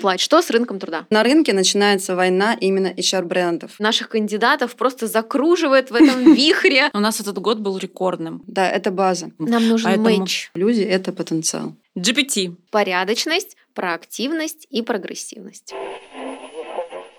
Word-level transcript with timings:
Плать. 0.00 0.20
Что 0.20 0.42
с 0.42 0.50
рынком 0.50 0.78
труда? 0.78 1.06
На 1.10 1.22
рынке 1.22 1.52
начинается 1.52 2.14
война 2.16 2.56
именно 2.60 2.88
HR-брендов. 2.88 3.78
Наших 3.78 4.08
кандидатов 4.08 4.76
просто 4.76 5.06
закруживает 5.06 5.90
в 5.90 5.94
этом 5.94 6.34
вихре. 6.34 6.90
У 6.92 7.00
нас 7.00 7.20
этот 7.20 7.38
год 7.38 7.58
был 7.58 7.78
рекордным. 7.78 8.42
Да, 8.46 8.68
это 8.68 8.90
база. 8.90 9.30
Нам 9.38 9.68
нужен 9.68 10.00
матч. 10.00 10.50
Люди— 10.54 10.80
это 10.82 11.12
потенциал. 11.12 11.76
GPT. 11.96 12.56
Порядочность, 12.70 13.56
проактивность 13.74 14.66
и 14.70 14.82
прогрессивность. 14.82 15.72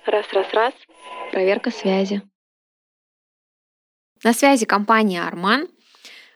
Раз, 0.05 0.25
раз, 0.33 0.47
раз. 0.53 0.73
Проверка 1.31 1.71
связи. 1.71 2.21
На 4.23 4.33
связи 4.33 4.65
компания 4.65 5.23
Арман. 5.23 5.67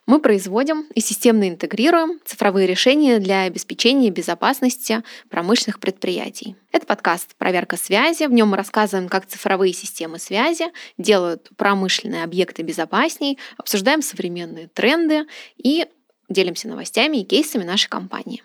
Мы 0.09 0.19
производим 0.19 0.87
и 0.95 1.01
системно 1.01 1.47
интегрируем 1.47 2.19
цифровые 2.25 2.65
решения 2.65 3.19
для 3.19 3.43
обеспечения 3.43 4.09
безопасности 4.09 5.03
промышленных 5.29 5.79
предприятий. 5.79 6.55
Это 6.71 6.87
подкаст 6.87 7.35
«Проверка 7.35 7.77
связи». 7.77 8.23
В 8.23 8.31
нем 8.31 8.47
мы 8.47 8.57
рассказываем, 8.57 9.07
как 9.07 9.27
цифровые 9.27 9.71
системы 9.71 10.17
связи 10.17 10.65
делают 10.97 11.51
промышленные 11.57 12.23
объекты 12.23 12.63
безопасней, 12.63 13.37
обсуждаем 13.57 14.01
современные 14.01 14.67
тренды 14.69 15.27
и 15.57 15.85
делимся 16.27 16.69
новостями 16.69 17.17
и 17.17 17.23
кейсами 17.23 17.63
нашей 17.63 17.89
компании. 17.89 18.41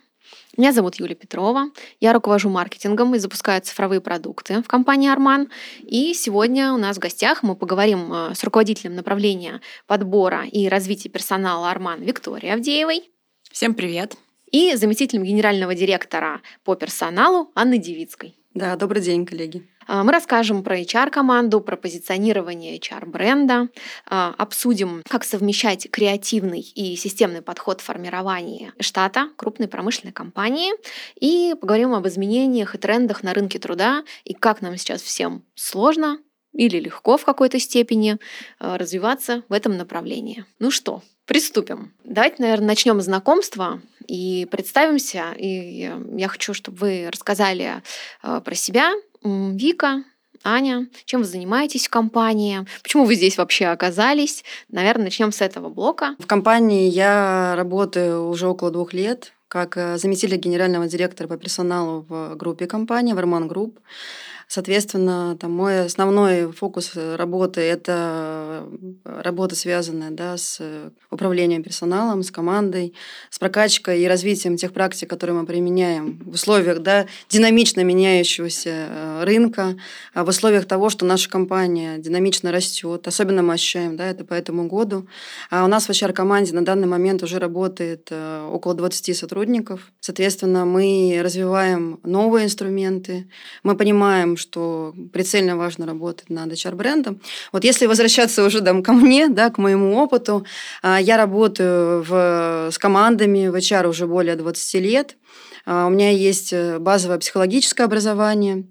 Меня 0.56 0.72
зовут 0.72 0.96
Юлия 0.96 1.16
Петрова. 1.16 1.70
Я 2.00 2.12
руковожу 2.12 2.48
маркетингом 2.48 3.14
и 3.14 3.18
запускаю 3.18 3.60
цифровые 3.60 4.00
продукты 4.00 4.62
в 4.62 4.68
компании 4.68 5.10
Арман. 5.10 5.50
И 5.80 6.14
сегодня 6.14 6.72
у 6.72 6.77
нас 6.77 6.96
в 6.96 7.00
гостях 7.00 7.42
мы 7.42 7.56
поговорим 7.56 8.12
э, 8.12 8.34
с 8.34 8.44
руководителем 8.44 8.94
направления 8.94 9.60
подбора 9.86 10.44
и 10.44 10.68
развития 10.68 11.08
персонала 11.08 11.70
Арман 11.70 12.02
Викторией 12.02 12.54
Авдеевой 12.54 13.10
Всем 13.50 13.74
привет. 13.74 14.16
и 14.52 14.77
заместителем 14.77 15.24
генерального 15.24 15.74
директора 15.74 16.40
по 16.62 16.77
персоналу 16.77 17.50
Анной 17.55 17.78
Девицкой. 17.78 18.36
Да, 18.55 18.77
добрый 18.77 19.02
день, 19.02 19.27
коллеги. 19.27 19.68
А, 19.87 20.05
Мы 20.05 20.12
расскажем 20.12 20.62
про 20.62 20.80
HR-команду, 20.80 21.61
про 21.61 21.77
позиционирование 21.77 22.78
HR-бренда, 22.78 23.69
а, 24.06 24.34
обсудим, 24.39 25.03
как 25.08 25.25
совмещать 25.25 25.91
креативный 25.91 26.61
и 26.61 26.97
системный 26.97 27.42
подход 27.42 27.81
в 27.81 27.84
формировании 27.84 28.73
штата 28.81 29.28
крупной 29.36 29.69
промышленной 29.69 30.12
компании 30.12 30.73
и 31.20 31.55
поговорим 31.61 31.95
об 31.95 32.06
изменениях 32.06 32.75
и 32.75 32.78
трендах 32.78 33.23
на 33.23 33.34
рынке 33.34 33.58
труда 33.58 34.05
и 34.25 34.34
как 34.34 34.62
нам 34.62 34.77
сейчас 34.77 35.03
всем 35.03 35.45
сложно 35.55 36.19
или 36.53 36.78
легко 36.78 37.17
в 37.17 37.25
какой-то 37.25 37.58
степени 37.58 38.19
а, 38.58 38.78
развиваться 38.78 39.42
в 39.48 39.53
этом 39.53 39.77
направлении. 39.77 40.45
Ну 40.58 40.70
что, 40.70 41.03
приступим. 41.27 41.92
Давайте, 42.05 42.36
наверное, 42.39 42.69
начнем 42.69 43.01
знакомство 43.01 43.83
и 44.06 44.47
представимся. 44.51 45.33
И 45.36 45.91
я 46.17 46.28
хочу, 46.28 46.55
чтобы 46.55 46.78
вы 46.78 47.11
рассказали 47.11 47.83
про 48.20 48.55
себя. 48.55 48.92
Вика, 49.25 50.05
Аня, 50.42 50.86
чем 51.06 51.22
вы 51.22 51.27
занимаетесь 51.27 51.86
в 51.86 51.91
компании? 51.91 52.67
Почему 52.83 53.06
вы 53.06 53.14
здесь 53.14 53.39
вообще 53.39 53.67
оказались? 53.67 54.44
Наверное, 54.70 55.05
начнем 55.05 55.33
с 55.33 55.41
этого 55.41 55.70
блока. 55.70 56.14
В 56.19 56.27
компании 56.27 56.91
я 56.91 57.55
работаю 57.56 58.28
уже 58.28 58.47
около 58.47 58.70
двух 58.70 58.92
лет 58.92 59.33
как 59.48 59.77
э, 59.77 59.98
заместитель 59.98 60.36
генерального 60.36 60.89
директора 60.89 61.28
по 61.28 61.36
персоналу 61.36 62.05
в 62.08 62.34
группе 62.34 62.67
компании, 62.67 63.12
в 63.12 63.19
Арман 63.19 63.47
Групп. 63.47 63.78
Соответственно, 64.55 65.36
там 65.41 65.50
мой 65.50 65.86
основной 65.86 66.52
фокус 66.52 66.92
работы– 66.94 67.60
это 67.62 68.69
э, 69.05 69.20
работа, 69.20 69.56
связанная 69.56 70.12
да, 70.12 70.36
с 70.36 70.61
управлением 71.11 71.64
персоналом, 71.64 72.22
с 72.22 72.30
командой, 72.30 72.94
с 73.30 73.41
прокачкой 73.41 74.02
и 74.02 74.06
развитием 74.06 74.56
тех 74.56 74.72
практик, 74.72 75.11
которые 75.11 75.36
мы 75.36 75.44
применяем 75.44 76.20
в 76.24 76.34
условиях 76.34 76.78
да, 76.83 77.06
динамично 77.28 77.80
меняющегося 77.83 78.70
э, 78.70 79.24
рынка, 79.24 79.77
а 80.12 80.24
в 80.24 80.28
условиях 80.28 80.66
того, 80.66 80.89
что 80.89 81.05
наша 81.05 81.28
компания 81.28 81.98
динамично 81.98 82.52
растет. 82.52 83.08
Особенно 83.08 83.42
мы 83.42 83.55
ощущаем 83.55 83.96
да, 83.96 84.06
это 84.06 84.24
по 84.24 84.34
этому 84.34 84.68
году. 84.68 85.08
А 85.50 85.64
у 85.64 85.66
нас 85.66 85.89
в 85.89 85.90
HR-команде 85.90 86.52
на 86.55 86.64
данный 86.64 86.86
момент 86.86 87.24
уже 87.24 87.40
работает 87.40 88.06
э, 88.12 88.48
около 88.52 88.74
20 88.74 89.17
сотрудников. 89.17 89.90
Соответственно, 89.98 90.64
мы 90.64 91.18
развиваем 91.24 91.98
новые 92.05 92.45
инструменты. 92.45 93.29
Мы 93.64 93.77
понимаем, 93.77 94.36
что 94.44 94.94
прицельно 95.12 95.56
важно 95.56 95.86
работать 95.86 96.30
над 96.30 96.52
HR-брендом. 96.52 97.20
Вот 97.52 97.64
если 97.64 97.86
возвращаться 97.86 98.44
уже 98.44 98.60
там, 98.60 98.82
ко 98.82 98.92
мне, 98.92 99.28
да, 99.28 99.50
к 99.50 99.58
моему 99.58 99.96
опыту, 99.96 100.44
а, 100.82 101.00
я 101.00 101.16
работаю 101.16 102.02
в, 102.02 102.70
с 102.70 102.78
командами 102.78 103.48
в 103.48 103.55
HR 103.55 103.88
уже 103.88 104.06
более 104.06 104.36
20 104.36 104.74
лет. 104.74 105.16
А, 105.66 105.86
У 105.86 105.90
меня 105.90 106.10
есть 106.10 106.52
э, 106.52 106.78
базовое 106.78 107.18
психологическое 107.18 107.84
образование. 107.84 108.64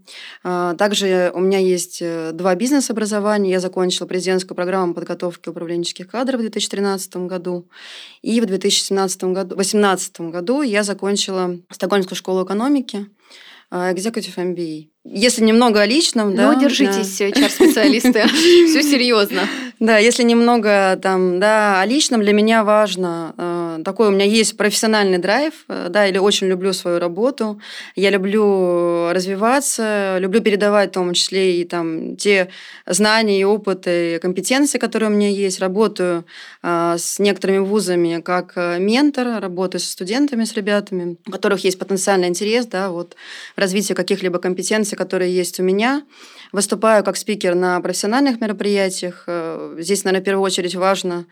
А, 0.44 0.76
Также 0.76 1.32
у 1.34 1.40
меня 1.40 1.58
есть 1.58 2.00
э, 2.02 2.32
два 2.34 2.56
бизнес-образования. 2.56 3.52
Я 3.52 3.60
закончила 3.60 4.08
президентскую 4.08 4.56
программу 4.56 4.94
подготовки 4.94 5.50
управленческих 5.50 6.08
кадров 6.08 6.40
в 6.40 6.44
2013 6.44 7.16
году. 7.18 7.68
И 8.22 8.40
в 8.42 8.46
2017 8.46 9.24
году, 9.26 9.56
2018 9.56 10.22
году 10.22 10.62
я 10.62 10.84
закончила 10.84 11.58
Стокгольмскую 11.72 12.18
школу 12.18 12.46
экономики, 12.46 13.08
Executive 13.72 14.36
MBA. 14.36 14.93
Если 15.06 15.44
немного 15.44 15.82
о 15.82 15.86
личном, 15.86 16.34
да. 16.34 16.52
ну, 16.54 16.60
держитесь, 16.60 17.20
HR-специалисты. 17.20 18.26
Все 18.68 18.82
серьезно. 18.82 19.42
Да, 19.80 19.98
если 19.98 20.24
немного 20.24 20.98
там, 21.02 21.42
да, 21.42 21.82
о 21.82 21.86
личном, 21.86 22.22
для 22.22 22.32
меня 22.32 22.64
важно, 22.64 23.34
э, 23.38 23.63
такой 23.84 24.08
у 24.08 24.12
меня 24.12 24.26
есть 24.26 24.58
профессиональный 24.58 25.18
драйв, 25.18 25.66
э, 25.68 25.88
да, 25.90 26.08
или 26.08 26.18
очень 26.18 26.48
люблю 26.48 26.74
свою 26.74 27.00
работу, 27.00 27.60
я 27.96 28.10
люблю 28.10 29.12
развиваться, 29.12 30.18
люблю 30.20 30.42
передавать 30.42 30.90
в 30.90 30.94
том 30.94 31.14
числе 31.14 31.62
и 31.62 31.64
там 31.64 32.16
те 32.16 32.50
знания 32.86 33.40
и 33.40 33.44
опыты, 33.44 34.16
и 34.16 34.20
компетенции, 34.20 34.78
которые 34.78 35.10
у 35.10 35.14
меня 35.14 35.30
есть, 35.30 35.60
работаю 35.60 36.26
э, 36.62 36.96
с 36.98 37.20
некоторыми 37.20 37.60
вузами 37.60 38.22
как 38.22 38.54
э, 38.56 38.80
ментор, 38.80 39.42
работаю 39.42 39.82
со 39.82 39.92
студентами, 39.92 40.44
с 40.44 40.54
ребятами, 40.54 41.18
у 41.28 41.32
которых 41.32 41.64
есть 41.64 41.80
потенциальный 41.80 42.28
интерес, 42.28 42.66
да, 42.66 42.90
вот 42.90 43.16
в 43.56 43.60
развитии 43.60 43.94
каких-либо 43.94 44.40
компетенций, 44.40 44.98
которые 44.98 45.34
есть 45.36 45.60
у 45.60 45.64
меня. 45.64 46.04
Выступаю 46.52 47.04
как 47.04 47.18
спикер 47.18 47.56
на 47.56 47.82
профессиональных 47.82 48.40
мероприятиях. 48.40 49.28
Здесь, 49.80 50.04
наверное, 50.04 50.22
в 50.22 50.26
первую 50.26 50.44
очередь 50.44 50.76
важно 50.76 51.26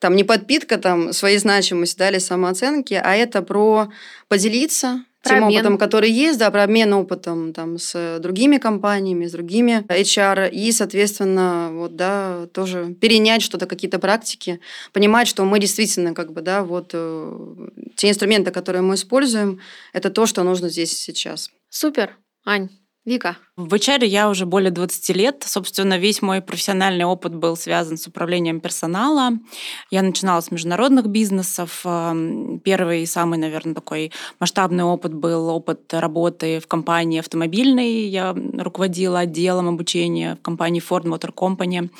там 0.00 0.16
не 0.16 0.24
подпитка 0.24 0.78
там, 0.78 1.12
своей 1.12 1.38
значимости 1.38 1.98
да, 1.98 2.10
или 2.10 2.18
самооценки, 2.18 2.94
а 2.94 3.14
это 3.14 3.42
про 3.42 3.90
поделиться 4.28 5.04
Про 5.22 5.30
тем 5.30 5.44
обмен. 5.44 5.58
опытом, 5.58 5.78
который 5.78 6.10
есть, 6.10 6.38
да, 6.38 6.50
про 6.50 6.64
обмен 6.64 6.92
опытом 6.94 7.52
там, 7.52 7.78
с 7.78 8.18
другими 8.18 8.56
компаниями, 8.56 9.26
с 9.26 9.32
другими 9.32 9.84
HR, 9.88 10.50
и, 10.50 10.72
соответственно, 10.72 11.70
вот, 11.72 11.96
да, 11.96 12.46
тоже 12.52 12.96
перенять 12.98 13.42
что-то, 13.42 13.66
какие-то 13.66 13.98
практики, 13.98 14.60
понимать, 14.92 15.28
что 15.28 15.44
мы 15.44 15.60
действительно, 15.60 16.14
как 16.14 16.32
бы, 16.32 16.40
да, 16.40 16.64
вот 16.64 16.90
э, 16.94 17.68
те 17.94 18.08
инструменты, 18.08 18.50
которые 18.50 18.82
мы 18.82 18.94
используем, 18.94 19.60
это 19.92 20.08
то, 20.10 20.24
что 20.24 20.42
нужно 20.42 20.70
здесь 20.70 20.92
и 20.92 20.96
сейчас. 20.96 21.50
Супер. 21.68 22.16
Ань, 22.46 22.70
Вика. 23.04 23.36
В 23.66 23.74
HR 23.74 24.06
я 24.06 24.30
уже 24.30 24.46
более 24.46 24.70
20 24.70 25.16
лет. 25.16 25.44
Собственно, 25.46 25.98
весь 25.98 26.22
мой 26.22 26.40
профессиональный 26.40 27.04
опыт 27.04 27.34
был 27.34 27.56
связан 27.56 27.98
с 27.98 28.06
управлением 28.06 28.58
персонала. 28.58 29.32
Я 29.90 30.00
начинала 30.00 30.40
с 30.40 30.50
международных 30.50 31.08
бизнесов. 31.08 31.82
Эм, 31.84 32.58
Первый 32.64 33.02
и 33.02 33.06
самый, 33.06 33.38
наверное, 33.38 33.74
такой 33.74 34.12
масштабный 34.38 34.84
опыт 34.84 35.12
был 35.12 35.48
опыт 35.48 35.92
работы 35.92 36.60
в 36.60 36.66
компании 36.68 37.18
автомобильной. 37.20 38.06
Я 38.06 38.34
руководила 38.58 39.18
отделом 39.18 39.68
обучения 39.68 40.36
в 40.36 40.42
компании 40.42 40.82
Ford 40.82 41.04
Motor 41.04 41.34
Company. 41.34 41.90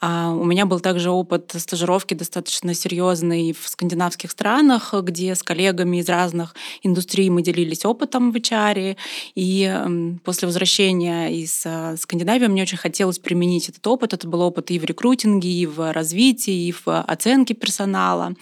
А 0.00 0.32
У 0.32 0.44
меня 0.44 0.66
был 0.66 0.80
также 0.80 1.10
опыт 1.10 1.52
стажировки 1.56 2.14
достаточно 2.14 2.74
серьезный 2.74 3.52
в 3.52 3.68
скандинавских 3.68 4.32
странах, 4.32 4.92
где 5.02 5.36
с 5.36 5.44
коллегами 5.44 5.98
из 5.98 6.08
разных 6.08 6.56
индустрий 6.82 7.30
мы 7.30 7.42
делились 7.42 7.84
опытом 7.84 8.32
в 8.32 8.36
HR. 8.36 8.96
И 9.36 9.62
эм, 9.62 10.20
после 10.24 10.46
возвращения 10.46 10.95
из 11.04 11.62
э, 11.64 11.96
Скандинавии 11.96 12.46
мне 12.46 12.62
очень 12.62 12.78
хотелось 12.78 13.18
применить 13.18 13.68
этот 13.68 13.86
опыт. 13.86 14.12
Это 14.12 14.28
был 14.28 14.40
опыт 14.40 14.70
и 14.70 14.78
в 14.78 14.84
рекрутинге, 14.84 15.48
и 15.48 15.66
в 15.66 15.92
развитии, 15.92 16.68
и 16.68 16.72
в 16.72 16.86
оценке 16.86 17.54
персонала. 17.54 18.34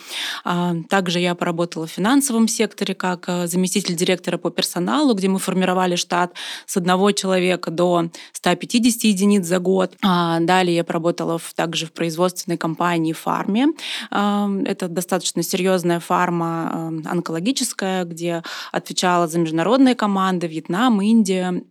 А, 0.45 0.75
Также 0.89 1.21
я 1.21 1.35
поработала 1.35 1.87
в 1.87 1.91
финансовом 1.91 2.49
секторе 2.49 2.95
как 2.95 3.29
заместитель 3.47 3.95
директора 3.95 4.39
по 4.39 4.51
персоналу, 4.51 5.15
где 5.15 5.29
мы 5.29 5.39
формировали 5.39 5.97
штат 5.97 6.35
с 6.67 6.77
одного 6.77 7.13
человека 7.13 7.71
до 7.71 8.11
150 8.33 9.05
единиц 9.05 9.47
за 9.47 9.59
год. 9.59 9.95
А, 10.03 10.41
Далее 10.41 10.77
я 10.77 10.85
поработала 10.85 11.41
также 11.55 11.87
в 11.87 11.93
производственной 11.93 12.57
компании 12.57 13.13
«Фарме». 13.13 13.69
А, 14.11 14.49
Это 14.67 14.89
достаточно 14.89 15.43
серьезная 15.43 16.01
фарма 16.01 16.93
онкологическая, 17.05 18.05
где 18.05 18.43
отвечала 18.73 19.29
за 19.29 19.39
международные 19.39 19.95
команды 19.95 20.47
Вьетнам, 20.47 21.01
Индия, 21.01 21.63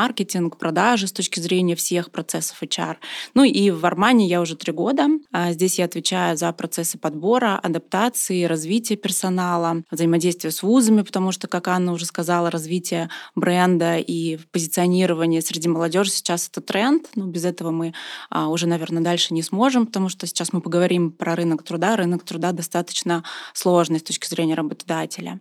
маркетинг, 0.00 0.56
продажи 0.56 1.06
с 1.08 1.12
точки 1.12 1.40
зрения 1.40 1.76
всех 1.76 2.10
процессов 2.10 2.62
HR. 2.62 2.96
Ну 3.34 3.44
и 3.44 3.70
в 3.70 3.84
Армане 3.84 4.26
я 4.26 4.40
уже 4.40 4.56
три 4.56 4.72
года. 4.72 5.08
А 5.30 5.52
здесь 5.52 5.78
я 5.78 5.84
отвечаю 5.84 6.38
за 6.38 6.50
процессы 6.52 6.96
подбора, 6.96 7.60
адаптации, 7.62 8.44
развития 8.44 8.96
персонала, 8.96 9.82
взаимодействия 9.90 10.52
с 10.52 10.62
вузами, 10.62 11.02
потому 11.02 11.32
что, 11.32 11.48
как 11.48 11.68
Анна 11.68 11.92
уже 11.92 12.06
сказала, 12.06 12.50
развитие 12.50 13.10
бренда 13.34 13.98
и 13.98 14.38
позиционирование 14.52 15.42
среди 15.42 15.68
молодежи 15.68 16.10
сейчас 16.10 16.48
это 16.48 16.62
тренд. 16.62 17.10
Ну, 17.14 17.26
без 17.26 17.44
этого 17.44 17.70
мы 17.70 17.92
а, 18.30 18.48
уже, 18.48 18.66
наверное, 18.66 19.02
дальше 19.02 19.34
не 19.34 19.42
сможем, 19.42 19.84
потому 19.84 20.08
что 20.08 20.26
сейчас 20.26 20.54
мы 20.54 20.62
поговорим 20.62 21.12
про 21.12 21.36
рынок 21.36 21.62
труда. 21.62 21.96
Рынок 21.96 22.24
труда 22.24 22.52
достаточно 22.52 23.22
сложный 23.52 23.98
с 23.98 24.02
точки 24.02 24.26
зрения 24.26 24.54
работодателя. 24.54 25.40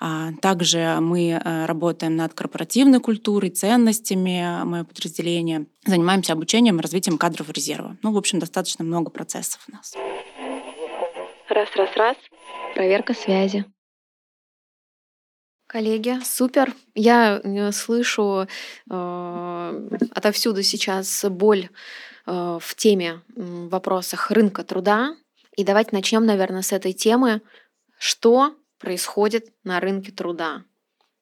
А, 0.00 0.32
также 0.42 0.98
мы 1.00 1.28
э, 1.28 1.66
работаем 1.66 2.16
над 2.16 2.34
корпоративной 2.34 2.98
культурой, 2.98 3.50
ценностями, 3.50 3.89
мое 4.64 4.84
подразделение. 4.84 5.66
Занимаемся 5.84 6.32
обучением 6.32 6.78
и 6.78 6.82
развитием 6.82 7.18
кадров 7.18 7.50
резерва. 7.50 7.96
Ну, 8.02 8.12
в 8.12 8.16
общем, 8.16 8.38
достаточно 8.38 8.84
много 8.84 9.10
процессов 9.10 9.60
у 9.68 9.72
нас. 9.72 9.94
Раз, 11.48 11.68
раз, 11.76 11.96
раз. 11.96 12.16
Проверка 12.74 13.14
связи. 13.14 13.64
Коллеги, 15.66 16.18
супер. 16.24 16.74
Я 16.96 17.40
э, 17.44 17.70
слышу 17.70 18.48
э, 18.90 19.88
отовсюду 20.10 20.64
сейчас 20.64 21.24
боль 21.30 21.68
э, 22.26 22.58
в 22.60 22.74
теме 22.74 23.22
в 23.36 23.68
вопросах 23.68 24.32
рынка 24.32 24.64
труда. 24.64 25.14
И 25.56 25.62
давайте 25.62 25.90
начнем, 25.92 26.26
наверное, 26.26 26.62
с 26.62 26.72
этой 26.72 26.92
темы. 26.92 27.40
Что 27.98 28.56
происходит 28.80 29.52
на 29.62 29.78
рынке 29.78 30.10
труда? 30.10 30.64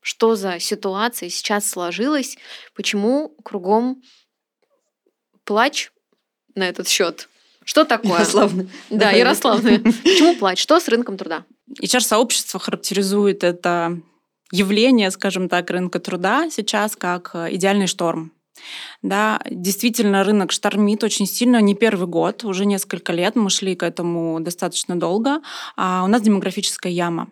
Что 0.08 0.36
за 0.36 0.58
ситуация 0.58 1.28
сейчас 1.28 1.68
сложилась? 1.68 2.38
Почему 2.74 3.36
кругом 3.44 4.00
плач 5.44 5.92
на 6.54 6.66
этот 6.66 6.88
счет? 6.88 7.28
Что 7.62 7.84
такое? 7.84 8.12
Ярославна. 8.12 8.70
Да, 8.88 9.10
Ярославна. 9.10 9.80
Почему 10.02 10.34
плач? 10.36 10.62
Что 10.62 10.80
с 10.80 10.88
рынком 10.88 11.18
труда? 11.18 11.44
HR-сообщество 11.82 12.58
характеризует 12.58 13.44
это 13.44 14.00
явление, 14.50 15.10
скажем 15.10 15.46
так, 15.50 15.68
рынка 15.68 16.00
труда 16.00 16.48
сейчас 16.48 16.96
как 16.96 17.32
э, 17.34 17.54
идеальный 17.56 17.86
шторм. 17.86 18.32
Да, 19.02 19.42
действительно, 19.50 20.24
рынок 20.24 20.52
штормит 20.52 21.04
очень 21.04 21.26
сильно, 21.26 21.60
не 21.60 21.74
первый 21.74 22.06
год, 22.06 22.44
уже 22.44 22.64
несколько 22.64 23.12
лет 23.12 23.36
мы 23.36 23.50
шли 23.50 23.76
к 23.76 23.82
этому 23.82 24.40
достаточно 24.40 24.98
долго. 24.98 25.42
А 25.76 26.02
у 26.02 26.06
нас 26.06 26.22
демографическая 26.22 26.90
яма. 26.90 27.28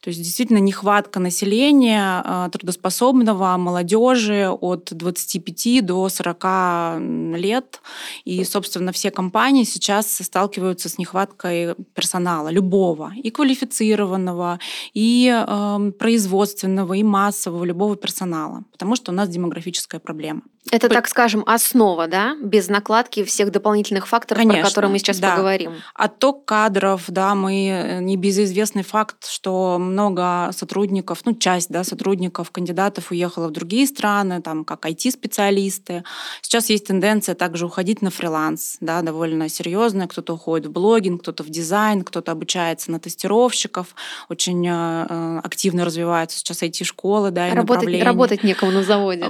То 0.00 0.10
есть 0.10 0.22
действительно 0.22 0.58
нехватка 0.58 1.20
населения 1.20 2.22
а, 2.24 2.48
трудоспособного, 2.48 3.56
молодежи 3.56 4.48
от 4.48 4.88
25 4.92 5.84
до 5.84 6.08
40 6.08 7.38
лет. 7.38 7.80
И, 8.24 8.44
собственно, 8.44 8.92
все 8.92 9.10
компании 9.10 9.64
сейчас 9.64 10.10
сталкиваются 10.10 10.88
с 10.88 10.98
нехваткой 10.98 11.74
персонала, 11.94 12.50
любого, 12.50 13.12
и 13.14 13.30
квалифицированного, 13.30 14.58
и 14.94 15.30
э, 15.30 15.92
производственного, 15.98 16.94
и 16.94 17.02
массового, 17.02 17.64
любого 17.64 17.96
персонала, 17.96 18.64
потому 18.72 18.96
что 18.96 19.12
у 19.12 19.14
нас 19.14 19.28
демографическая 19.28 20.00
проблема. 20.00 20.42
Это, 20.70 20.88
так 20.90 21.08
скажем, 21.08 21.42
основа, 21.46 22.06
да, 22.06 22.36
без 22.42 22.68
накладки 22.68 23.24
всех 23.24 23.50
дополнительных 23.50 24.06
факторов, 24.06 24.42
Конечно, 24.42 24.60
про 24.60 24.68
которые 24.68 24.90
мы 24.90 24.98
сейчас 24.98 25.18
да. 25.18 25.32
поговорим. 25.32 25.72
Отток 25.94 26.44
кадров, 26.44 27.04
да, 27.08 27.34
мы 27.34 27.68
э, 27.68 28.00
небезызвестный 28.00 28.82
факт, 28.82 29.26
что 29.26 29.78
много 29.78 30.50
сотрудников, 30.52 31.22
ну, 31.24 31.34
часть, 31.34 31.70
да, 31.70 31.82
сотрудников, 31.82 32.50
кандидатов 32.50 33.10
уехала 33.10 33.48
в 33.48 33.52
другие 33.52 33.86
страны, 33.86 34.42
там, 34.42 34.66
как 34.66 34.84
IT-специалисты. 34.84 36.04
Сейчас 36.42 36.68
есть 36.68 36.86
тенденция 36.86 37.34
также 37.34 37.64
уходить 37.64 38.02
на 38.02 38.10
фриланс, 38.10 38.76
да, 38.80 39.00
довольно 39.00 39.48
серьезная. 39.48 40.08
Кто-то 40.08 40.34
уходит 40.34 40.66
в 40.66 40.72
блогинг, 40.72 41.22
кто-то 41.22 41.42
в 41.42 41.48
дизайн, 41.48 42.04
кто-то 42.04 42.32
обучается 42.32 42.90
на 42.90 43.00
тестировщиков. 43.00 43.94
Очень 44.28 44.68
э, 44.68 45.06
э 45.08 45.40
активно 45.42 45.86
развиваются 45.86 46.38
сейчас 46.38 46.62
IT-школы, 46.62 47.30
да, 47.30 47.48
и 47.48 47.52
работать, 47.52 47.76
направления. 47.76 48.04
работать 48.04 48.44
некому 48.44 48.72
на 48.72 48.82
заводе. 48.82 49.26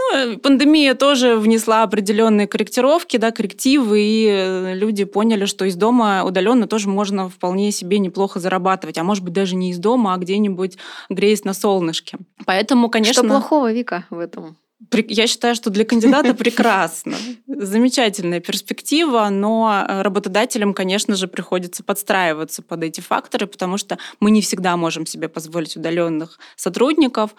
Ну, 0.00 0.39
пандемия 0.42 0.94
тоже 0.94 1.36
внесла 1.36 1.82
определенные 1.82 2.46
корректировки, 2.46 3.16
да, 3.16 3.30
коррективы, 3.30 4.00
и 4.00 4.26
э, 4.26 4.74
люди 4.74 5.04
поняли, 5.04 5.44
что 5.44 5.64
из 5.64 5.76
дома 5.76 6.24
удаленно 6.24 6.66
тоже 6.66 6.88
можно 6.88 7.28
вполне 7.28 7.72
себе 7.72 7.98
неплохо 7.98 8.40
зарабатывать, 8.40 8.98
а 8.98 9.04
может 9.04 9.24
быть 9.24 9.32
даже 9.32 9.56
не 9.56 9.70
из 9.70 9.78
дома, 9.78 10.14
а 10.14 10.18
где-нибудь 10.18 10.78
греясь 11.08 11.44
на 11.44 11.54
солнышке. 11.54 12.18
Поэтому, 12.46 12.88
конечно... 12.88 13.22
Что 13.22 13.28
плохого, 13.28 13.72
Вика, 13.72 14.04
в 14.10 14.18
этом? 14.18 14.56
Я 14.92 15.26
считаю, 15.26 15.54
что 15.54 15.70
для 15.70 15.84
кандидата 15.84 16.34
прекрасно. 16.34 17.16
Замечательная 17.46 18.40
перспектива, 18.40 19.28
но 19.30 19.84
э, 19.86 20.02
работодателям, 20.02 20.72
конечно 20.72 21.16
же, 21.16 21.28
приходится 21.28 21.84
подстраиваться 21.84 22.62
под 22.62 22.82
эти 22.82 23.00
факторы, 23.00 23.46
потому 23.46 23.76
что 23.76 23.98
мы 24.20 24.30
не 24.30 24.40
всегда 24.40 24.76
можем 24.76 25.04
себе 25.04 25.28
позволить 25.28 25.76
удаленных 25.76 26.38
сотрудников. 26.56 27.30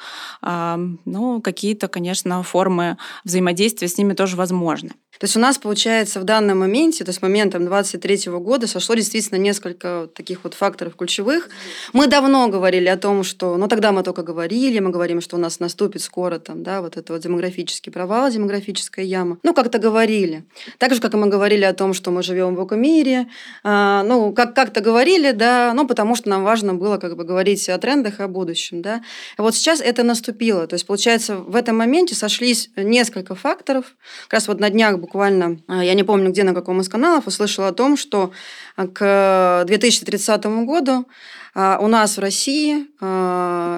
Но 0.42 1.42
какие-то, 1.44 1.88
конечно, 1.88 2.44
формы 2.44 2.98
взаимодействия 3.24 3.88
с 3.88 3.98
ними 3.98 4.14
тоже 4.14 4.36
возможны. 4.36 4.92
То 5.22 5.26
есть 5.26 5.38
у 5.38 5.40
нас, 5.40 5.60
получается, 5.60 6.20
в 6.20 6.24
данном 6.24 6.60
моменте, 6.60 7.04
то 7.04 7.10
есть 7.10 7.22
моментом 7.22 7.64
23 7.66 8.32
года 8.40 8.66
сошло 8.66 8.96
действительно 8.96 9.38
несколько 9.38 10.10
таких 10.16 10.44
вот 10.44 10.56
факторов 10.56 10.96
ключевых. 10.96 11.50
Мы 11.94 12.08
давно 12.08 12.48
говорили 12.48 12.88
о 12.88 12.98
том, 12.98 13.24
что, 13.24 13.56
ну 13.56 13.68
тогда 13.68 13.92
мы 13.92 14.02
только 14.02 14.24
говорили, 14.24 14.80
мы 14.80 14.90
говорим, 14.90 15.22
что 15.22 15.36
у 15.36 15.40
нас 15.40 15.60
наступит 15.60 16.02
скоро 16.02 16.40
там, 16.40 16.64
да, 16.64 16.82
вот 16.82 16.98
это 16.98 17.14
вот 17.14 17.22
демографический 17.32 17.92
провал, 17.92 18.30
демографическая 18.30 19.06
яма. 19.06 19.38
Ну, 19.44 19.54
как-то 19.54 19.80
говорили. 19.80 20.44
Так 20.78 20.94
же, 20.94 21.00
как 21.00 21.14
и 21.14 21.18
мы 21.18 21.28
говорили 21.28 21.64
о 21.64 21.74
том, 21.74 21.94
что 21.94 22.12
мы 22.12 22.24
живем 22.24 22.56
в 22.56 22.66
экомире. 22.66 23.28
А, 23.64 24.04
ну, 24.04 24.34
как- 24.34 24.54
как-то 24.54 24.82
говорили, 24.82 25.32
да, 25.32 25.72
ну, 25.74 25.88
потому 25.88 26.16
что 26.16 26.30
нам 26.30 26.44
важно 26.44 26.74
было 26.74 26.98
как 26.98 27.16
бы 27.16 27.24
говорить 27.24 27.70
о 27.70 27.78
трендах 27.78 28.20
и 28.20 28.24
о 28.24 28.28
будущем, 28.28 28.82
да. 28.82 29.02
И 29.38 29.42
вот 29.42 29.56
сейчас 29.56 29.80
это 29.80 30.04
наступило. 30.04 30.68
То 30.68 30.74
есть, 30.76 30.86
получается, 30.86 31.38
в 31.38 31.56
этом 31.56 31.78
моменте 31.78 32.16
сошлись 32.16 32.70
несколько 32.76 33.36
факторов. 33.36 33.96
Как 34.24 34.34
раз 34.34 34.48
вот 34.48 34.60
на 34.60 34.70
днях 34.70 35.00
буквально, 35.00 35.60
а, 35.68 35.84
я 35.84 35.94
не 35.94 36.04
помню, 36.04 36.32
где, 36.32 36.44
на 36.44 36.54
каком 36.54 36.82
из 36.82 36.90
каналов, 36.90 37.28
услышала 37.28 37.70
о 37.70 37.74
том, 37.74 37.96
что 37.96 38.32
а, 38.76 38.88
к 38.88 39.64
2030 39.66 40.66
году 40.66 40.92
а, 40.92 41.06
у 41.54 41.88
нас 41.88 42.18
в 42.18 42.20
России 42.20 42.88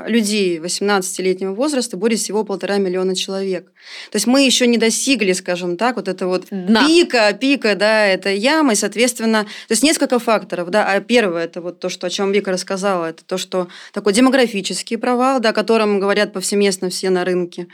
людей 0.08 0.60
18-летнего 0.60 1.54
возраста 1.54 1.98
будет 1.98 2.20
всего 2.20 2.44
полтора 2.44 2.78
миллиона 2.78 3.16
человек. 3.16 3.72
То 4.12 4.16
есть 4.18 4.28
мы 4.28 4.46
еще 4.46 4.68
не 4.68 4.78
достигли, 4.78 5.34
скажем 5.34 5.78
так, 5.78 5.96
вот 5.96 6.08
это 6.08 6.28
вот 6.28 6.46
Дна. 6.50 6.86
пика, 6.86 7.34
пика, 7.34 7.76
да, 7.76 8.06
это 8.06 8.30
яма, 8.30 8.74
и, 8.74 8.76
соответственно, 8.76 9.44
то 9.44 9.72
есть 9.72 9.84
несколько 9.84 10.20
факторов, 10.20 10.70
да, 10.70 10.86
а 10.86 11.00
первое, 11.00 11.46
это 11.46 11.62
вот 11.62 11.80
то, 11.80 11.90
что, 11.90 12.08
о 12.08 12.10
чем 12.10 12.32
Вика 12.32 12.52
рассказала, 12.52 13.08
это 13.08 13.24
то, 13.24 13.38
что 13.38 13.68
такой 13.92 14.14
демографический 14.14 14.98
провал, 14.98 15.40
да, 15.40 15.50
о 15.50 15.54
котором 15.54 16.00
говорят 16.00 16.34
повсеместно 16.34 16.90
все 16.90 17.10
на 17.10 17.26
рынке. 17.26 17.68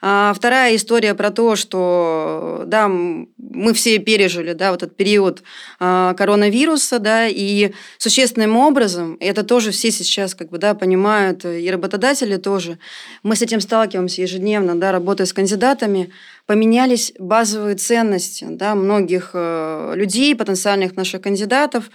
А 0.00 0.32
вторая 0.34 0.76
история 0.76 1.14
про 1.14 1.30
то, 1.30 1.56
что, 1.56 2.64
да, 2.66 2.88
мы 2.88 3.74
все 3.74 3.98
пережили, 3.98 4.52
да, 4.52 4.70
вот 4.70 4.82
этот 4.82 4.96
период 4.96 5.42
а, 5.78 6.14
коронавируса, 6.14 6.98
да, 6.98 7.26
и 7.26 7.72
существенным 7.98 8.56
образом, 8.56 9.16
это 9.20 9.42
тоже 9.46 9.70
все 9.70 9.90
сейчас, 9.90 10.34
как 10.34 10.50
бы, 10.50 10.58
да, 10.58 10.74
понимают, 10.74 11.44
и 11.44 11.70
работодатели 11.70 12.36
тоже, 12.36 12.78
мы 13.22 13.36
с 13.36 13.42
этим 13.42 13.60
сталкиваемся 13.60 14.22
ежедневно, 14.22 14.78
да, 14.78 14.92
работая 14.92 15.26
с 15.26 15.32
кандидатами, 15.32 16.10
поменялись 16.46 17.12
базовые 17.18 17.74
ценности 17.76 18.46
да, 18.48 18.74
многих 18.74 19.30
э, 19.34 19.92
людей, 19.96 20.34
потенциальных 20.34 20.96
наших 20.96 21.22
кандидатов. 21.22 21.90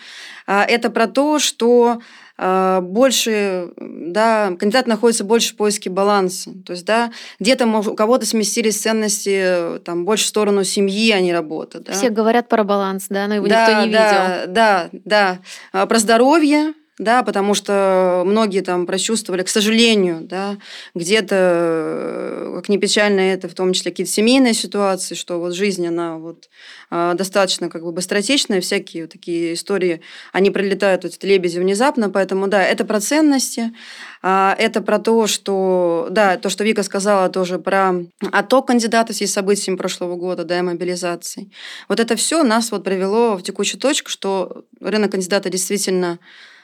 А, 0.46 0.66
это 0.66 0.90
про 0.90 1.08
то, 1.08 1.40
что 1.40 2.02
э, 2.38 2.80
больше, 2.82 3.70
да, 3.78 4.54
кандидат 4.60 4.88
находится 4.88 5.24
больше 5.24 5.54
в 5.54 5.56
поиске 5.56 5.90
баланса. 5.90 6.52
То 6.66 6.74
есть, 6.74 6.86
да, 6.86 7.12
где-то 7.40 7.66
у 7.66 7.96
кого-то 7.96 8.26
сместились 8.26 8.82
ценности 8.82 9.80
там, 9.86 10.04
больше 10.04 10.26
в 10.26 10.28
сторону 10.28 10.66
семьи, 10.66 11.12
а 11.12 11.22
не 11.22 11.32
работы. 11.32 11.80
Да. 11.80 11.94
Все 11.94 12.10
говорят 12.10 12.50
про 12.50 12.66
баланс, 12.66 13.06
да, 13.10 13.28
но 13.28 13.36
его 13.36 13.48
да, 13.48 13.68
никто 13.68 13.86
не 13.86 13.94
да, 13.94 14.38
видел. 14.38 14.54
Да, 14.54 14.90
да, 14.92 15.40
А, 15.72 15.86
Про 15.86 16.00
здоровье, 16.00 16.74
да, 17.02 17.24
потому 17.24 17.56
что 17.56 18.22
многие 18.28 18.62
там 18.62 18.86
прочувствовали, 18.86 19.42
к 19.42 19.50
сожалению, 19.50 20.20
да, 20.22 20.58
где-то, 20.94 21.36
э, 21.36 22.54
как 22.58 22.70
ни 22.70 22.78
печально 22.78 23.22
это, 23.22 23.50
в 23.50 23.56
том 23.56 23.74
числе 23.74 23.90
какие-то 23.90 24.12
семейные 24.12 24.54
ситуации, 24.54 25.16
что 25.16 25.40
вот 25.40 25.56
жизнь, 25.56 25.88
она 25.88 26.18
вот 26.18 26.48
а, 26.92 27.16
достаточно 27.16 27.70
как 27.70 27.84
бы 27.84 27.92
быстротечная, 27.92 28.62
всякие 28.62 29.04
вот 29.04 29.14
такие 29.14 29.54
истории, 29.54 30.02
они 30.32 30.52
прилетают 30.52 31.04
вот 31.04 31.24
лебеди 31.24 31.58
внезапно, 31.58 32.12
поэтому, 32.12 32.48
да, 32.48 32.62
это 32.64 32.86
про 32.86 33.00
ценности, 33.00 33.74
а, 34.22 34.56
это 34.60 34.82
про 34.82 35.00
то, 35.00 35.26
что, 35.26 36.08
да, 36.12 36.38
то, 36.38 36.50
что 36.50 36.64
Вика 36.64 36.84
сказала 36.84 37.30
тоже 37.30 37.58
про 37.58 37.94
отток 38.32 38.68
кандидатов 38.68 39.16
с 39.16 39.26
событиями 39.26 39.76
прошлого 39.76 40.18
года, 40.18 40.44
да, 40.44 40.60
и 40.60 40.62
мобилизации. 40.62 41.50
Вот 41.90 42.00
это 42.00 42.16
все 42.16 42.44
нас 42.44 42.72
вот 42.72 42.84
привело 42.84 43.38
в 43.38 43.42
текущую 43.42 43.82
точку, 43.82 44.12
что 44.12 44.66
рынок 44.80 45.14
кандидата 45.14 45.50
действительно 45.50 46.20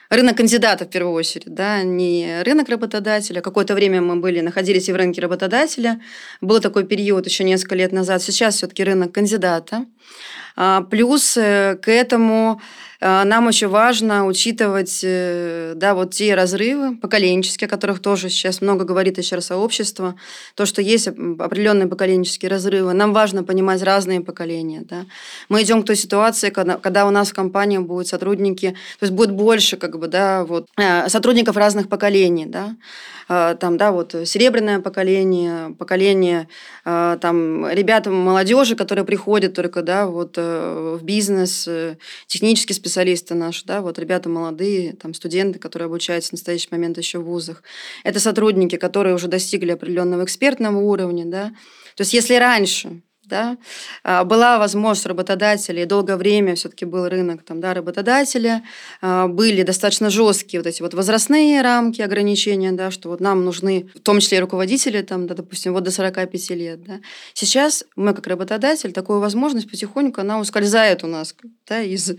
рынок 0.10 0.38
кандидата 0.38 0.86
в 0.86 0.90
первую 0.90 1.14
очередь, 1.14 1.54
да, 1.54 1.84
не 1.84 2.42
рынок 2.44 2.70
работодателя. 2.70 3.42
Какое-то 3.42 3.74
время 3.74 4.02
мы 4.02 4.16
были, 4.18 4.42
находились 4.42 4.90
и 4.90 4.94
в 4.94 4.96
рынке 4.96 5.22
работодателя. 5.22 6.02
Был 6.42 6.60
такой 6.60 6.86
период 6.86 7.26
еще 7.26 7.44
несколько 7.44 7.76
лет 7.76 7.92
назад. 7.92 8.22
Сейчас 8.22 8.56
все-таки 8.56 8.84
рынок 8.84 9.12
кандидата. 9.12 9.86
А, 10.58 10.82
плюс 10.82 11.38
э, 11.38 11.78
к 11.82 11.90
этому 11.90 12.60
а, 13.00 13.24
нам 13.26 13.46
очень 13.46 13.68
важно 13.68 14.26
учитывать 14.26 15.02
э, 15.04 15.74
да, 15.76 15.94
вот 15.94 16.16
те 16.16 16.34
разрывы 16.34 16.98
поколенческие, 16.98 17.68
о 17.68 17.70
которых 17.70 18.00
тоже 18.00 18.30
сейчас 18.30 18.60
много 18.62 18.86
говорит 18.86 19.20
еще 19.20 19.40
сообщество, 19.40 20.16
то, 20.56 20.66
что 20.66 20.82
есть 20.82 21.08
определенные 21.08 21.88
поколенческие 21.88 22.50
разрывы. 22.50 22.94
Нам 22.94 23.14
важно 23.14 23.44
понимать 23.44 23.84
разные 23.84 24.22
поколения. 24.22 24.82
Да. 24.84 25.06
Мы 25.48 25.62
идем 25.62 25.84
к 25.84 25.86
той 25.86 25.96
ситуации, 25.96 26.50
когда, 26.50 26.78
когда 26.78 27.06
у 27.06 27.12
нас 27.12 27.30
в 27.30 27.36
компании 27.36 27.78
будут 27.78 28.08
сотрудники, 28.08 28.72
то 29.00 29.04
есть 29.04 29.14
будет 29.14 29.32
больше 29.32 29.78
как 29.78 30.00
бы, 30.00 30.08
да, 30.08 30.44
вот, 30.44 30.68
э, 30.78 31.08
сотрудников 31.10 31.56
разных 31.56 31.90
поколений. 31.90 32.48
Да. 32.48 32.76
А, 33.30 33.56
там, 33.56 33.78
да, 33.78 33.92
вот 33.92 34.16
серебряное 34.26 34.80
поколение, 34.80 35.76
поколение 35.78 36.48
там, 36.84 37.70
ребят, 37.70 38.08
молодежи, 38.08 38.76
которые 38.76 39.04
приходят 39.06 39.54
только 39.54 39.82
да, 39.82 40.08
вот, 40.08 40.38
в 40.38 41.00
бизнес, 41.02 41.68
технически 42.28 42.74
специалисты 42.74 43.36
наши, 43.36 43.66
да, 43.66 43.82
вот 43.82 44.00
ребята 44.00 44.30
молодые, 44.30 44.94
там 44.94 45.14
студенты, 45.14 45.60
которые 45.60 45.88
обучаются 45.88 46.30
в 46.30 46.34
настоящий 46.34 46.70
момент 46.72 46.98
еще 46.98 47.20
в 47.20 47.26
вузах. 47.26 47.64
Это 48.04 48.20
сотрудники, 48.20 48.78
которые 48.78 49.16
уже 49.16 49.28
достигли 49.28 49.72
определенного 49.72 50.24
экспертного 50.24 50.78
уровня, 50.80 51.26
да. 51.26 51.52
То 51.96 52.02
есть 52.02 52.14
если 52.14 52.36
раньше 52.36 53.02
да, 53.28 53.58
а, 54.04 54.24
была 54.24 54.58
возможность 54.58 55.06
работодателей, 55.06 55.86
долгое 55.86 56.18
время 56.18 56.56
все-таки 56.56 56.86
был 56.86 57.08
рынок 57.08 57.44
там, 57.44 57.62
да, 57.62 57.74
работодателя, 57.74 58.64
а, 59.02 59.28
были 59.28 59.64
достаточно 59.64 60.10
жесткие 60.10 60.60
вот 60.62 60.68
эти 60.68 60.82
вот 60.82 60.94
возрастные 60.94 61.62
рамки, 61.62 62.02
ограничения, 62.02 62.72
да, 62.72 62.92
что 62.92 63.10
вот 63.10 63.20
нам 63.20 63.46
нужны, 63.46 63.90
в 63.96 64.00
том 64.00 64.20
числе 64.20 64.38
и 64.38 64.42
руководители, 64.42 65.02
там, 65.02 65.28
да, 65.28 65.36
допустим, 65.36 65.74
вот 65.74 65.84
до 65.84 65.92
45 65.92 66.50
лет. 66.52 66.84
Да. 66.84 67.00
Сейчас 67.34 67.84
мы 67.96 68.14
как 68.14 68.28
работодатель, 68.28 68.92
такую 68.92 69.20
возможность 69.20 69.70
потихоньку, 69.70 70.22
она 70.22 70.40
ускользает 70.40 71.04
у 71.04 71.08
нас 71.08 71.36
да, 71.68 71.82
из 71.82 72.12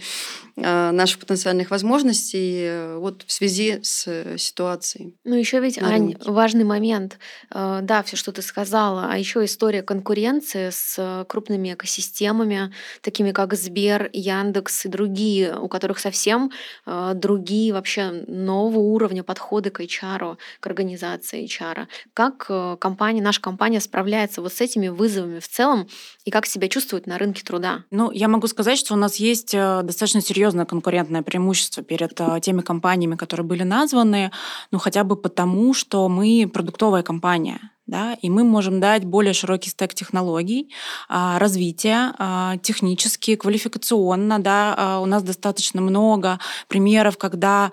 а, 0.56 0.92
наших 0.92 1.20
потенциальных 1.20 1.70
возможностей 1.70 2.62
э, 2.62 2.96
вот 2.98 3.22
в 3.26 3.32
связи 3.32 3.78
с 3.82 4.04
э, 4.06 4.36
ситуацией. 4.38 5.16
Ну 5.24 5.34
еще 5.36 5.60
ведь, 5.60 5.78
Ань, 5.78 6.16
важный 6.24 6.64
момент, 6.64 7.18
э, 7.54 7.80
да, 7.82 8.02
все, 8.02 8.16
что 8.16 8.32
ты 8.32 8.42
сказала, 8.42 9.08
а 9.10 9.16
еще 9.16 9.44
история 9.44 9.82
конкуренции 9.82 10.70
с 10.70 10.97
крупными 11.28 11.74
экосистемами, 11.74 12.72
такими 13.00 13.32
как 13.32 13.54
Сбер, 13.54 14.10
Яндекс 14.12 14.86
и 14.86 14.88
другие, 14.88 15.58
у 15.58 15.68
которых 15.68 15.98
совсем 15.98 16.50
э, 16.86 17.12
другие 17.14 17.72
вообще 17.72 18.24
нового 18.26 18.80
уровня 18.80 19.22
подходы 19.22 19.70
к 19.70 19.80
HR, 19.80 20.36
к 20.60 20.66
организации 20.66 21.44
HR. 21.44 21.86
Как 22.14 22.46
э, 22.48 22.76
компания, 22.80 23.22
наша 23.22 23.40
компания 23.40 23.80
справляется 23.80 24.42
вот 24.42 24.52
с 24.52 24.60
этими 24.60 24.88
вызовами 24.88 25.40
в 25.40 25.48
целом 25.48 25.88
и 26.24 26.30
как 26.30 26.46
себя 26.46 26.68
чувствует 26.68 27.06
на 27.06 27.18
рынке 27.18 27.42
труда? 27.44 27.84
Ну, 27.90 28.10
я 28.10 28.28
могу 28.28 28.46
сказать, 28.46 28.78
что 28.78 28.94
у 28.94 28.96
нас 28.96 29.16
есть 29.16 29.54
э, 29.54 29.82
достаточно 29.82 30.20
серьезное 30.20 30.64
конкурентное 30.64 31.22
преимущество 31.22 31.82
перед 31.82 32.18
теми 32.42 32.62
компаниями, 32.62 33.16
которые 33.16 33.46
были 33.46 33.62
названы, 33.62 34.30
ну 34.70 34.78
хотя 34.78 35.04
бы 35.04 35.16
потому, 35.16 35.74
что 35.74 36.08
мы 36.08 36.50
продуктовая 36.52 37.02
компания 37.02 37.70
да, 37.88 38.14
и 38.20 38.28
мы 38.30 38.44
можем 38.44 38.80
дать 38.80 39.04
более 39.04 39.32
широкий 39.32 39.70
стек 39.70 39.94
технологий, 39.94 40.70
а, 41.08 41.38
развития 41.38 42.14
а, 42.18 42.58
технически, 42.58 43.34
квалификационно. 43.34 44.38
Да, 44.38 44.74
а, 44.76 45.00
у 45.00 45.06
нас 45.06 45.22
достаточно 45.22 45.80
много 45.80 46.38
примеров, 46.68 47.16
когда 47.16 47.72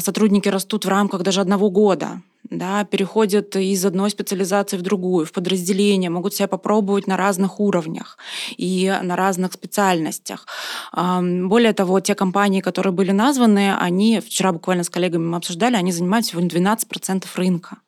сотрудники 0.00 0.48
растут 0.48 0.84
в 0.84 0.88
рамках 0.88 1.22
даже 1.22 1.40
одного 1.40 1.70
года 1.70 2.22
да, 2.48 2.84
переходят 2.84 3.56
из 3.56 3.84
одной 3.84 4.10
специализации 4.10 4.76
в 4.76 4.82
другую, 4.82 5.26
в 5.26 5.32
подразделение, 5.32 6.10
могут 6.10 6.32
себя 6.32 6.46
попробовать 6.46 7.08
на 7.08 7.16
разных 7.16 7.58
уровнях 7.58 8.18
и 8.56 8.96
на 9.02 9.16
разных 9.16 9.52
специальностях. 9.52 10.46
Более 10.92 11.72
того, 11.72 11.98
те 11.98 12.14
компании, 12.14 12.60
которые 12.60 12.92
были 12.92 13.10
названы, 13.10 13.74
они, 13.76 14.20
вчера 14.20 14.52
буквально 14.52 14.84
с 14.84 14.90
коллегами 14.90 15.24
мы 15.24 15.38
обсуждали, 15.38 15.74
они 15.74 15.90
занимают 15.90 16.26
всего 16.26 16.40
12% 16.40 17.24
рынка. 17.34 17.78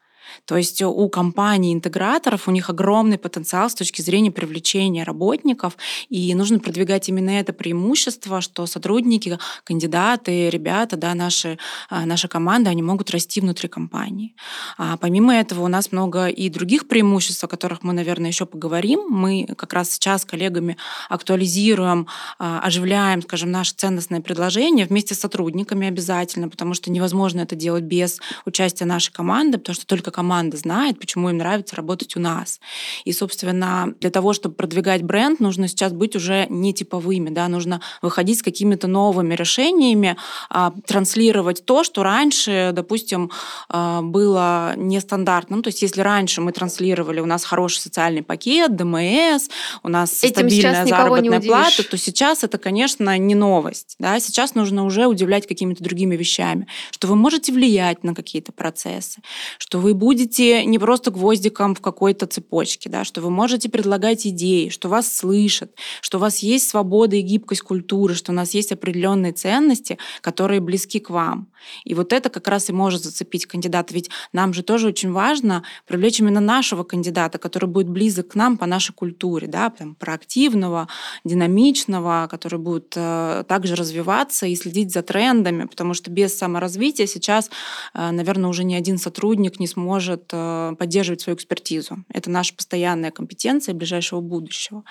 То 0.45 0.57
есть 0.57 0.83
у 0.83 1.09
компаний-интеграторов 1.09 2.49
у 2.49 2.51
них 2.51 2.71
огромный 2.71 3.19
потенциал 3.19 3.71
с 3.71 3.75
точки 3.75 4.03
зрения 4.03 4.31
привлечения 4.31 5.05
работников, 5.05 5.77
и 6.09 6.35
нужно 6.35 6.59
продвигать 6.59 7.09
именно 7.09 7.31
это 7.31 7.53
преимущество, 7.53 8.41
что 8.41 8.67
сотрудники, 8.67 9.39
кандидаты, 9.65 10.51
ребята, 10.51 10.97
да, 10.97 11.15
наши, 11.15 11.59
а, 11.91 12.07
наша 12.07 12.29
команда, 12.29 12.71
они 12.71 12.83
могут 12.83 13.11
расти 13.11 13.41
внутри 13.41 13.69
компании. 13.69 14.35
А 14.77 14.97
помимо 14.97 15.35
этого 15.35 15.65
у 15.65 15.69
нас 15.69 15.93
много 15.93 16.29
и 16.29 16.49
других 16.49 16.89
преимуществ, 16.89 17.43
о 17.45 17.49
которых 17.49 17.83
мы, 17.83 17.93
наверное, 17.93 18.31
еще 18.31 18.47
поговорим. 18.47 19.07
Мы 19.09 19.47
как 19.57 19.73
раз 19.73 19.91
сейчас 19.91 20.23
с 20.23 20.25
коллегами 20.25 20.77
актуализируем, 21.09 22.07
а, 22.39 22.61
оживляем, 22.61 23.23
скажем, 23.23 23.51
наше 23.51 23.75
ценностное 23.75 24.21
предложение 24.21 24.87
вместе 24.87 25.15
с 25.15 25.21
сотрудниками 25.21 25.89
обязательно, 25.89 26.49
потому 26.49 26.75
что 26.75 26.91
невозможно 26.91 27.41
это 27.41 27.57
делать 27.57 27.85
без 27.85 28.21
участия 28.45 28.85
нашей 28.85 29.13
команды, 29.13 29.59
потому 29.59 29.75
что 29.75 29.87
только 29.87 30.11
команда 30.19 30.57
знает, 30.57 30.99
почему 30.99 31.31
им 31.31 31.37
нравится 31.37 31.77
работать 31.77 32.17
у 32.17 32.21
нас. 32.21 32.59
И, 33.05 33.13
собственно, 33.13 33.95
для 34.01 34.11
того, 34.11 34.33
чтобы 34.33 34.57
продвигать 34.57 35.05
бренд, 35.05 35.39
нужно 35.39 35.69
сейчас 35.69 35.93
быть 35.93 36.17
уже 36.17 36.47
не 36.49 36.75
типовыми, 36.75 37.31
да, 37.31 37.47
нужно 37.47 37.81
выходить 38.03 38.41
с 38.41 38.43
какими-то 38.43 38.89
новыми 38.89 39.35
решениями, 39.37 40.17
а, 40.51 40.73
транслировать 40.87 41.65
то, 41.65 41.85
что 41.85 42.03
раньше, 42.03 42.73
допустим, 42.73 43.31
а, 43.69 44.03
было 44.03 44.73
нестандартным. 44.77 45.63
То 45.63 45.69
есть 45.69 45.83
если 45.83 46.01
раньше 46.01 46.41
мы 46.41 46.51
транслировали, 46.51 47.21
у 47.21 47.27
нас 47.27 47.45
хороший 47.45 47.79
социальный 47.79 48.25
пакет, 48.25 48.75
ДМС, 48.75 49.49
у 49.85 49.89
нас 49.89 50.25
Этим 50.25 50.49
стабильная 50.49 50.85
заработная 50.85 51.41
плата, 51.41 51.89
то 51.89 51.97
сейчас 51.97 52.43
это, 52.43 52.59
конечно, 52.59 53.17
не 53.19 53.37
новость. 53.37 53.95
Да? 54.01 54.19
Сейчас 54.19 54.57
нужно 54.57 54.85
уже 54.85 55.07
удивлять 55.07 55.47
какими-то 55.47 55.85
другими 55.85 56.17
вещами, 56.17 56.67
что 56.91 57.07
вы 57.07 57.15
можете 57.15 57.53
влиять 57.53 58.03
на 58.03 58.17
какие-то 58.17 58.51
процессы, 58.51 59.21
что 59.59 59.79
вы 59.79 59.95
будете 59.95 60.08
не 60.15 60.79
просто 60.79 61.11
гвоздиком 61.11 61.75
в 61.75 61.81
какой-то 61.81 62.27
цепочке, 62.27 62.89
да, 62.89 63.05
что 63.05 63.21
вы 63.21 63.31
можете 63.31 63.69
предлагать 63.69 64.27
идеи, 64.27 64.69
что 64.69 64.89
вас 64.89 65.13
слышат, 65.13 65.73
что 66.01 66.19
у 66.19 66.21
вас 66.21 66.39
есть 66.39 66.69
свобода 66.69 67.17
и 67.17 67.21
гибкость 67.21 67.63
культуры, 67.63 68.15
что 68.15 68.33
у 68.33 68.35
нас 68.35 68.55
есть 68.55 68.73
определенные 68.73 69.33
ценности, 69.33 69.99
которые 70.21 70.61
близки 70.61 71.01
к 71.01 71.11
вам. 71.11 71.49
И 71.85 71.95
вот 71.95 72.13
это 72.13 72.31
как 72.31 72.49
раз 72.49 72.69
и 72.71 72.73
может 72.73 73.03
зацепить 73.03 73.47
кандидата. 73.47 73.93
Ведь 73.95 74.11
нам 74.33 74.55
же 74.55 74.63
тоже 74.63 74.89
очень 74.89 75.13
важно 75.13 75.65
привлечь 75.87 76.21
именно 76.21 76.41
нашего 76.41 76.85
кандидата, 76.85 77.39
который 77.39 77.69
будет 77.69 77.89
близок 77.89 78.29
к 78.29 78.35
нам 78.35 78.57
по 78.57 78.67
нашей 78.67 78.93
культуре, 78.93 79.47
да, 79.47 79.71
прям 79.71 79.95
проактивного, 79.95 80.89
динамичного, 81.25 82.29
который 82.31 82.59
будет 82.59 82.95
э, 82.97 83.45
также 83.49 83.75
развиваться 83.75 84.47
и 84.47 84.57
следить 84.57 84.93
за 84.93 85.03
трендами, 85.03 85.65
потому 85.65 85.95
что 85.95 86.11
без 86.11 86.37
саморазвития 86.37 87.07
сейчас, 87.07 87.51
э, 87.95 88.11
наверное, 88.11 88.51
уже 88.51 88.65
ни 88.65 88.75
один 88.75 88.99
сотрудник 88.99 89.61
не 89.61 89.67
сможет 89.67 89.98
э, 90.33 90.75
поддерживать 90.79 91.21
свою 91.21 91.37
экспертизу. 91.37 92.05
Это 92.09 92.31
наша 92.31 92.55
постоянная 92.55 93.11
компетенция 93.11 93.75
ближайшего 93.75 94.21
будущего. 94.21 94.85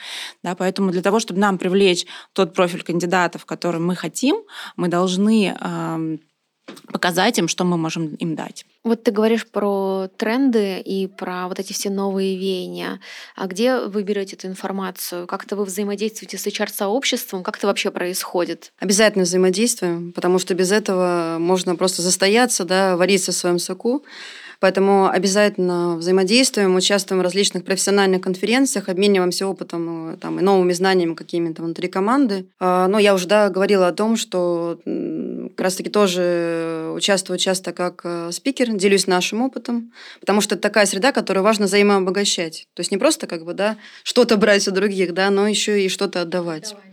Да, 0.43 0.55
поэтому 0.55 0.91
для 0.91 1.01
того, 1.01 1.19
чтобы 1.19 1.39
нам 1.39 1.57
привлечь 1.57 2.05
тот 2.33 2.53
профиль 2.53 2.83
кандидатов, 2.83 3.45
который 3.45 3.81
мы 3.81 3.95
хотим, 3.95 4.43
мы 4.75 4.87
должны 4.87 5.57
э, 5.59 6.17
показать 6.91 7.37
им, 7.37 7.47
что 7.47 7.63
мы 7.63 7.77
можем 7.77 8.15
им 8.15 8.35
дать. 8.35 8.65
Вот 8.83 9.03
ты 9.03 9.11
говоришь 9.11 9.45
про 9.47 10.07
тренды 10.17 10.79
и 10.79 11.07
про 11.07 11.47
вот 11.47 11.59
эти 11.59 11.73
все 11.73 11.89
новые 11.89 12.37
веяния. 12.37 12.99
А 13.35 13.47
где 13.47 13.79
вы 13.79 14.03
берете 14.03 14.35
эту 14.35 14.47
информацию? 14.47 15.27
Как-то 15.27 15.55
вы 15.55 15.65
взаимодействуете 15.65 16.37
с 16.37 16.47
HR-сообществом? 16.47 17.43
Как 17.43 17.57
это 17.57 17.67
вообще 17.67 17.91
происходит? 17.91 18.71
Обязательно 18.79 19.23
взаимодействуем, 19.23 20.13
потому 20.13 20.39
что 20.39 20.53
без 20.53 20.71
этого 20.71 21.37
можно 21.39 21.75
просто 21.75 22.01
застояться, 22.01 22.65
да, 22.65 22.95
вариться 22.97 23.31
в 23.31 23.35
своем 23.35 23.59
соку. 23.59 24.03
Поэтому 24.59 25.09
обязательно 25.09 25.95
взаимодействуем, 25.97 26.75
участвуем 26.75 27.21
в 27.21 27.23
различных 27.23 27.63
профессиональных 27.63 28.21
конференциях, 28.21 28.89
обмениваемся 28.89 29.47
опытом 29.47 30.13
э, 30.13 30.17
там, 30.17 30.39
и 30.39 30.43
новыми 30.43 30.73
знаниями 30.73 31.13
какими-то 31.13 31.61
внутри 31.61 31.87
команды. 31.87 32.45
А, 32.59 32.87
но 32.87 32.99
я 32.99 33.13
уже 33.13 33.27
да, 33.27 33.49
говорила 33.49 33.87
о 33.87 33.93
том, 33.93 34.17
что 34.17 34.79
как 34.85 35.63
раз-таки 35.63 35.89
тоже 35.89 36.91
участвую 36.95 37.37
часто 37.37 37.71
как 37.71 38.01
э, 38.03 38.31
спикер, 38.31 38.71
делюсь 38.73 39.07
нашим 39.07 39.41
опытом, 39.41 39.91
потому 40.19 40.41
что 40.41 40.55
это 40.55 40.63
такая 40.63 40.85
среда, 40.85 41.11
которую 41.11 41.43
важно 41.43 41.65
взаимообогащать. 41.65 42.67
То 42.73 42.81
есть 42.81 42.91
не 42.91 42.97
просто 42.97 43.27
как 43.27 43.45
бы, 43.45 43.53
да, 43.53 43.77
что-то 44.03 44.37
брать 44.37 44.67
у 44.67 44.71
других, 44.71 45.13
да, 45.13 45.29
но 45.29 45.47
еще 45.47 45.83
и 45.83 45.89
что-то 45.89 46.21
отдавать. 46.21 46.71
Давай. 46.71 46.83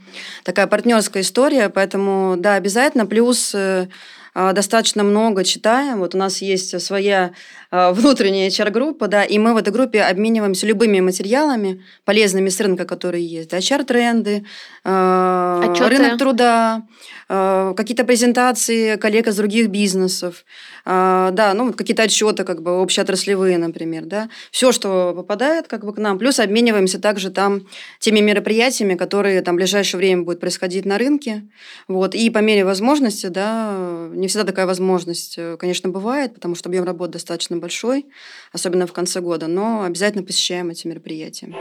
Такая 0.45 0.67
партнерская 0.67 1.23
история, 1.23 1.69
поэтому 1.69 2.37
да, 2.39 2.55
обязательно. 2.55 3.07
Плюс 3.07 3.55
э, 3.55 3.89
достаточно 4.35 5.05
много 5.05 5.45
читаем. 5.45 5.99
Вот 5.99 6.15
у 6.15 6.19
нас 6.19 6.43
есть 6.43 6.81
своя 6.81 7.33
э, 7.71 7.93
внутренняя 7.93 8.49
HR-группа, 8.51 9.07
да, 9.07 9.25
и 9.25 9.39
мы 9.39 9.55
в 9.55 9.57
этой 9.57 9.73
группе 9.73 10.03
обмениваемся 10.03 10.67
любыми 10.67 11.01
материалами, 11.01 11.83
полезными 12.05 12.49
с 12.49 12.61
рынка, 12.61 12.85
которые 12.85 13.25
есть, 13.25 13.53
HR-тренды, 13.53 14.45
э, 14.85 15.75
рынок 15.89 16.19
труда, 16.19 16.83
какие-то 17.29 18.05
презентации 18.05 18.97
коллег 18.97 19.27
из 19.27 19.37
других 19.37 19.69
бизнесов, 19.69 20.45
э, 20.85 21.31
да, 21.33 21.55
ну, 21.55 21.73
какие-то 21.73 22.03
отчеты 22.03 22.45
как 22.45 22.63
бы 22.63 22.83
общеотраслевые, 22.83 23.59
например, 23.59 24.05
да, 24.05 24.29
все, 24.51 24.73
что 24.73 25.13
попадает 25.15 25.69
как 25.69 25.85
бы 25.85 25.95
к 25.95 25.99
нам, 25.99 26.19
плюс 26.19 26.41
обмениваемся 26.41 27.01
также 27.01 27.31
там 27.31 27.67
теми 27.99 28.21
мероприятиями, 28.21 28.95
которые 28.95 29.41
там 29.43 29.55
в 29.55 29.59
ближайшее 29.59 29.99
время 29.99 30.23
будут 30.23 30.41
происходить 30.41 30.85
на 30.85 30.99
рынке, 30.99 31.45
вот, 31.89 32.15
и 32.15 32.31
по 32.31 32.39
мере 32.39 32.65
возможности, 32.65 33.27
да, 33.27 34.09
не 34.13 34.29
всегда 34.29 34.45
такая 34.45 34.67
возможность, 34.67 35.35
э, 35.39 35.57
конечно, 35.57 35.89
бывает, 35.89 36.35
потому 36.35 36.55
что 36.55 36.69
объем 36.69 36.85
работы 36.85 37.13
достаточно 37.13 37.57
большой, 37.57 38.07
особенно 38.53 38.87
в 38.87 38.93
конце 38.93 39.21
года, 39.21 39.47
но 39.47 39.83
обязательно 39.83 40.25
посещаем 40.25 40.71
эти 40.71 40.87
мероприятия. 40.87 41.55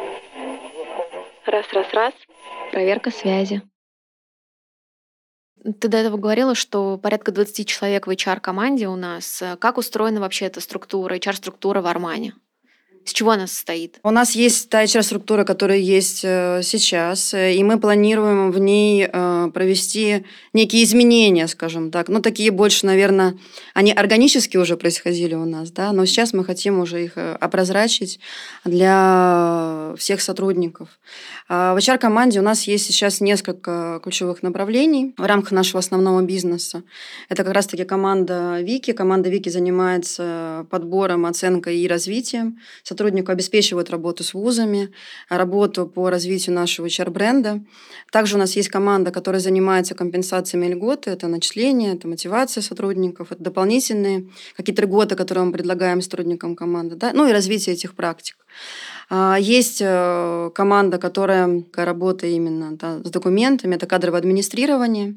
Раз, 1.45 1.65
раз, 1.73 1.87
раз. 1.93 2.13
Проверка 2.71 3.11
связи. 3.11 3.61
Ты 5.79 5.87
до 5.87 5.97
этого 5.97 6.17
говорила, 6.17 6.55
что 6.55 6.97
порядка 6.97 7.31
20 7.31 7.67
человек 7.67 8.07
в 8.07 8.09
HR-команде 8.09 8.87
у 8.87 8.95
нас. 8.95 9.41
Как 9.59 9.77
устроена 9.77 10.19
вообще 10.19 10.45
эта 10.45 10.59
структура, 10.59 11.15
HR-структура 11.15 11.81
в 11.81 11.87
Армане? 11.87 12.33
С 13.05 13.11
чего 13.11 13.31
она 13.31 13.47
состоит? 13.47 13.99
У 14.03 14.11
нас 14.11 14.33
есть 14.33 14.69
та 14.69 14.83
HR-структура, 14.83 15.43
которая 15.43 15.77
есть 15.77 16.21
э, 16.23 16.61
сейчас, 16.63 17.33
э, 17.33 17.53
и 17.53 17.63
мы 17.63 17.77
планируем 17.77 18.51
в 18.51 18.59
ней 18.59 19.09
э, 19.11 19.51
провести 19.53 20.25
некие 20.53 20.83
изменения, 20.83 21.47
скажем 21.47 21.91
так. 21.91 22.07
Ну, 22.07 22.21
такие 22.21 22.51
больше, 22.51 22.85
наверное, 22.85 23.37
они 23.73 23.91
органически 23.91 24.55
уже 24.55 24.77
происходили 24.77 25.35
у 25.35 25.45
нас, 25.45 25.71
да, 25.71 25.91
но 25.91 26.05
сейчас 26.05 26.31
мы 26.31 26.45
хотим 26.45 26.79
уже 26.79 27.03
их 27.03 27.17
опрозрачить 27.17 28.19
для 28.63 29.93
всех 29.97 30.21
сотрудников. 30.21 30.87
А 31.55 31.75
в 31.75 31.77
HR-команде 31.77 32.39
у 32.39 32.41
нас 32.41 32.63
есть 32.63 32.87
сейчас 32.87 33.21
несколько 33.21 34.01
ключевых 34.03 34.41
направлений 34.41 35.13
в 35.19 35.23
рамках 35.23 35.51
нашего 35.51 35.77
основного 35.77 36.23
бизнеса. 36.23 36.81
Это 37.29 37.43
как 37.43 37.53
раз-таки 37.53 37.83
команда 37.83 38.59
Вики. 38.61 38.91
Команда 38.91 39.29
Вики 39.29 39.49
занимается 39.49 40.65
подбором, 40.71 41.27
оценкой 41.27 41.77
и 41.77 41.87
развитием 41.87 42.57
сотруднику 42.81 43.31
обеспечивают 43.31 43.91
работу 43.91 44.23
с 44.23 44.33
вузами, 44.33 44.89
работу 45.29 45.85
по 45.85 46.09
развитию 46.09 46.55
нашего 46.55 46.87
HR-бренда. 46.87 47.61
Также 48.11 48.33
у 48.33 48.39
нас 48.39 48.55
есть 48.55 48.69
команда, 48.69 49.11
которая 49.11 49.39
занимается 49.39 49.93
компенсациями 49.93 50.65
льготы, 50.65 51.11
это 51.11 51.27
начисление, 51.27 51.93
это 51.93 52.07
мотивация 52.07 52.63
сотрудников, 52.63 53.31
это 53.31 53.43
дополнительные 53.43 54.27
какие-то 54.57 54.81
льготы, 54.81 55.15
которые 55.15 55.45
мы 55.45 55.51
предлагаем 55.51 56.01
сотрудникам 56.01 56.55
команды, 56.55 56.95
да? 56.95 57.11
ну 57.13 57.27
и 57.27 57.31
развитие 57.31 57.75
этих 57.75 57.93
практик. 57.93 58.37
А, 59.09 59.37
есть 59.39 59.81
э, 59.81 60.51
команда, 60.55 60.97
которая 60.97 61.63
работает 61.75 62.33
именно 62.33 62.75
да, 62.77 62.99
с 63.03 63.09
документами, 63.09 63.75
это 63.75 63.85
кадровое 63.85 64.19
администрирование 64.19 65.15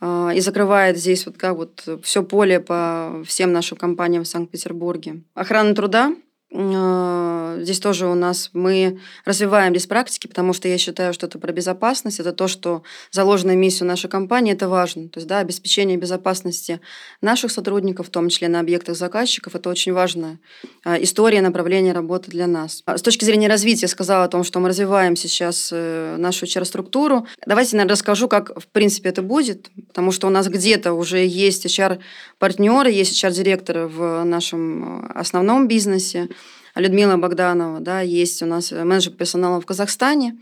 а, 0.00 0.30
и 0.34 0.40
закрывает 0.40 0.98
здесь 0.98 1.26
вот 1.26 1.36
как 1.36 1.56
вот 1.56 1.88
все 2.02 2.22
поле 2.22 2.60
по 2.60 3.22
всем 3.26 3.52
нашим 3.52 3.78
компаниям 3.78 4.24
в 4.24 4.28
Санкт-Петербурге. 4.28 5.22
Охрана 5.34 5.74
труда 5.74 6.14
здесь 6.50 7.80
тоже 7.80 8.06
у 8.06 8.14
нас 8.14 8.50
мы 8.52 9.00
развиваем 9.24 9.72
здесь 9.74 9.86
практики, 9.86 10.26
потому 10.26 10.52
что 10.52 10.68
я 10.68 10.78
считаю, 10.78 11.12
что 11.12 11.26
это 11.26 11.38
про 11.38 11.52
безопасность, 11.52 12.20
это 12.20 12.32
то, 12.32 12.48
что 12.48 12.82
заложено 13.10 13.52
в 13.52 13.56
миссию 13.56 13.88
нашей 13.88 14.08
компании, 14.08 14.52
это 14.52 14.68
важно. 14.68 15.08
То 15.08 15.18
есть, 15.18 15.26
да, 15.26 15.38
обеспечение 15.38 15.96
безопасности 15.96 16.80
наших 17.20 17.50
сотрудников, 17.50 18.08
в 18.08 18.10
том 18.10 18.28
числе 18.28 18.48
на 18.48 18.60
объектах 18.60 18.96
заказчиков, 18.96 19.54
это 19.54 19.68
очень 19.70 19.92
важная 19.92 20.38
а, 20.84 21.02
история 21.02 21.40
направления 21.40 21.92
работы 21.92 22.30
для 22.30 22.46
нас. 22.46 22.82
А 22.86 22.96
с 22.96 23.02
точки 23.02 23.24
зрения 23.24 23.48
развития, 23.48 23.82
я 23.82 23.88
сказала 23.88 24.24
о 24.24 24.28
том, 24.28 24.44
что 24.44 24.60
мы 24.60 24.68
развиваем 24.68 25.16
сейчас 25.16 25.70
э, 25.72 26.16
нашу 26.18 26.46
HR-структуру. 26.46 27.26
Давайте, 27.46 27.76
наверное, 27.76 27.92
расскажу, 27.92 28.28
как, 28.28 28.58
в 28.58 28.68
принципе, 28.68 29.08
это 29.08 29.22
будет, 29.22 29.70
потому 29.88 30.12
что 30.12 30.26
у 30.26 30.30
нас 30.30 30.48
где-то 30.48 30.92
уже 30.92 31.24
есть 31.24 31.66
HR-партнеры, 31.66 32.90
есть 32.90 33.22
HR-директоры 33.22 33.88
в 33.88 34.24
нашем 34.24 35.02
э, 35.02 35.12
основном 35.14 35.68
бизнесе, 35.68 36.28
Людмила 36.76 37.16
Богданова, 37.16 37.80
да, 37.80 38.00
есть 38.02 38.42
у 38.42 38.46
нас 38.46 38.70
менеджер 38.70 39.12
персонала 39.12 39.60
в 39.60 39.66
Казахстане. 39.66 40.36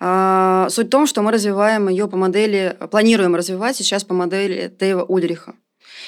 А, 0.00 0.66
суть 0.70 0.86
в 0.86 0.90
том, 0.90 1.06
что 1.06 1.22
мы 1.22 1.30
развиваем 1.30 1.88
ее 1.88 2.08
по 2.08 2.16
модели, 2.16 2.76
планируем 2.90 3.36
развивать 3.36 3.76
сейчас 3.76 4.02
по 4.02 4.14
модели 4.14 4.72
Дэйва 4.78 5.04
Ульриха. 5.04 5.54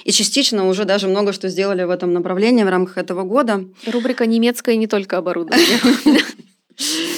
И 0.04 0.12
частично 0.12 0.66
уже 0.66 0.85
даже 0.85 1.09
много 1.09 1.33
что 1.33 1.49
сделали 1.49 1.85
в 1.85 1.90
этом 1.90 2.12
направлении 2.12 2.64
в 2.64 2.68
рамках 2.68 2.99
этого 2.99 3.23
года. 3.23 3.64
Рубрика 3.87 4.26
«Немецкая 4.26 4.76
не 4.76 4.87
только 4.87 5.18
оборудование». 5.18 5.78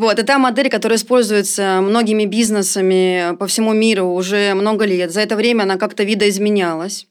Вот, 0.00 0.18
это 0.18 0.38
модель, 0.38 0.70
которая 0.70 0.96
используется 0.96 1.80
многими 1.82 2.24
бизнесами 2.24 3.36
по 3.36 3.46
всему 3.46 3.74
миру 3.74 4.06
уже 4.06 4.54
много 4.54 4.86
лет. 4.86 5.10
За 5.10 5.20
это 5.20 5.36
время 5.36 5.64
она 5.64 5.76
как-то 5.76 6.04
видоизменялась. 6.04 7.06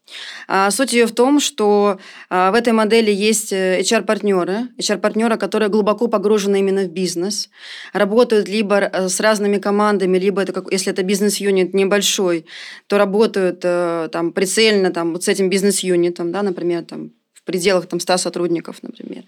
А 0.47 0.71
суть 0.71 0.93
ее 0.93 1.05
в 1.05 1.11
том, 1.11 1.39
что 1.39 1.99
а, 2.31 2.49
в 2.49 2.55
этой 2.55 2.73
модели 2.73 3.11
есть 3.11 3.53
HR-партнеры, 3.53 4.69
HR-партнеры, 4.79 5.37
которые 5.37 5.69
глубоко 5.69 6.07
погружены 6.07 6.61
именно 6.61 6.81
в 6.81 6.89
бизнес, 6.89 7.51
работают 7.93 8.49
либо 8.49 8.79
э, 8.79 9.07
с 9.07 9.19
разными 9.19 9.59
командами, 9.59 10.17
либо 10.17 10.41
это 10.41 10.65
если 10.71 10.91
это 10.91 11.03
бизнес-юнит 11.03 11.75
небольшой, 11.75 12.47
то 12.87 12.97
работают 12.97 13.59
э, 13.61 14.09
там 14.11 14.31
прицельно 14.31 14.89
там, 14.89 15.13
вот 15.13 15.23
с 15.23 15.27
этим 15.27 15.51
бизнес-юнитом, 15.51 16.31
да, 16.31 16.41
например, 16.41 16.85
там 16.85 17.11
пределах 17.51 17.87
там, 17.87 17.99
100 17.99 18.17
сотрудников, 18.17 18.75
например. 18.83 19.23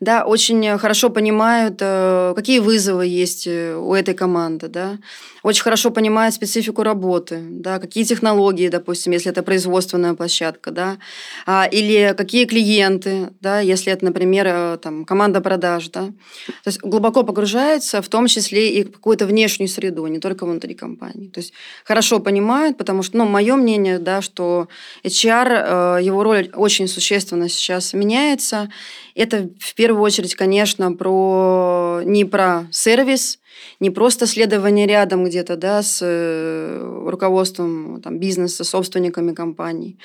Да, 0.00 0.24
очень 0.24 0.78
хорошо 0.78 1.10
понимают, 1.10 1.74
э, 1.80 2.34
какие 2.36 2.60
вызовы 2.60 3.22
есть 3.22 3.46
э, 3.46 3.74
у 3.76 3.94
этой 3.94 4.14
команды, 4.14 4.68
да, 4.68 4.98
очень 5.42 5.62
хорошо 5.62 5.90
понимают 5.90 6.34
специфику 6.34 6.82
работы, 6.82 7.40
да, 7.42 7.78
какие 7.78 8.04
технологии, 8.04 8.68
допустим, 8.68 9.12
если 9.12 9.30
это 9.30 9.42
производственная 9.42 10.14
площадка, 10.14 10.70
да, 10.70 10.98
а, 11.46 11.66
или 11.70 12.14
какие 12.16 12.44
клиенты, 12.44 13.30
да, 13.40 13.60
если 13.60 13.92
это, 13.92 14.04
например, 14.04 14.46
э, 14.48 14.78
там, 14.80 15.04
команда 15.04 15.40
продаж, 15.40 15.88
да. 15.88 16.06
То 16.46 16.66
есть 16.66 16.80
глубоко 16.80 17.22
погружаются, 17.24 18.02
в 18.02 18.08
том 18.08 18.26
числе 18.26 18.72
и 18.72 18.84
в 18.84 18.92
какую-то 18.92 19.26
внешнюю 19.26 19.68
среду, 19.68 20.06
не 20.06 20.18
только 20.18 20.46
внутри 20.46 20.74
компании. 20.74 21.28
То 21.28 21.40
есть 21.40 21.52
хорошо 21.84 22.20
понимают, 22.20 22.78
потому 22.78 23.02
что, 23.02 23.18
ну, 23.18 23.26
мое 23.26 23.56
мнение, 23.56 23.98
да, 23.98 24.22
что 24.22 24.68
HR, 25.04 26.02
его 26.02 26.22
роль 26.22 26.50
очень 26.54 26.88
существенно 26.88 27.48
сейчас 27.48 27.92
меняется. 27.92 28.70
Это 29.14 29.48
в 29.58 29.74
первую 29.74 30.02
очередь, 30.02 30.34
конечно, 30.34 30.92
про 30.92 32.00
не 32.04 32.24
про 32.24 32.66
сервис, 32.70 33.38
не 33.80 33.90
просто 33.90 34.26
следование 34.26 34.86
рядом 34.86 35.24
где-то 35.24 35.56
да, 35.56 35.82
с 35.82 36.00
э, 36.02 37.02
руководством 37.06 38.00
там, 38.02 38.18
бизнеса, 38.18 38.64
собственниками 38.64 39.32
компаний, 39.32 39.98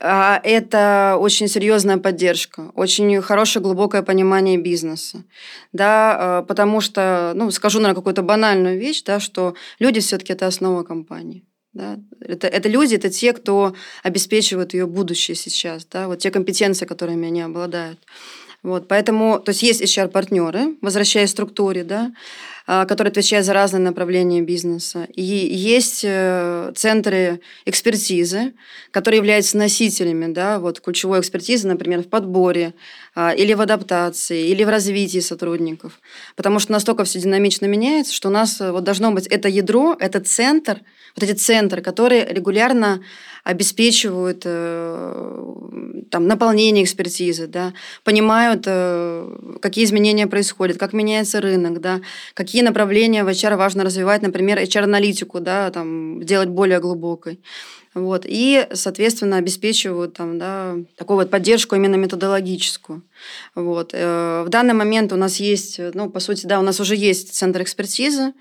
а 0.00 0.40
это 0.44 1.16
очень 1.18 1.48
серьезная 1.48 1.96
поддержка, 1.96 2.70
очень 2.74 3.22
хорошее 3.22 3.62
глубокое 3.62 4.02
понимание 4.02 4.58
бизнеса, 4.58 5.24
да, 5.72 6.42
э, 6.42 6.46
потому 6.46 6.80
что, 6.80 7.32
ну, 7.34 7.50
скажу, 7.50 7.78
наверное, 7.78 7.96
какую-то 7.96 8.22
банальную 8.22 8.78
вещь, 8.78 9.02
да, 9.02 9.20
что 9.20 9.54
люди 9.78 10.00
все-таки 10.00 10.34
это 10.34 10.46
основа 10.46 10.82
компании. 10.82 11.44
Да? 11.72 11.98
Это, 12.20 12.46
это 12.46 12.68
люди, 12.70 12.94
это 12.94 13.10
те, 13.10 13.34
кто 13.34 13.74
обеспечивает 14.02 14.72
ее 14.72 14.86
будущее 14.86 15.34
сейчас, 15.34 15.84
да? 15.86 16.08
вот 16.08 16.18
те 16.18 16.30
компетенции, 16.30 16.86
которыми 16.86 17.26
они 17.26 17.42
обладают. 17.42 17.98
Вот, 18.62 18.88
поэтому, 18.88 19.38
то 19.38 19.50
есть 19.50 19.62
есть 19.62 19.82
HR-партнеры, 19.82 20.76
возвращаясь 20.80 21.30
к 21.30 21.32
структуре, 21.32 21.84
да, 21.84 22.12
которые 22.66 23.10
отвечают 23.12 23.46
за 23.46 23.52
разные 23.52 23.80
направления 23.80 24.42
бизнеса. 24.42 25.06
И 25.14 25.22
есть 25.22 26.02
э, 26.04 26.72
центры 26.74 27.40
экспертизы, 27.64 28.54
которые 28.90 29.18
являются 29.18 29.56
носителями 29.56 30.32
да, 30.32 30.58
вот, 30.58 30.80
ключевой 30.80 31.20
экспертизы, 31.20 31.68
например, 31.68 32.00
в 32.02 32.08
подборе 32.08 32.74
а, 33.14 33.32
или 33.32 33.54
в 33.54 33.60
адаптации, 33.60 34.48
или 34.48 34.64
в 34.64 34.68
развитии 34.68 35.20
сотрудников. 35.20 36.00
Потому 36.34 36.58
что 36.58 36.72
настолько 36.72 37.04
все 37.04 37.20
динамично 37.20 37.66
меняется, 37.66 38.12
что 38.12 38.28
у 38.28 38.32
нас 38.32 38.60
э, 38.60 38.72
вот 38.72 38.84
должно 38.84 39.12
быть 39.12 39.26
это 39.28 39.48
ядро, 39.48 39.96
это 39.98 40.20
центр, 40.20 40.80
вот 41.14 41.22
эти 41.22 41.36
центры, 41.36 41.82
которые 41.82 42.26
регулярно 42.26 43.00
обеспечивают 43.46 44.42
э, 44.44 46.04
там, 46.10 46.26
наполнение 46.26 46.82
экспертизы, 46.82 47.46
да, 47.46 47.72
понимают, 48.02 48.64
э, 48.66 49.56
какие 49.62 49.84
изменения 49.84 50.26
происходят, 50.26 50.78
как 50.78 50.92
меняется 50.92 51.40
рынок, 51.40 51.80
да, 51.80 52.00
какие 52.34 52.62
направления 52.62 53.22
в 53.22 53.28
HR 53.28 53.56
важно 53.56 53.84
развивать, 53.84 54.22
например, 54.22 54.58
HR-аналитику, 54.58 55.38
да, 55.38 55.70
там, 55.70 56.24
делать 56.24 56.48
более 56.48 56.80
глубокой. 56.80 57.38
Вот, 57.96 58.26
и, 58.28 58.66
соответственно, 58.74 59.38
обеспечивают 59.38 60.12
там, 60.12 60.38
да, 60.38 60.76
такую 60.98 61.16
вот 61.16 61.30
поддержку 61.30 61.76
именно 61.76 61.94
методологическую. 61.94 63.02
Вот. 63.54 63.94
Э, 63.94 64.42
в 64.44 64.50
данный 64.50 64.74
момент 64.74 65.14
у 65.14 65.16
нас 65.16 65.40
есть, 65.40 65.80
ну, 65.94 66.10
по 66.10 66.20
сути, 66.20 66.44
да, 66.44 66.60
у 66.60 66.62
нас 66.62 66.78
уже 66.78 66.94
есть 66.94 67.34
центр 67.34 67.62
экспертизы, 67.62 68.34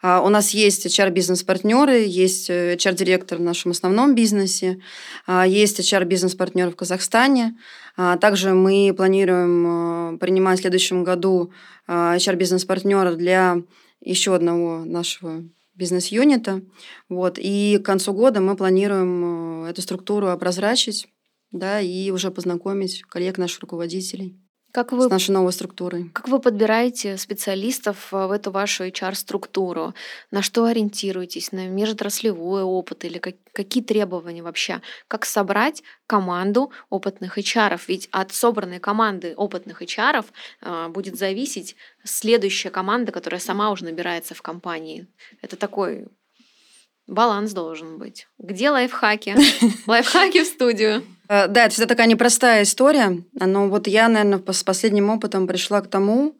а, 0.00 0.22
у 0.22 0.30
нас 0.30 0.52
есть 0.52 0.86
HR-бизнес-партнеры, 0.86 2.04
есть 2.06 2.48
HR-директор 2.48 3.36
в 3.36 3.42
нашем 3.42 3.72
основном 3.72 4.14
бизнесе, 4.14 4.78
а, 5.26 5.46
есть 5.46 5.78
HR-бизнес-партнер 5.78 6.70
в 6.70 6.76
Казахстане. 6.76 7.54
А, 7.98 8.16
также 8.16 8.54
мы 8.54 8.94
планируем 8.96 10.16
принимать 10.20 10.60
в 10.60 10.62
следующем 10.62 11.04
году 11.04 11.52
HR-бизнес-партнера 11.86 13.12
для 13.16 13.58
еще 14.00 14.34
одного 14.34 14.86
нашего 14.86 15.42
бизнес-юнита. 15.74 16.62
Вот. 17.08 17.38
И 17.38 17.78
к 17.78 17.86
концу 17.86 18.12
года 18.12 18.40
мы 18.40 18.56
планируем 18.56 19.64
э, 19.64 19.70
эту 19.70 19.82
структуру 19.82 20.28
образрачить 20.28 21.08
да, 21.50 21.80
и 21.80 22.10
уже 22.10 22.30
познакомить 22.30 23.02
коллег 23.02 23.38
наших 23.38 23.60
руководителей. 23.60 24.38
Как 24.72 24.90
вы, 24.92 25.04
с 25.04 25.10
нашей 25.10 25.32
новой 25.32 25.52
структурой. 25.52 26.08
Как 26.14 26.28
вы 26.28 26.40
подбираете 26.40 27.18
специалистов 27.18 28.08
э, 28.10 28.26
в 28.26 28.30
эту 28.30 28.50
вашу 28.50 28.86
HR-структуру? 28.86 29.92
На 30.30 30.40
что 30.40 30.64
ориентируетесь? 30.64 31.52
На 31.52 31.68
межотраслевой 31.68 32.62
опыт 32.62 33.04
или 33.04 33.18
как, 33.18 33.34
какие 33.52 33.84
требования 33.84 34.42
вообще? 34.42 34.80
Как 35.08 35.26
собрать 35.26 35.82
команду 36.06 36.72
опытных 36.88 37.36
HR? 37.36 37.78
Ведь 37.86 38.08
от 38.12 38.32
собранной 38.32 38.80
команды 38.80 39.34
опытных 39.36 39.82
HR 39.82 40.24
э, 40.62 40.88
будет 40.88 41.18
зависеть 41.18 41.76
следующая 42.02 42.70
команда, 42.70 43.12
которая 43.12 43.40
сама 43.40 43.70
уже 43.70 43.84
набирается 43.84 44.34
в 44.34 44.40
компании. 44.40 45.06
Это 45.42 45.56
такой 45.56 46.06
баланс 47.12 47.52
должен 47.52 47.98
быть. 47.98 48.26
Где 48.38 48.70
лайфхаки? 48.70 49.36
Лайфхаки 49.86 50.42
в 50.42 50.46
студию. 50.46 51.02
Э, 51.28 51.46
да, 51.46 51.66
это 51.66 51.74
всегда 51.74 51.86
такая 51.86 52.06
непростая 52.06 52.62
история. 52.62 53.22
Но 53.34 53.68
вот 53.68 53.86
я, 53.86 54.08
наверное, 54.08 54.42
с 54.52 54.64
последним 54.64 55.10
опытом 55.10 55.46
пришла 55.46 55.80
к 55.80 55.88
тому, 55.88 56.36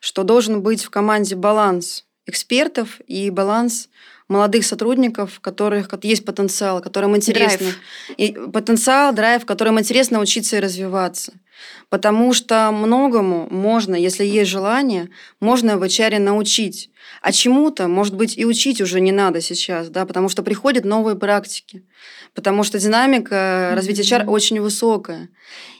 что 0.00 0.22
должен 0.22 0.62
быть 0.62 0.84
в 0.84 0.90
команде 0.90 1.34
баланс 1.34 2.04
экспертов 2.26 3.00
и 3.06 3.30
баланс 3.30 3.88
молодых 4.28 4.64
сотрудников, 4.64 5.38
у 5.38 5.40
которых 5.40 5.88
есть 6.02 6.24
потенциал, 6.24 6.80
которым 6.80 7.16
интересно. 7.16 7.58
Драйв. 7.58 7.78
И 8.16 8.32
потенциал, 8.52 9.12
драйв, 9.12 9.44
которым 9.44 9.80
интересно 9.80 10.20
учиться 10.20 10.56
и 10.56 10.60
развиваться. 10.60 11.32
Потому 11.88 12.32
что 12.32 12.70
многому 12.70 13.48
можно, 13.50 13.94
если 13.94 14.24
есть 14.24 14.50
желание, 14.50 15.10
можно 15.40 15.76
в 15.76 15.82
HR 15.82 16.18
научить. 16.18 16.90
А 17.22 17.32
чему-то, 17.32 17.88
может 17.88 18.14
быть, 18.14 18.38
и 18.38 18.44
учить 18.44 18.80
уже 18.80 19.00
не 19.00 19.12
надо 19.12 19.40
сейчас, 19.40 19.88
да, 19.88 20.06
потому 20.06 20.28
что 20.28 20.42
приходят 20.42 20.84
новые 20.84 21.16
практики 21.16 21.84
потому 22.34 22.62
что 22.62 22.78
динамика 22.78 23.72
развития 23.74 24.02
HR 24.02 24.26
очень 24.26 24.60
высокая. 24.60 25.28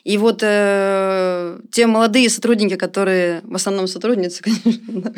И 0.02 0.16
вот 0.16 0.40
э, 0.42 1.60
те 1.70 1.86
молодые 1.86 2.30
сотрудники, 2.30 2.76
которые, 2.76 3.42
в 3.44 3.54
основном 3.54 3.86
сотрудницы, 3.86 4.42
конечно, 4.64 5.12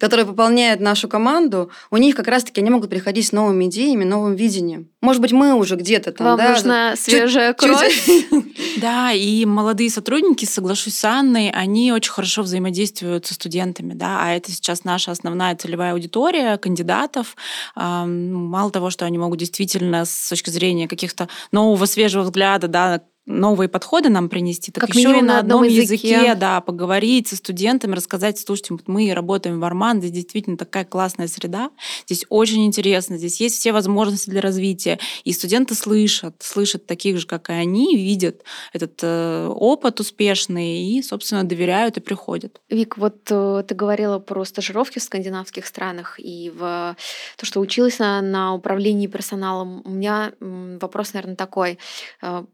которые 0.00 0.26
пополняют 0.26 0.80
нашу 0.80 1.08
команду, 1.08 1.70
у 1.90 1.96
них 1.96 2.16
как 2.16 2.26
раз-таки 2.26 2.60
они 2.60 2.70
могут 2.70 2.90
приходить 2.90 3.26
с 3.26 3.32
новыми 3.32 3.66
идеями, 3.66 4.04
новым 4.04 4.34
видением. 4.34 4.88
Может 5.00 5.22
быть, 5.22 5.32
мы 5.32 5.54
уже 5.54 5.76
где-то 5.76 6.12
там, 6.12 6.26
Вам 6.26 6.38
да, 6.38 6.50
нужна 6.50 6.96
свежая 6.96 7.54
чуть, 7.54 7.58
кровь. 7.58 8.08
Да, 8.78 9.12
и 9.12 9.44
молодые 9.44 9.88
сотрудники, 9.88 10.03
соглашусь 10.46 10.96
с 10.96 11.04
Анной, 11.04 11.50
они 11.50 11.92
очень 11.92 12.12
хорошо 12.12 12.42
взаимодействуют 12.42 13.26
со 13.26 13.34
студентами, 13.34 13.94
да, 13.94 14.18
а 14.20 14.32
это 14.32 14.50
сейчас 14.50 14.84
наша 14.84 15.10
основная 15.10 15.56
целевая 15.56 15.92
аудитория 15.92 16.58
кандидатов. 16.58 17.36
Мало 17.76 18.70
того, 18.70 18.90
что 18.90 19.04
они 19.04 19.18
могут 19.18 19.38
действительно 19.38 20.04
с 20.04 20.28
точки 20.28 20.50
зрения 20.50 20.88
каких-то 20.88 21.28
нового 21.52 21.86
свежего 21.86 22.22
взгляда, 22.22 22.68
да, 22.68 23.02
новые 23.26 23.68
подходы 23.68 24.10
нам 24.10 24.28
принести, 24.28 24.70
так 24.70 24.86
как 24.86 24.94
еще 24.94 25.18
и 25.18 25.22
на 25.22 25.38
одном 25.38 25.62
языке. 25.62 26.08
языке, 26.08 26.34
да, 26.34 26.60
поговорить 26.60 27.28
со 27.28 27.36
студентами, 27.36 27.94
рассказать, 27.94 28.38
слушайте, 28.38 28.76
мы 28.86 29.12
работаем 29.14 29.60
в 29.60 29.64
Арман, 29.64 29.98
здесь 29.98 30.10
действительно 30.10 30.56
такая 30.56 30.84
классная 30.84 31.26
среда, 31.26 31.70
здесь 32.06 32.26
очень 32.28 32.66
интересно, 32.66 33.16
здесь 33.16 33.40
есть 33.40 33.58
все 33.58 33.72
возможности 33.72 34.28
для 34.28 34.42
развития, 34.42 34.98
и 35.24 35.32
студенты 35.32 35.74
слышат, 35.74 36.36
слышат 36.40 36.86
таких 36.86 37.18
же, 37.18 37.26
как 37.26 37.48
и 37.48 37.54
они, 37.54 37.96
видят 37.96 38.42
этот 38.72 39.00
э, 39.02 39.48
опыт 39.48 40.00
успешный 40.00 40.82
и, 40.82 41.02
собственно, 41.02 41.44
доверяют 41.44 41.96
и 41.96 42.00
приходят. 42.00 42.60
Вик, 42.68 42.98
вот 42.98 43.26
э, 43.30 43.64
ты 43.66 43.74
говорила 43.74 44.18
про 44.18 44.44
стажировки 44.44 44.98
в 44.98 45.02
скандинавских 45.02 45.66
странах 45.66 46.16
и 46.18 46.52
в 46.54 46.96
то, 47.36 47.46
что 47.46 47.60
училась 47.60 47.98
на, 47.98 48.20
на 48.20 48.54
управлении 48.54 49.06
персоналом. 49.06 49.82
У 49.84 49.90
меня 49.90 50.32
вопрос, 50.40 51.14
наверное, 51.14 51.36
такой 51.36 51.78
э, 52.20 52.44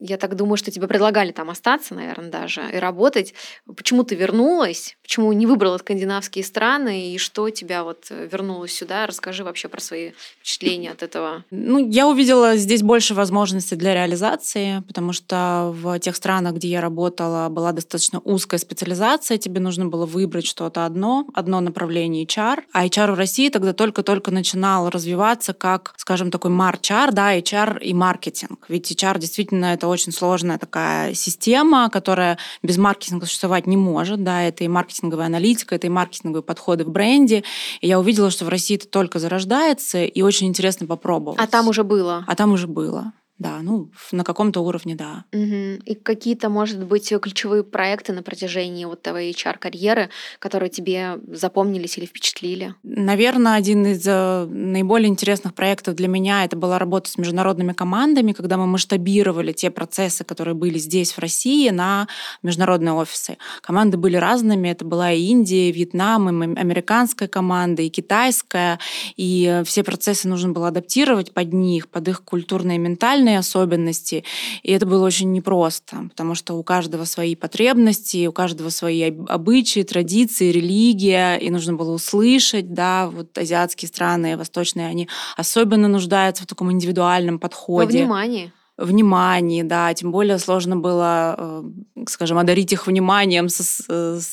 я 0.00 0.16
так 0.16 0.34
думаю, 0.34 0.56
что 0.56 0.70
тебе 0.70 0.88
предлагали 0.88 1.30
там 1.30 1.50
остаться, 1.50 1.94
наверное, 1.94 2.30
даже 2.30 2.62
и 2.72 2.78
работать. 2.78 3.34
Почему 3.76 4.02
ты 4.02 4.14
вернулась? 4.14 4.96
Почему 5.02 5.32
не 5.32 5.46
выбрала 5.46 5.76
скандинавские 5.76 6.42
страны? 6.42 7.12
И 7.12 7.18
что 7.18 7.50
тебя 7.50 7.84
вот 7.84 8.06
э, 8.10 8.26
вернулось 8.30 8.72
сюда? 8.72 9.06
Расскажи 9.06 9.44
вообще 9.44 9.68
про 9.68 9.80
свои 9.80 10.12
впечатления 10.38 10.92
от 10.92 11.02
этого. 11.02 11.44
Ну, 11.50 11.78
я 11.78 12.08
увидела 12.08 12.56
здесь 12.56 12.82
больше 12.82 13.14
возможностей 13.14 13.76
для 13.76 13.92
реализации, 13.94 14.82
потому 14.88 15.12
что 15.12 15.74
в 15.76 15.98
тех 15.98 16.16
странах, 16.16 16.54
где 16.54 16.68
я 16.68 16.80
работала, 16.80 17.48
была 17.50 17.72
достаточно 17.72 18.20
узкая 18.20 18.58
специализация. 18.58 19.36
Тебе 19.36 19.60
нужно 19.60 19.86
было 19.86 20.06
выбрать 20.06 20.46
что-то 20.46 20.86
одно, 20.86 21.26
одно 21.34 21.60
направление 21.60 22.24
HR. 22.24 22.62
А 22.72 22.86
HR 22.86 23.12
в 23.12 23.18
России 23.18 23.50
тогда 23.50 23.74
только-только 23.74 24.30
начинал 24.30 24.88
развиваться 24.88 25.52
как, 25.52 25.92
скажем, 25.98 26.30
такой 26.30 26.50
марчар, 26.50 27.12
да, 27.12 27.36
HR 27.36 27.80
и 27.80 27.92
маркетинг. 27.92 28.64
Ведь 28.68 28.90
HR 28.90 29.18
действительно 29.18 29.66
это 29.66 29.89
очень 29.90 30.12
сложная 30.12 30.58
такая 30.58 31.14
система, 31.14 31.90
которая 31.90 32.38
без 32.62 32.78
маркетинга 32.78 33.26
существовать 33.26 33.66
не 33.66 33.76
может. 33.76 34.22
Да, 34.22 34.42
это 34.42 34.64
и 34.64 34.68
маркетинговая 34.68 35.26
аналитика, 35.26 35.74
это 35.74 35.86
и 35.86 35.90
маркетинговые 35.90 36.42
подходы 36.42 36.84
в 36.84 36.88
бренде. 36.88 37.44
И 37.80 37.88
я 37.88 37.98
увидела, 37.98 38.30
что 38.30 38.44
в 38.44 38.48
России 38.48 38.76
это 38.76 38.88
только 38.88 39.18
зарождается, 39.18 40.04
и 40.04 40.22
очень 40.22 40.46
интересно 40.46 40.86
попробовать. 40.86 41.40
А 41.40 41.46
там 41.46 41.68
уже 41.68 41.84
было? 41.84 42.24
А 42.26 42.34
там 42.34 42.52
уже 42.52 42.66
было. 42.66 43.12
Да, 43.40 43.60
ну, 43.62 43.90
на 44.12 44.22
каком-то 44.22 44.60
уровне, 44.60 44.94
да. 44.94 45.24
Угу. 45.32 45.80
И 45.86 45.94
какие-то, 45.94 46.50
может 46.50 46.84
быть, 46.84 47.10
ключевые 47.22 47.64
проекты 47.64 48.12
на 48.12 48.22
протяжении 48.22 48.84
вот 48.84 49.00
твоей 49.00 49.32
HR-карьеры, 49.32 50.10
которые 50.38 50.68
тебе 50.68 51.18
запомнились 51.26 51.96
или 51.96 52.04
впечатлили? 52.04 52.74
Наверное, 52.82 53.54
один 53.54 53.86
из 53.86 54.06
э, 54.06 54.44
наиболее 54.44 55.08
интересных 55.08 55.54
проектов 55.54 55.94
для 55.94 56.06
меня 56.06 56.44
это 56.44 56.54
была 56.54 56.78
работа 56.78 57.10
с 57.10 57.16
международными 57.16 57.72
командами, 57.72 58.32
когда 58.32 58.58
мы 58.58 58.66
масштабировали 58.66 59.52
те 59.52 59.70
процессы, 59.70 60.22
которые 60.22 60.54
были 60.54 60.76
здесь, 60.76 61.12
в 61.12 61.18
России, 61.18 61.70
на 61.70 62.08
международные 62.42 62.92
офисы. 62.92 63.38
Команды 63.62 63.96
были 63.96 64.16
разными. 64.16 64.68
Это 64.68 64.84
была 64.84 65.12
и 65.12 65.22
Индия, 65.22 65.70
и 65.70 65.72
Вьетнам, 65.72 66.42
и 66.42 66.60
американская 66.60 67.26
команда, 67.26 67.80
и 67.80 67.88
китайская. 67.88 68.78
И 69.16 69.62
все 69.64 69.82
процессы 69.82 70.28
нужно 70.28 70.52
было 70.52 70.68
адаптировать 70.68 71.32
под 71.32 71.54
них, 71.54 71.88
под 71.88 72.06
их 72.06 72.22
культурные 72.22 72.76
и 72.76 72.78
ментальные 72.78 73.29
национальные 73.30 73.38
особенности, 73.38 74.24
и 74.62 74.72
это 74.72 74.86
было 74.86 75.06
очень 75.06 75.32
непросто, 75.32 76.08
потому 76.08 76.34
что 76.34 76.54
у 76.54 76.62
каждого 76.62 77.04
свои 77.04 77.34
потребности, 77.34 78.26
у 78.26 78.32
каждого 78.32 78.70
свои 78.70 79.12
обычаи, 79.28 79.82
традиции, 79.82 80.52
религия, 80.52 81.36
и 81.36 81.50
нужно 81.50 81.74
было 81.74 81.92
услышать, 81.92 82.72
да, 82.72 83.08
вот 83.08 83.36
азиатские 83.38 83.88
страны, 83.88 84.36
восточные, 84.36 84.86
они 84.86 85.08
особенно 85.36 85.88
нуждаются 85.88 86.42
в 86.42 86.46
таком 86.46 86.72
индивидуальном 86.72 87.38
подходе. 87.38 87.98
Во 87.98 88.04
внимании 88.04 88.52
внимании, 88.80 89.62
да, 89.62 89.92
тем 89.94 90.10
более 90.10 90.38
сложно 90.38 90.76
было, 90.76 91.34
э, 91.38 91.62
скажем, 92.08 92.38
одарить 92.38 92.72
их 92.72 92.86
вниманием 92.86 93.48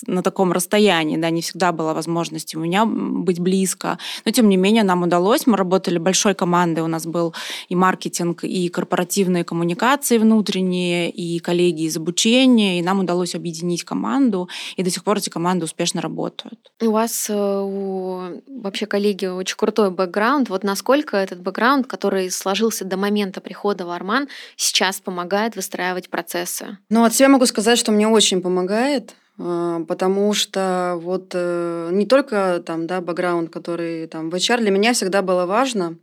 на 0.08 0.24
таком 0.24 0.52
расстоянии, 0.52 1.18
да, 1.18 1.30
не 1.30 1.42
всегда 1.42 1.72
была 1.72 1.94
возможность 1.94 2.56
у 2.56 2.60
меня 2.60 2.86
быть 2.86 3.40
близко, 3.40 3.98
но 4.26 4.32
тем 4.32 4.50
не 4.50 4.58
менее 4.58 4.84
нам 4.84 5.04
удалось, 5.04 5.48
мы 5.48 5.58
работали 5.58 5.98
большой 5.98 6.34
командой, 6.34 6.80
у 6.80 6.88
нас 6.88 7.06
был 7.06 7.34
и 7.70 7.76
маркетинг, 7.76 8.44
и 8.44 8.70
корпоративные 8.70 9.44
коммуникации 9.44 10.18
внутренние, 10.18 11.10
и 11.10 11.40
коллеги 11.40 11.84
из 11.84 11.98
обучения, 11.98 12.80
и 12.80 12.82
нам 12.82 13.00
удалось 13.00 13.36
объединить 13.36 13.84
команду, 13.84 14.50
и 14.78 14.84
до 14.84 14.90
сих 14.90 15.04
пор 15.04 15.18
эти 15.18 15.30
команды 15.30 15.66
успешно 15.66 16.02
работают. 16.02 16.72
У 16.82 16.92
вас 16.92 17.30
э, 17.30 17.34
у, 17.36 18.42
вообще, 18.48 18.86
коллеги, 18.86 19.26
очень 19.26 19.58
крутой 19.58 19.92
бэкграунд, 19.92 20.50
вот 20.50 20.64
насколько 20.64 21.18
этот 21.18 21.42
бэкграунд, 21.42 21.88
который 21.88 22.32
сложился 22.32 22.86
до 22.86 22.98
момента 22.98 23.42
прихода 23.42 23.86
в 23.86 23.90
Арман, 23.90 24.28
сейчас 24.56 25.00
помогает 25.00 25.56
выстраивать 25.56 26.10
процессы? 26.10 26.78
Ну, 26.90 27.04
от 27.04 27.14
себя 27.14 27.30
могу 27.30 27.46
сказать, 27.46 27.78
что 27.78 27.92
мне 27.92 28.08
очень 28.08 28.42
помогает, 28.42 29.16
а, 29.40 29.84
потому 29.86 30.34
что 30.34 30.98
вот 31.02 31.32
э, 31.34 31.90
не 31.92 32.06
только 32.06 32.62
там, 32.66 32.88
да, 32.88 33.02
бэкграунд, 33.02 33.50
который 33.52 34.08
там 34.08 34.30
в 34.30 34.36
HR, 34.36 34.60
для 34.60 34.72
меня 34.72 34.94
всегда 34.94 35.22
было 35.22 35.46
важно 35.46 35.98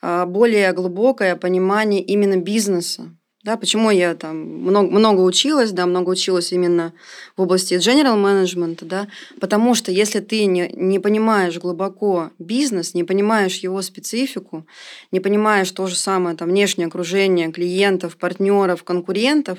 а, 0.00 0.26
более 0.26 0.72
глубокое 0.72 1.36
понимание 1.36 2.02
именно 2.02 2.36
бизнеса. 2.36 3.14
Да, 3.42 3.56
почему 3.56 3.90
я 3.90 4.14
там 4.14 4.36
много, 4.36 4.88
много 4.88 5.20
училась, 5.20 5.72
да, 5.72 5.84
много 5.86 6.10
училась 6.10 6.52
именно 6.52 6.92
в 7.36 7.42
области 7.42 7.74
general 7.74 8.14
management, 8.14 8.84
да, 8.84 9.08
потому 9.40 9.74
что 9.74 9.90
если 9.90 10.20
ты 10.20 10.44
не, 10.44 10.68
не 10.68 11.00
понимаешь 11.00 11.58
глубоко 11.58 12.30
бизнес, 12.38 12.94
не 12.94 13.02
понимаешь 13.02 13.56
его 13.56 13.82
специфику, 13.82 14.64
не 15.10 15.18
понимаешь 15.18 15.72
то 15.72 15.88
же 15.88 15.96
самое 15.96 16.36
там 16.36 16.50
внешнее 16.50 16.86
окружение 16.86 17.50
клиентов, 17.50 18.16
партнеров, 18.16 18.84
конкурентов, 18.84 19.58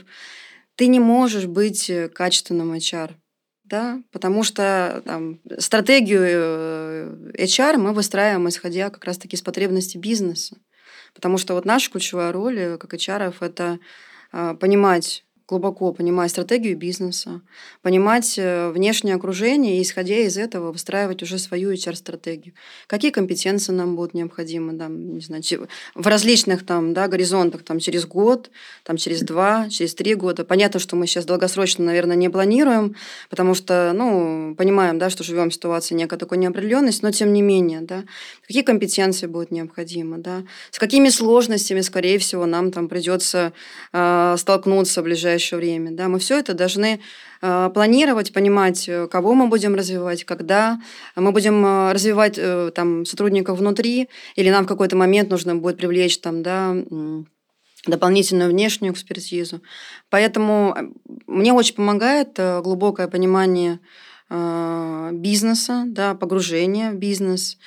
ты 0.75 0.87
не 0.87 1.01
можешь 1.01 1.47
быть 1.47 1.91
качественным 2.13 2.73
HR. 2.73 3.11
Да, 3.65 4.01
потому 4.11 4.43
что 4.43 5.01
там, 5.05 5.39
стратегию 5.57 6.21
э, 6.23 7.31
HR 7.39 7.77
мы 7.77 7.93
выстраиваем, 7.93 8.47
исходя 8.49 8.89
как 8.89 9.03
раз-таки 9.05 9.35
из 9.35 9.41
потребностей 9.41 9.97
бизнеса. 9.97 10.57
Потому 11.13 11.37
что 11.37 11.53
вот 11.53 11.65
наша 11.65 11.91
ключевая 11.91 12.31
роль 12.31 12.59
э, 12.59 12.77
как 12.77 12.93
HR– 12.93 13.35
это 13.39 13.79
а, 14.31 14.55
понимать 14.55 15.23
глубоко 15.47 15.91
понимать 15.91 16.31
стратегию 16.31 16.77
бизнеса, 16.77 17.41
понимать 17.81 18.35
э, 18.37 18.69
внешнее 18.69 19.15
окружение 19.15 19.77
и, 19.77 19.81
исходя 19.81 20.15
из 20.15 20.37
этого, 20.37 20.71
выстраивать 20.71 21.21
уже 21.21 21.37
свою 21.37 21.73
HR-стратегию. 21.73 22.53
Какие 22.87 23.11
компетенции 23.11 23.73
нам 23.73 23.97
будут 23.97 24.13
необходимы, 24.13 24.77
там, 24.77 25.13
не 25.15 25.19
знаю, 25.19 25.43
в 25.95 26.07
различных 26.07 26.65
там, 26.65 26.93
да, 26.93 27.09
горизонтах, 27.09 27.63
там, 27.63 27.79
через 27.79 28.05
год, 28.05 28.51
там, 28.83 28.95
через 28.95 29.21
два, 29.21 29.67
через 29.69 29.93
три 29.95 30.15
года. 30.15 30.45
Понятно, 30.45 30.79
что 30.79 30.95
мы 30.95 31.07
сейчас 31.07 31.25
долгосрочно, 31.25 31.83
наверное, 31.83 32.15
не 32.15 32.29
планируем, 32.29 32.95
потому 33.29 33.53
что, 33.53 33.91
ну, 33.93 34.55
понимаем, 34.57 34.97
да, 34.97 35.09
что 35.09 35.25
живем 35.25 35.49
в 35.49 35.53
ситуации 35.53 35.93
некой 35.93 36.17
такой 36.17 36.37
неопределенности, 36.37 37.03
но 37.03 37.11
тем 37.11 37.33
не 37.33 37.41
менее, 37.41 37.81
да, 37.81 38.03
какие 38.47 38.63
компетенции 38.63 39.27
будут 39.27 39.51
необходимы, 39.51 40.19
да, 40.19 40.43
с 40.71 40.79
какими 40.79 41.09
сложностями, 41.09 41.81
скорее 41.81 42.17
всего, 42.17 42.45
нам 42.45 42.71
там 42.71 42.87
придется 42.87 43.51
э, 43.91 44.35
столкнуться 44.37 45.01
в 45.01 45.03
ближайшее 45.03 45.32
ближайшее 45.33 45.59
время. 45.59 45.91
Да? 45.91 46.07
Мы 46.07 46.19
все 46.19 46.39
это 46.39 46.53
должны 46.53 46.99
э, 47.41 47.69
планировать, 47.73 48.33
понимать, 48.33 48.87
э, 48.87 49.07
кого 49.07 49.33
мы 49.33 49.47
будем 49.47 49.75
развивать, 49.75 50.23
когда. 50.23 50.79
Мы 51.15 51.31
будем 51.31 51.65
э, 51.65 51.91
развивать 51.93 52.39
там, 52.73 53.05
сотрудников 53.05 53.59
внутри, 53.59 54.09
или 54.35 54.49
нам 54.49 54.65
в 54.65 54.67
какой-то 54.67 54.95
момент 54.95 55.29
нужно 55.29 55.55
будет 55.55 55.77
привлечь 55.77 56.19
там, 56.19 56.43
да, 56.43 56.75
дополнительную 57.87 58.49
внешнюю 58.49 58.93
экспертизу. 58.93 59.61
Поэтому 60.09 60.75
мне 61.27 61.53
очень 61.53 61.75
помогает 61.75 62.39
глубокое 62.63 63.07
понимание 63.07 63.79
бизнеса, 65.11 65.83
да, 65.87 66.15
погружение 66.15 66.91
в 66.91 66.95
бизнес, 66.95 67.57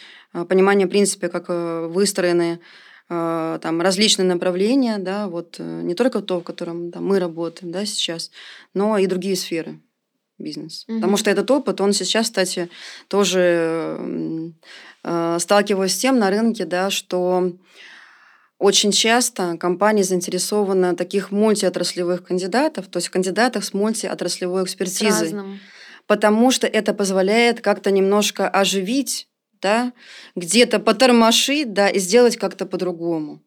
понимание, 0.48 0.86
в 0.86 0.90
принципе, 0.90 1.28
как 1.28 1.48
выстроены 1.48 2.60
а, 3.08 3.58
там 3.60 3.80
различные 3.80 4.26
направления, 4.26 4.98
да, 4.98 5.28
вот 5.28 5.56
э, 5.58 5.82
не 5.82 5.94
только 5.94 6.22
то, 6.22 6.40
в 6.40 6.42
котором 6.42 6.90
там, 6.90 7.06
мы 7.06 7.20
работаем, 7.20 7.70
да, 7.70 7.84
сейчас, 7.84 8.32
но 8.74 8.98
и 8.98 9.06
другие 9.06 9.36
сферы 9.36 9.80
бизнеса. 10.38 10.84
Угу. 10.88 10.96
Потому 10.96 11.16
что 11.16 11.30
этот 11.30 11.48
опыт, 11.50 11.80
он 11.80 11.92
сейчас, 11.92 12.26
кстати, 12.26 12.68
тоже 13.06 14.52
э, 15.04 15.38
сталкиваюсь 15.38 15.94
с 15.94 15.98
тем 15.98 16.18
на 16.18 16.30
рынке, 16.30 16.64
да, 16.64 16.90
что 16.90 17.52
очень 18.58 18.90
часто 18.90 19.56
компании 19.56 20.02
заинтересованы 20.02 20.96
таких 20.96 21.30
мультиотраслевых 21.30 22.24
кандидатов, 22.24 22.88
то 22.88 22.96
есть 22.96 23.10
кандидатах 23.10 23.64
с 23.64 23.72
мультиотраслевой 23.72 24.64
экспертизой. 24.64 25.60
Потому 26.06 26.50
что 26.50 26.66
это 26.66 26.94
позволяет 26.94 27.60
как-то 27.60 27.90
немножко 27.90 28.48
оживить 28.48 29.28
да, 29.66 29.92
где-то 30.36 30.78
потормошить, 30.78 31.72
да, 31.72 31.88
и 31.88 31.98
сделать 31.98 32.36
как-то 32.36 32.66
по-другому. 32.66 33.42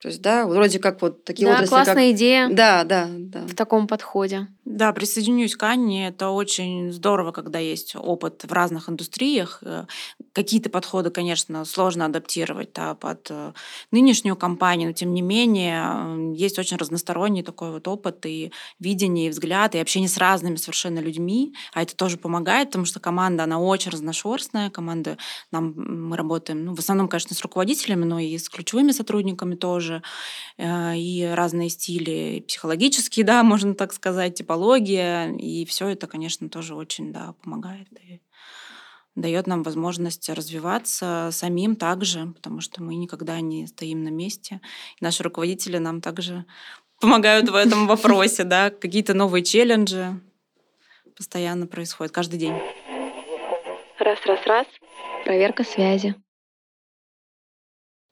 То 0.00 0.06
есть, 0.06 0.22
да, 0.22 0.46
вроде 0.46 0.78
как 0.78 1.02
вот 1.02 1.24
такие 1.24 1.48
да, 1.48 1.54
отрасли, 1.54 1.70
классная 1.70 1.94
как... 1.94 2.16
идея. 2.16 2.48
Да, 2.48 2.84
да, 2.84 3.08
да. 3.10 3.40
В 3.40 3.56
таком 3.56 3.88
подходе. 3.88 4.46
Да, 4.64 4.92
присоединюсь 4.92 5.56
к 5.56 5.62
Анне. 5.64 6.06
Это 6.06 6.28
очень 6.28 6.92
здорово, 6.92 7.32
когда 7.32 7.58
есть 7.58 7.96
опыт 7.96 8.44
в 8.44 8.52
разных 8.52 8.88
индустриях. 8.88 9.60
Какие-то 10.32 10.70
подходы, 10.70 11.10
конечно, 11.10 11.64
сложно 11.64 12.06
адаптировать 12.06 12.72
да, 12.74 12.94
под 12.94 13.26
э, 13.30 13.52
нынешнюю 13.90 14.36
компанию, 14.36 14.88
но 14.88 14.92
тем 14.92 15.14
не 15.14 15.22
менее 15.22 16.34
есть 16.34 16.58
очень 16.58 16.76
разносторонний 16.76 17.42
такой 17.42 17.70
вот 17.70 17.88
опыт 17.88 18.24
и 18.26 18.52
видение, 18.78 19.26
и 19.26 19.30
взгляд, 19.30 19.74
и 19.74 19.78
общение 19.78 20.08
с 20.08 20.18
разными 20.18 20.56
совершенно 20.56 20.98
людьми. 20.98 21.54
А 21.72 21.82
это 21.82 21.96
тоже 21.96 22.16
помогает, 22.16 22.68
потому 22.68 22.84
что 22.84 23.00
команда, 23.00 23.44
она 23.44 23.58
очень 23.58 23.90
разношерстная. 23.90 24.70
Команда, 24.70 25.18
нам, 25.50 25.74
мы 25.76 26.16
работаем, 26.16 26.64
ну, 26.64 26.74
в 26.74 26.78
основном, 26.78 27.08
конечно, 27.08 27.34
с 27.34 27.42
руководителями, 27.42 28.04
но 28.04 28.18
и 28.18 28.36
с 28.38 28.48
ключевыми 28.48 28.92
сотрудниками 28.92 29.54
тоже. 29.54 30.02
Э, 30.56 30.96
и 30.96 31.24
разные 31.24 31.68
стили 31.68 32.44
психологические, 32.46 33.24
да, 33.26 33.42
можно 33.42 33.74
так 33.74 33.92
сказать, 33.92 34.34
типология. 34.34 35.32
И 35.32 35.64
все 35.64 35.88
это, 35.88 36.06
конечно, 36.06 36.48
тоже 36.48 36.74
очень 36.74 37.12
да, 37.12 37.34
помогает. 37.42 37.88
Дает 39.20 39.46
нам 39.46 39.62
возможность 39.62 40.28
развиваться 40.28 41.30
самим 41.32 41.76
также, 41.76 42.26
потому 42.34 42.60
что 42.60 42.82
мы 42.82 42.94
никогда 42.94 43.40
не 43.40 43.66
стоим 43.66 44.04
на 44.04 44.08
месте. 44.08 44.60
И 45.00 45.04
наши 45.04 45.22
руководители 45.22 45.78
нам 45.78 46.00
также 46.00 46.44
помогают 47.00 47.48
в 47.48 47.54
этом 47.54 47.86
вопросе, 47.86 48.44
да, 48.44 48.70
какие-то 48.70 49.14
новые 49.14 49.44
челленджи 49.44 50.20
постоянно 51.16 51.66
происходят 51.66 52.12
каждый 52.12 52.38
день. 52.38 52.54
Раз, 53.98 54.18
раз, 54.24 54.46
раз. 54.46 54.66
Проверка 55.24 55.64
связи. 55.64 56.14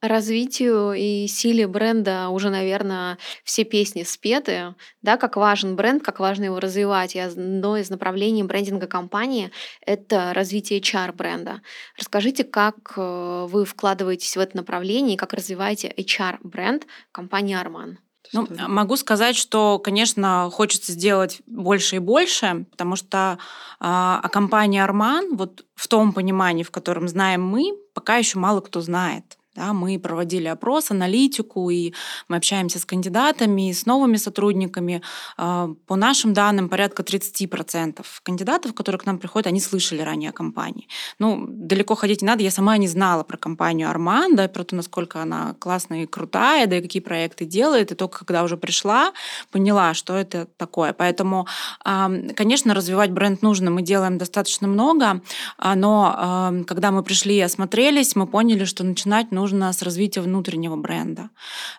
Развитию 0.02 0.92
и 0.92 1.26
силе 1.26 1.66
бренда 1.66 2.28
уже, 2.28 2.50
наверное, 2.50 3.16
все 3.44 3.64
песни 3.64 4.02
спеты, 4.02 4.74
да, 5.00 5.16
как 5.16 5.36
важен 5.36 5.74
бренд, 5.74 6.02
как 6.02 6.20
важно 6.20 6.44
его 6.44 6.60
развивать. 6.60 7.16
И 7.16 7.18
одно 7.18 7.78
из 7.78 7.88
направлений 7.88 8.42
брендинга 8.42 8.86
компании— 8.86 9.50
это 9.80 10.32
развитие 10.34 10.80
HR-бренда. 10.80 11.62
Расскажите, 11.98 12.44
как 12.44 12.92
э, 12.96 13.46
вы 13.48 13.64
вкладываетесь 13.64 14.36
в 14.36 14.40
это 14.40 14.56
направление 14.56 15.14
и 15.14 15.18
как 15.18 15.32
развиваете 15.32 15.92
HR-бренд 15.96 16.86
компании 17.10 17.56
«Арман». 17.56 17.98
Ну, 18.32 18.46
могу 18.68 18.96
сказать, 18.96 19.36
что, 19.36 19.78
конечно, 19.78 20.50
хочется 20.52 20.92
сделать 20.92 21.40
больше 21.46 21.96
и 21.96 22.00
больше, 22.00 22.66
потому 22.70 22.96
что 22.96 23.38
а, 23.78 24.20
о 24.22 24.28
компании 24.28 24.80
Арман, 24.80 25.36
вот 25.36 25.64
в 25.74 25.88
том 25.88 26.12
понимании, 26.12 26.62
в 26.62 26.70
котором 26.70 27.08
знаем 27.08 27.42
мы, 27.46 27.72
пока 27.94 28.16
еще 28.16 28.38
мало 28.38 28.60
кто 28.60 28.80
знает. 28.80 29.38
Да, 29.56 29.72
мы 29.72 29.98
проводили 29.98 30.48
опрос, 30.48 30.90
аналитику, 30.90 31.70
и 31.70 31.94
мы 32.28 32.36
общаемся 32.36 32.78
с 32.78 32.84
кандидатами, 32.84 33.72
с 33.72 33.86
новыми 33.86 34.16
сотрудниками. 34.16 35.00
А, 35.38 35.70
по 35.86 35.96
нашим 35.96 36.34
данным, 36.34 36.68
порядка 36.68 37.02
30% 37.02 38.04
кандидатов, 38.22 38.74
которые 38.74 39.00
к 39.00 39.06
нам 39.06 39.18
приходят, 39.18 39.46
они 39.46 39.60
слышали 39.60 40.02
ранее 40.02 40.30
о 40.30 40.32
компании. 40.32 40.88
Ну, 41.18 41.46
далеко 41.48 41.94
ходить 41.94 42.20
не 42.20 42.26
надо, 42.26 42.42
я 42.42 42.50
сама 42.50 42.76
не 42.76 42.86
знала 42.86 43.22
про 43.22 43.38
компанию 43.38 43.88
Арман, 43.88 44.36
да, 44.36 44.46
про 44.48 44.62
то, 44.62 44.76
насколько 44.76 45.22
она 45.22 45.54
классная 45.58 46.02
и 46.02 46.06
крутая, 46.06 46.66
да, 46.66 46.76
и 46.76 46.82
какие 46.82 47.00
проекты 47.00 47.46
делает, 47.46 47.92
и 47.92 47.94
только 47.94 48.18
когда 48.18 48.42
уже 48.44 48.58
пришла, 48.58 49.12
поняла, 49.50 49.94
что 49.94 50.14
это 50.14 50.48
такое. 50.58 50.92
Поэтому, 50.92 51.46
конечно, 51.82 52.74
развивать 52.74 53.10
бренд 53.10 53.40
нужно, 53.40 53.70
мы 53.70 53.80
делаем 53.80 54.18
достаточно 54.18 54.68
много, 54.68 55.22
а, 55.56 55.74
но 55.74 56.62
когда 56.66 56.90
мы 56.90 57.02
пришли 57.02 57.36
и 57.36 57.40
осмотрелись, 57.40 58.16
мы 58.16 58.26
поняли, 58.26 58.64
что 58.64 58.84
начинать 58.84 59.32
нужно 59.32 59.45
нужно 59.46 59.72
с 59.72 59.82
развития 59.82 60.22
внутреннего 60.22 60.76
бренда, 60.76 61.30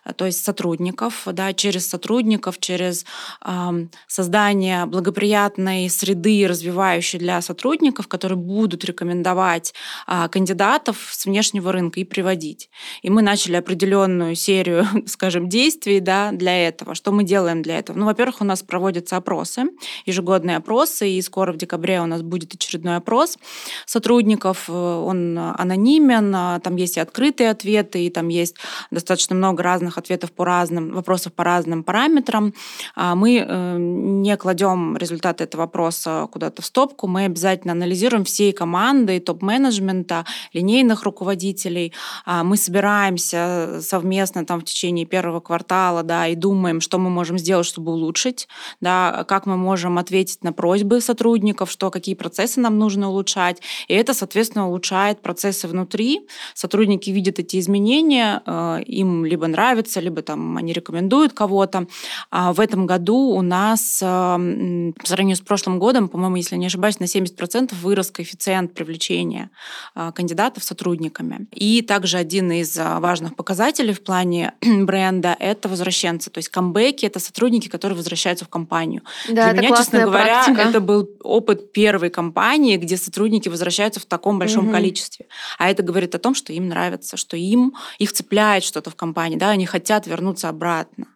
э, 0.04 0.12
то 0.14 0.24
есть 0.26 0.44
сотрудников, 0.44 1.22
да, 1.26 1.52
через 1.52 1.86
сотрудников, 1.86 2.58
через 2.58 3.04
э, 3.44 3.86
создание 4.06 4.86
благоприятной 4.86 5.90
среды, 5.90 6.46
развивающей 6.48 7.18
для 7.18 7.42
сотрудников, 7.42 8.08
которые 8.08 8.38
будут 8.38 8.84
рекомендовать 8.84 9.74
э, 10.06 10.28
кандидатов 10.30 10.96
с 11.10 11.26
внешнего 11.26 11.70
рынка 11.72 12.00
и 12.00 12.04
приводить. 12.04 12.70
И 13.02 13.10
мы 13.10 13.20
начали 13.22 13.56
определенную 13.56 14.34
серию, 14.34 14.86
скажем, 15.06 15.48
действий 15.48 16.00
да, 16.00 16.30
для 16.32 16.68
этого. 16.68 16.94
Что 16.94 17.12
мы 17.12 17.24
делаем 17.24 17.62
для 17.62 17.78
этого? 17.78 17.98
Ну, 17.98 18.06
во-первых, 18.06 18.40
у 18.40 18.44
нас 18.44 18.62
проводятся 18.62 19.16
опросы, 19.16 19.64
ежегодные 20.06 20.56
опросы, 20.56 21.10
и 21.10 21.22
скоро 21.22 21.52
в 21.52 21.56
декабре 21.58 22.00
у 22.00 22.06
нас 22.06 22.22
будет 22.22 22.54
очередной 22.54 22.96
опрос 22.96 23.36
сотрудников. 23.84 24.70
Э, 24.70 24.72
он 24.72 25.38
анонимен, 25.38 26.34
а, 26.34 26.60
там 26.60 26.78
есть 26.78 26.96
и 26.96 27.00
открытые 27.00 27.50
ответы, 27.58 28.06
и 28.06 28.10
там 28.10 28.28
есть 28.28 28.56
достаточно 28.90 29.34
много 29.34 29.62
разных 29.62 29.98
ответов 29.98 30.30
по 30.32 30.44
разным, 30.44 30.92
вопросов 30.92 31.32
по 31.32 31.44
разным 31.44 31.82
параметрам. 31.82 32.54
А 32.94 33.14
мы 33.14 33.44
э, 33.46 33.76
не 33.78 34.36
кладем 34.36 34.96
результаты 34.96 35.44
этого 35.44 35.62
вопроса 35.62 36.28
куда-то 36.32 36.62
в 36.62 36.66
стопку, 36.66 37.08
мы 37.08 37.24
обязательно 37.24 37.72
анализируем 37.72 38.24
всей 38.24 38.52
команды, 38.52 39.18
топ-менеджмента, 39.20 40.24
линейных 40.52 41.02
руководителей. 41.02 41.92
А 42.24 42.44
мы 42.44 42.56
собираемся 42.56 43.80
совместно 43.80 44.44
там 44.44 44.60
в 44.60 44.64
течение 44.64 45.06
первого 45.06 45.40
квартала, 45.40 46.02
да, 46.02 46.28
и 46.28 46.34
думаем, 46.34 46.80
что 46.80 46.98
мы 46.98 47.10
можем 47.10 47.38
сделать, 47.38 47.66
чтобы 47.66 47.92
улучшить, 47.92 48.48
да, 48.80 49.24
как 49.28 49.46
мы 49.46 49.56
можем 49.56 49.98
ответить 49.98 50.44
на 50.44 50.52
просьбы 50.52 51.00
сотрудников, 51.00 51.70
что 51.70 51.90
какие 51.90 52.14
процессы 52.14 52.60
нам 52.60 52.78
нужно 52.78 53.08
улучшать. 53.08 53.60
И 53.88 53.94
это, 53.94 54.14
соответственно, 54.14 54.68
улучшает 54.68 55.20
процессы 55.22 55.66
внутри. 55.66 56.28
Сотрудники 56.54 57.10
видят 57.10 57.38
эти 57.38 57.47
эти 57.48 57.58
изменения, 57.58 58.42
э, 58.44 58.82
им 58.86 59.24
либо 59.24 59.46
нравится, 59.46 60.00
либо 60.00 60.22
там 60.22 60.56
они 60.56 60.72
рекомендуют 60.72 61.32
кого-то. 61.32 61.86
А 62.30 62.52
в 62.52 62.60
этом 62.60 62.86
году 62.86 63.16
у 63.16 63.42
нас 63.42 64.00
э, 64.02 64.06
по 64.06 65.06
сравнению 65.06 65.36
с 65.36 65.40
прошлым 65.40 65.78
годом, 65.78 66.08
по-моему, 66.08 66.36
если 66.36 66.56
не 66.56 66.66
ошибаюсь, 66.66 67.00
на 67.00 67.04
70% 67.04 67.74
вырос 67.82 68.10
коэффициент 68.10 68.74
привлечения 68.74 69.50
э, 69.94 70.12
кандидатов 70.14 70.62
сотрудниками. 70.62 71.46
И 71.52 71.82
также 71.82 72.18
один 72.18 72.52
из 72.52 72.76
важных 72.76 73.34
показателей 73.34 73.92
в 73.92 74.02
плане 74.02 74.52
бренда– 74.60 75.36
это 75.40 75.68
возвращенцы. 75.68 76.30
То 76.30 76.38
есть 76.38 76.50
камбэки– 76.50 77.06
это 77.06 77.20
сотрудники, 77.20 77.68
которые 77.68 77.96
возвращаются 77.96 78.44
в 78.44 78.48
компанию. 78.48 79.02
Да, 79.28 79.52
Для 79.52 79.62
меня, 79.62 79.76
честно 79.76 80.00
говоря, 80.00 80.44
практика. 80.44 80.68
это 80.68 80.80
был 80.80 81.08
опыт 81.22 81.72
первой 81.72 82.10
компании, 82.10 82.76
где 82.76 82.96
сотрудники 82.96 83.48
возвращаются 83.48 84.00
в 84.00 84.04
таком 84.04 84.38
большом 84.38 84.66
угу. 84.66 84.72
количестве. 84.72 85.26
А 85.58 85.70
это 85.70 85.82
говорит 85.82 86.14
о 86.14 86.18
том, 86.18 86.34
что 86.34 86.52
им 86.52 86.68
нравится, 86.68 87.16
что 87.16 87.36
им 87.38 87.74
их 87.98 88.12
цепляет 88.12 88.64
что-то 88.64 88.90
в 88.90 88.96
компании, 88.96 89.36
да, 89.36 89.50
они 89.50 89.66
хотят 89.66 90.06
вернуться 90.06 90.48
обратно. 90.48 91.06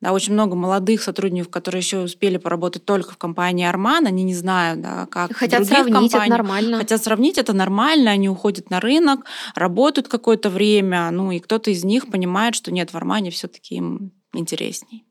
Да, 0.00 0.12
очень 0.12 0.32
много 0.32 0.56
молодых 0.56 1.02
сотрудников, 1.02 1.50
которые 1.50 1.80
еще 1.80 2.00
успели 2.00 2.38
поработать 2.38 2.86
только 2.86 3.12
в 3.12 3.18
компании 3.18 3.66
Арман, 3.66 4.06
они 4.06 4.22
не 4.22 4.34
знают, 4.34 4.80
да, 4.80 5.06
как 5.06 5.34
Хотят 5.34 5.66
сравнить, 5.66 5.92
компаниях. 6.12 6.22
это 6.22 6.30
нормально. 6.30 6.78
Хотят 6.78 7.02
сравнить, 7.04 7.36
это 7.36 7.52
нормально, 7.52 8.10
они 8.10 8.28
уходят 8.30 8.70
на 8.70 8.80
рынок, 8.80 9.26
работают 9.54 10.08
какое-то 10.08 10.48
время, 10.48 11.10
ну 11.10 11.32
и 11.32 11.38
кто-то 11.38 11.70
из 11.70 11.84
них 11.84 12.10
понимает, 12.10 12.54
что 12.54 12.72
нет, 12.72 12.92
в 12.92 12.96
Армане 12.96 13.30
все-таки 13.30 13.74
им 13.74 14.12
интересней 14.32 15.04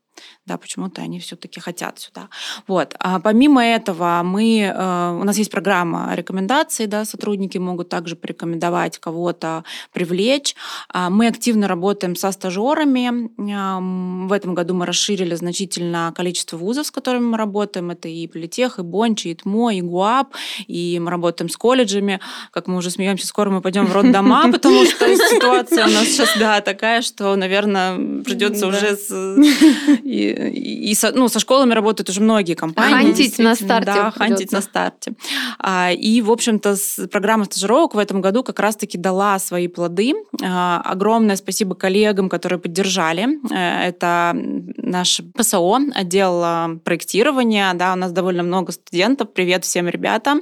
да, 0.49 0.57
почему-то 0.57 1.01
они 1.01 1.19
все-таки 1.19 1.59
хотят 1.59 1.99
сюда. 1.99 2.27
Вот. 2.67 2.95
А 2.99 3.19
помимо 3.19 3.63
этого, 3.63 4.21
мы, 4.23 4.61
э, 4.61 5.19
у 5.21 5.23
нас 5.23 5.37
есть 5.37 5.51
программа 5.51 6.15
рекомендаций, 6.15 6.87
да, 6.87 7.05
сотрудники 7.05 7.59
могут 7.59 7.89
также 7.89 8.15
порекомендовать 8.15 8.97
кого-то 8.97 9.63
привлечь. 9.93 10.55
А 10.91 11.11
мы 11.11 11.27
активно 11.27 11.67
работаем 11.67 12.15
со 12.15 12.31
стажерами. 12.31 13.29
В 14.27 14.33
этом 14.33 14.55
году 14.55 14.73
мы 14.73 14.87
расширили 14.87 15.35
значительно 15.35 16.11
количество 16.15 16.57
вузов, 16.57 16.87
с 16.87 16.91
которыми 16.91 17.25
мы 17.25 17.37
работаем. 17.37 17.91
Это 17.91 18.07
и 18.07 18.27
Политех, 18.27 18.79
и 18.79 18.81
Бончи, 18.81 19.27
и 19.27 19.35
ТМО, 19.35 19.75
и 19.75 19.81
ГУАП, 19.81 20.33
и 20.67 20.99
мы 20.99 21.11
работаем 21.11 21.49
с 21.49 21.57
колледжами. 21.57 22.19
Как 22.51 22.67
мы 22.67 22.77
уже 22.77 22.89
смеемся, 22.89 23.27
скоро 23.27 23.51
мы 23.51 23.61
пойдем 23.61 23.85
в 23.85 23.93
роддома, 23.93 24.51
потому 24.51 24.85
что 24.85 25.15
ситуация 25.15 25.85
у 25.85 25.91
нас 25.91 26.05
сейчас, 26.05 26.35
да, 26.39 26.61
такая, 26.61 27.03
что, 27.03 27.35
наверное, 27.35 28.23
придется 28.23 28.65
уже 28.65 28.95
с 28.95 29.09
и, 30.47 30.93
со, 30.95 31.11
ну, 31.11 31.27
со 31.27 31.39
школами 31.39 31.73
работают 31.73 32.09
уже 32.09 32.21
многие 32.21 32.53
компании. 32.53 33.07
Хантить 33.07 33.39
на 33.39 33.55
старте. 33.55 33.85
Да, 33.85 34.11
хантить 34.11 34.51
на 34.51 34.61
старте. 34.61 35.13
А, 35.59 35.91
и, 35.91 36.21
в 36.21 36.31
общем-то, 36.31 36.75
программа 37.11 37.45
стажировок 37.45 37.95
в 37.95 37.97
этом 37.97 38.21
году 38.21 38.43
как 38.43 38.59
раз-таки 38.59 38.97
дала 38.97 39.37
свои 39.39 39.67
плоды. 39.67 40.13
А, 40.41 40.81
огромное 40.85 41.35
спасибо 41.35 41.75
коллегам, 41.75 42.29
которые 42.29 42.59
поддержали. 42.59 43.27
Э, 43.51 43.89
это 43.89 44.33
наш 44.77 45.21
ПСО, 45.35 45.79
отдел 45.93 46.41
а, 46.43 46.69
проектирования. 46.83 47.73
Да, 47.73 47.93
у 47.93 47.97
нас 47.97 48.11
довольно 48.11 48.43
много 48.43 48.71
студентов. 48.71 49.33
Привет 49.33 49.65
всем 49.65 49.87
ребятам, 49.87 50.41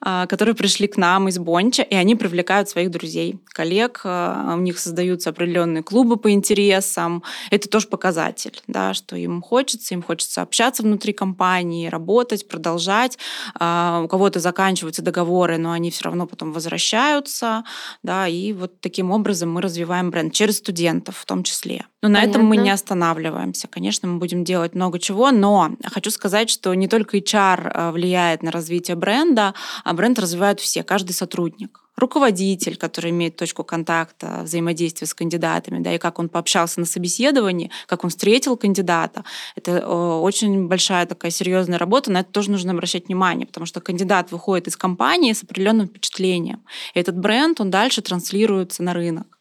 которые 0.00 0.54
пришли 0.54 0.86
к 0.86 0.96
нам 0.96 1.28
из 1.28 1.38
Бонча, 1.38 1.82
и 1.82 1.94
они 1.94 2.14
привлекают 2.14 2.68
своих 2.68 2.90
друзей, 2.90 3.38
коллег. 3.46 4.02
У 4.04 4.58
них 4.58 4.78
создаются 4.78 5.30
определенные 5.30 5.82
клубы 5.82 6.16
по 6.16 6.30
интересам. 6.30 7.22
Это 7.50 7.68
тоже 7.68 7.88
показатель, 7.88 8.60
да, 8.66 8.94
что 8.94 9.16
им 9.16 9.33
хочется, 9.42 9.94
им 9.94 10.02
хочется 10.02 10.42
общаться 10.42 10.82
внутри 10.82 11.12
компании, 11.12 11.88
работать, 11.88 12.48
продолжать. 12.48 13.18
А, 13.54 14.02
у 14.04 14.08
кого-то 14.08 14.40
заканчиваются 14.40 15.02
договоры, 15.02 15.58
но 15.58 15.72
они 15.72 15.90
все 15.90 16.04
равно 16.04 16.26
потом 16.26 16.52
возвращаются, 16.52 17.64
да, 18.02 18.28
и 18.28 18.52
вот 18.52 18.80
таким 18.80 19.10
образом 19.10 19.52
мы 19.52 19.62
развиваем 19.62 20.10
бренд 20.10 20.32
через 20.32 20.58
студентов 20.58 21.16
в 21.16 21.26
том 21.26 21.42
числе. 21.42 21.86
Но 22.02 22.08
на 22.08 22.20
Понятно. 22.20 22.30
этом 22.30 22.46
мы 22.46 22.56
не 22.56 22.70
останавливаемся. 22.70 23.68
Конечно, 23.68 24.08
мы 24.08 24.18
будем 24.18 24.44
делать 24.44 24.74
много 24.74 24.98
чего, 24.98 25.30
но 25.30 25.70
хочу 25.84 26.10
сказать, 26.10 26.50
что 26.50 26.74
не 26.74 26.88
только 26.88 27.18
HR 27.18 27.70
а, 27.72 27.92
влияет 27.92 28.42
на 28.42 28.50
развитие 28.50 28.96
бренда, 28.96 29.54
а 29.84 29.92
бренд 29.94 30.18
развивают 30.18 30.60
все, 30.60 30.82
каждый 30.82 31.12
сотрудник 31.12 31.83
руководитель, 31.96 32.76
который 32.76 33.10
имеет 33.10 33.36
точку 33.36 33.64
контакта, 33.64 34.40
взаимодействия 34.42 35.06
с 35.06 35.14
кандидатами, 35.14 35.82
да, 35.82 35.94
и 35.94 35.98
как 35.98 36.18
он 36.18 36.28
пообщался 36.28 36.80
на 36.80 36.86
собеседовании, 36.86 37.70
как 37.86 38.04
он 38.04 38.10
встретил 38.10 38.56
кандидата. 38.56 39.24
Это 39.54 39.72
э, 39.72 39.84
очень 39.84 40.66
большая 40.66 41.06
такая 41.06 41.30
серьезная 41.30 41.78
работа, 41.78 42.10
на 42.10 42.20
это 42.20 42.32
тоже 42.32 42.50
нужно 42.50 42.72
обращать 42.72 43.06
внимание, 43.06 43.46
потому 43.46 43.66
что 43.66 43.80
кандидат 43.80 44.32
выходит 44.32 44.68
из 44.68 44.76
компании 44.76 45.32
с 45.32 45.42
определенным 45.42 45.86
впечатлением. 45.86 46.64
И 46.94 47.00
этот 47.00 47.16
бренд, 47.16 47.60
он 47.60 47.70
дальше 47.70 48.02
транслируется 48.02 48.82
на 48.82 48.94
рынок. 48.94 49.33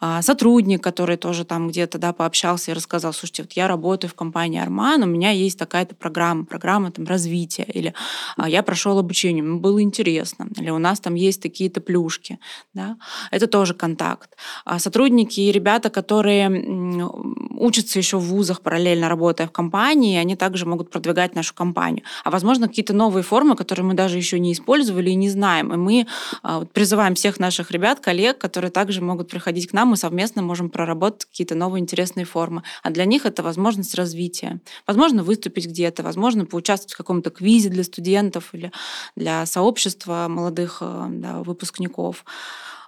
А, 0.00 0.22
сотрудник, 0.22 0.82
который 0.82 1.16
тоже 1.16 1.44
там 1.44 1.68
где-то 1.68 1.98
да, 1.98 2.12
пообщался 2.12 2.70
и 2.70 2.74
рассказал, 2.74 3.12
слушайте, 3.12 3.42
вот 3.42 3.52
я 3.52 3.68
работаю 3.68 4.10
в 4.10 4.14
компании 4.14 4.60
Арман, 4.60 5.02
у 5.02 5.06
меня 5.06 5.30
есть 5.30 5.58
такая-то 5.58 5.94
программа, 5.94 6.44
программа 6.44 6.90
там 6.90 7.06
развития, 7.06 7.64
или 7.64 7.94
а, 8.36 8.48
я 8.48 8.62
прошел 8.62 8.98
обучение, 8.98 9.42
мне 9.42 9.60
было 9.60 9.82
интересно, 9.82 10.48
или 10.56 10.70
у 10.70 10.78
нас 10.78 11.00
там 11.00 11.14
есть 11.14 11.42
такие-то 11.42 11.80
плюшки. 11.80 12.38
Да? 12.74 12.96
Это 13.30 13.46
тоже 13.46 13.74
контакт. 13.74 14.36
А 14.64 14.78
сотрудники 14.78 15.40
и 15.40 15.52
ребята, 15.52 15.90
которые 15.90 16.48
учатся 17.58 17.98
еще 17.98 18.18
в 18.18 18.24
вузах, 18.24 18.62
параллельно 18.62 19.08
работая 19.08 19.46
в 19.46 19.52
компании, 19.52 20.18
они 20.18 20.36
также 20.36 20.66
могут 20.66 20.90
продвигать 20.90 21.34
нашу 21.34 21.54
компанию. 21.54 22.04
А 22.24 22.30
возможно, 22.30 22.68
какие-то 22.68 22.94
новые 22.94 23.22
формы, 23.22 23.56
которые 23.56 23.84
мы 23.84 23.94
даже 23.94 24.16
еще 24.16 24.38
не 24.38 24.52
использовали 24.52 25.10
и 25.10 25.14
не 25.14 25.28
знаем. 25.28 25.72
И 25.72 25.76
мы 25.76 26.06
призываем 26.72 27.14
всех 27.14 27.38
наших 27.38 27.70
ребят, 27.70 28.00
коллег, 28.00 28.38
которые 28.38 28.70
также 28.70 29.02
могут 29.02 29.28
приходить 29.28 29.39
к 29.66 29.72
нам, 29.72 29.88
мы 29.88 29.96
совместно 29.96 30.42
можем 30.42 30.70
проработать 30.70 31.26
какие-то 31.26 31.54
новые 31.54 31.80
интересные 31.80 32.26
формы. 32.26 32.62
А 32.82 32.90
для 32.90 33.04
них 33.04 33.26
это 33.26 33.42
возможность 33.42 33.94
развития. 33.94 34.60
Возможно, 34.86 35.22
выступить 35.22 35.66
где-то, 35.66 36.02
возможно, 36.02 36.46
поучаствовать 36.46 36.94
в 36.94 36.96
каком-то 36.96 37.30
квизе 37.30 37.68
для 37.68 37.84
студентов 37.84 38.50
или 38.52 38.72
для 39.16 39.46
сообщества 39.46 40.26
молодых 40.28 40.78
э, 40.80 41.06
да, 41.10 41.42
выпускников. 41.42 42.24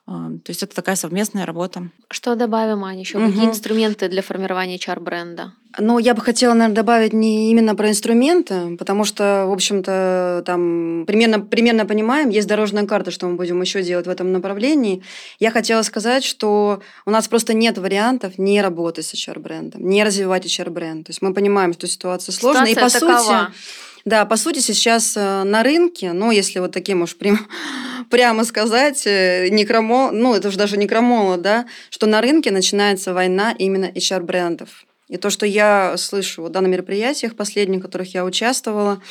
А, 0.05 0.31
то 0.31 0.51
есть 0.51 0.62
это 0.62 0.75
такая 0.75 0.97
совместная 0.97 1.47
работа. 1.47 1.91
Что 2.11 2.35
добавим, 2.35 2.85
Аня, 2.85 3.01
еще? 3.01 3.19
Угу. 3.19 3.27
Какие 3.29 3.47
инструменты 3.47 4.09
для 4.09 4.21
формирования 4.23 4.77
HR-бренда? 4.77 5.53
Ну, 5.79 5.99
я 5.99 6.15
бы 6.15 6.21
хотела, 6.21 6.53
наверное, 6.53 6.77
добавить 6.77 7.12
не 7.12 7.51
именно 7.51 7.75
про 7.75 7.88
инструменты, 7.88 8.77
потому 8.77 9.05
что, 9.05 9.47
в 9.47 9.53
общем-то, 9.53 10.43
там 10.45 11.05
примерно, 11.07 11.41
примерно 11.41 11.87
понимаем, 11.87 12.29
есть 12.29 12.49
дорожная 12.49 12.85
карта, 12.85 13.11
что 13.11 13.27
мы 13.27 13.37
будем 13.37 13.61
еще 13.62 13.83
делать 13.83 14.07
в 14.07 14.11
этом 14.11 14.33
направлении. 14.33 15.03
Я 15.38 15.51
хотела 15.51 15.83
сказать, 15.83 16.25
что 16.25 16.83
у 17.07 17.11
нас 17.11 17.29
просто 17.29 17.55
нет 17.55 17.79
вариантов 17.79 18.38
не 18.38 18.61
работать 18.61 19.07
с 19.07 19.15
HR-брендом, 19.15 19.88
не 19.88 20.05
развивать 20.05 20.45
HR-бренд. 20.45 21.07
То 21.07 21.11
есть 21.11 21.23
мы 21.23 21.33
понимаем, 21.33 21.73
что 21.73 21.87
ситуация 21.87 22.33
сложная. 22.33 22.67
Ситуация 22.67 22.99
и, 22.99 23.01
по 23.01 23.09
такова. 23.09 23.23
сути, 23.23 23.59
да, 24.05 24.25
по 24.25 24.37
сути, 24.37 24.59
сейчас 24.61 25.17
э, 25.17 25.43
на 25.45 25.62
рынке, 25.62 26.12
ну, 26.12 26.31
если 26.31 26.59
вот 26.59 26.73
таким 26.73 27.03
уж 27.03 27.17
прям, 27.17 27.47
прямо 28.11 28.45
сказать, 28.45 29.07
э, 29.07 29.49
некромо, 29.51 30.11
ну, 30.12 30.35
это 30.35 30.49
уже 30.49 30.59
даже 30.59 30.77
некромола, 30.77 31.37
да, 31.37 31.67
что 31.91 32.07
на 32.07 32.21
рынке 32.21 32.51
начинается 32.51 33.15
война 33.15 33.55
именно 33.59 33.87
HR-брендов. 33.87 34.85
И 35.09 35.17
то, 35.19 35.31
что 35.31 35.47
я 35.47 35.97
слышу 35.99 36.49
да, 36.49 36.61
на 36.61 36.67
мероприятиях 36.67 37.37
последних, 37.37 37.81
в 37.81 37.83
которых 37.83 38.15
я 38.15 38.25
участвовала, 38.25 39.03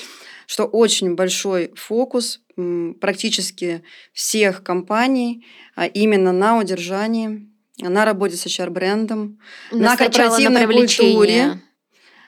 что 0.47 0.65
очень 0.65 1.15
большой 1.15 1.71
фокус 1.75 2.41
практически 2.99 3.83
всех 4.13 4.63
компаний 4.63 5.45
а 5.75 5.85
именно 5.85 6.31
на 6.31 6.57
удержании, 6.57 7.47
на 7.79 8.05
работе 8.05 8.35
с 8.35 8.45
HR-брендом, 8.45 9.39
на 9.71 9.95
корпоративной 9.95 10.67
на 10.67 10.73
культуре 10.73 11.61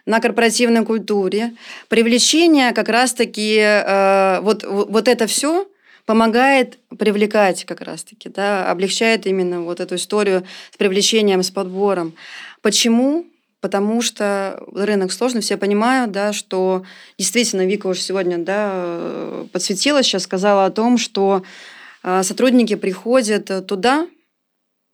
на 0.06 0.20
корпоративной 0.20 0.86
культуре. 0.86 1.54
Привлечение 1.88 2.74
как 2.74 2.90
раз-таки, 2.90 3.58
э, 3.58 4.40
вот, 4.42 4.64
вот 4.64 5.08
это 5.08 5.28
все 5.28 5.68
помогает 6.06 6.80
привлекать 6.98 7.64
как 7.66 7.82
раз-таки, 7.82 8.30
да, 8.30 8.70
облегчает 8.70 9.26
именно 9.26 9.62
вот 9.62 9.80
эту 9.80 9.96
историю 9.96 10.46
с 10.72 10.78
привлечением, 10.78 11.42
с 11.42 11.52
подбором. 11.52 12.14
Почему? 12.62 13.26
Потому 13.62 14.02
что 14.02 14.62
рынок 14.74 15.14
сложный, 15.14 15.40
все 15.40 15.56
понимают, 15.56 16.12
да, 16.12 16.34
что 16.34 16.84
действительно 17.18 17.66
Вика 17.66 17.88
уже 17.88 18.02
сегодня 18.02 18.38
да, 18.38 19.46
подсветила, 19.54 20.04
сейчас 20.04 20.24
сказала 20.24 20.66
о 20.66 20.72
том, 20.72 20.98
что 20.98 21.44
э, 22.04 22.24
сотрудники 22.24 22.76
приходят 22.76 23.66
туда, 23.66 24.08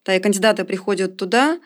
да, 0.06 0.16
и 0.16 0.20
кандидаты 0.20 0.66
приходят 0.66 1.18
туда, 1.18 1.60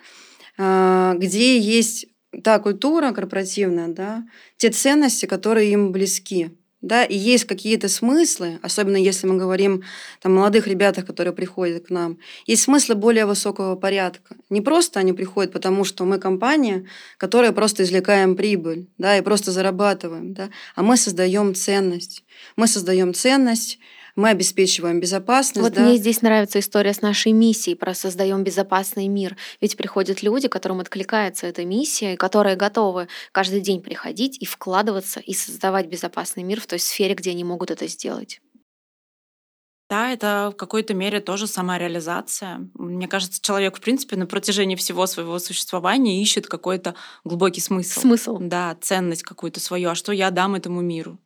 э, 0.57 1.13
где 1.17 1.59
есть 1.59 2.05
та 2.43 2.59
культура 2.59 3.11
корпоративная, 3.11 3.87
да, 3.87 4.23
те 4.57 4.69
ценности, 4.69 5.25
которые 5.25 5.71
им 5.71 5.91
близки. 5.91 6.51
Да, 6.81 7.05
и 7.05 7.15
есть 7.15 7.45
какие-то 7.45 7.87
смыслы, 7.87 8.59
особенно 8.61 8.97
если 8.97 9.25
мы 9.25 9.37
говорим 9.37 9.83
о 10.21 10.27
молодых 10.27 10.67
ребятах, 10.67 11.05
которые 11.05 11.33
приходят 11.33 11.87
к 11.87 11.89
нам, 11.89 12.17
есть 12.45 12.63
смыслы 12.63 12.95
более 12.95 13.25
высокого 13.25 13.77
порядка. 13.77 14.35
Не 14.49 14.59
просто 14.59 14.99
они 14.99 15.13
приходят, 15.13 15.53
потому 15.53 15.85
что 15.85 16.03
мы 16.03 16.19
компания, 16.19 16.85
которая 17.17 17.53
просто 17.53 17.83
извлекаем 17.83 18.35
прибыль 18.35 18.89
да, 18.97 19.17
и 19.17 19.21
просто 19.21 19.53
зарабатываем, 19.53 20.33
да, 20.33 20.49
а 20.75 20.83
мы 20.83 20.97
создаем 20.97 21.55
ценность. 21.55 22.25
Мы 22.57 22.67
создаем 22.67 23.13
ценность, 23.13 23.79
мы 24.15 24.29
обеспечиваем 24.29 24.99
безопасность. 24.99 25.61
Вот 25.61 25.73
да. 25.73 25.81
мне 25.81 25.97
здесь 25.97 26.21
нравится 26.21 26.59
история 26.59 26.93
с 26.93 27.01
нашей 27.01 27.31
миссией 27.31 27.75
про 27.75 27.93
создаем 27.93 28.43
безопасный 28.43 29.07
мир. 29.07 29.37
Ведь 29.59 29.75
приходят 29.75 30.21
люди, 30.21 30.47
которым 30.47 30.79
откликается 30.79 31.47
эта 31.47 31.65
миссия, 31.65 32.13
и 32.13 32.17
которые 32.17 32.55
готовы 32.55 33.07
каждый 33.31 33.61
день 33.61 33.81
приходить 33.81 34.37
и 34.41 34.45
вкладываться 34.45 35.19
и 35.19 35.33
создавать 35.33 35.87
безопасный 35.87 36.43
мир 36.43 36.61
в 36.61 36.67
той 36.67 36.79
сфере, 36.79 37.15
где 37.15 37.31
они 37.31 37.43
могут 37.43 37.71
это 37.71 37.87
сделать. 37.87 38.39
Да, 39.89 40.11
это 40.11 40.49
в 40.51 40.57
какой-то 40.57 40.93
мере 40.93 41.19
тоже 41.19 41.45
самореализация. 41.45 42.67
Мне 42.73 43.07
кажется, 43.07 43.41
человек, 43.41 43.77
в 43.77 43.81
принципе, 43.81 44.15
на 44.15 44.25
протяжении 44.25 44.75
всего 44.75 45.05
своего 45.05 45.37
существования 45.39 46.21
ищет 46.21 46.47
какой-то 46.47 46.95
глубокий 47.23 47.61
смысл. 47.61 47.99
Смысл. 47.99 48.37
Да, 48.39 48.75
ценность 48.81 49.23
какую-то 49.23 49.59
свою. 49.59 49.89
А 49.89 49.95
что 49.95 50.11
я 50.11 50.31
дам 50.31 50.55
этому 50.55 50.81
миру? 50.81 51.19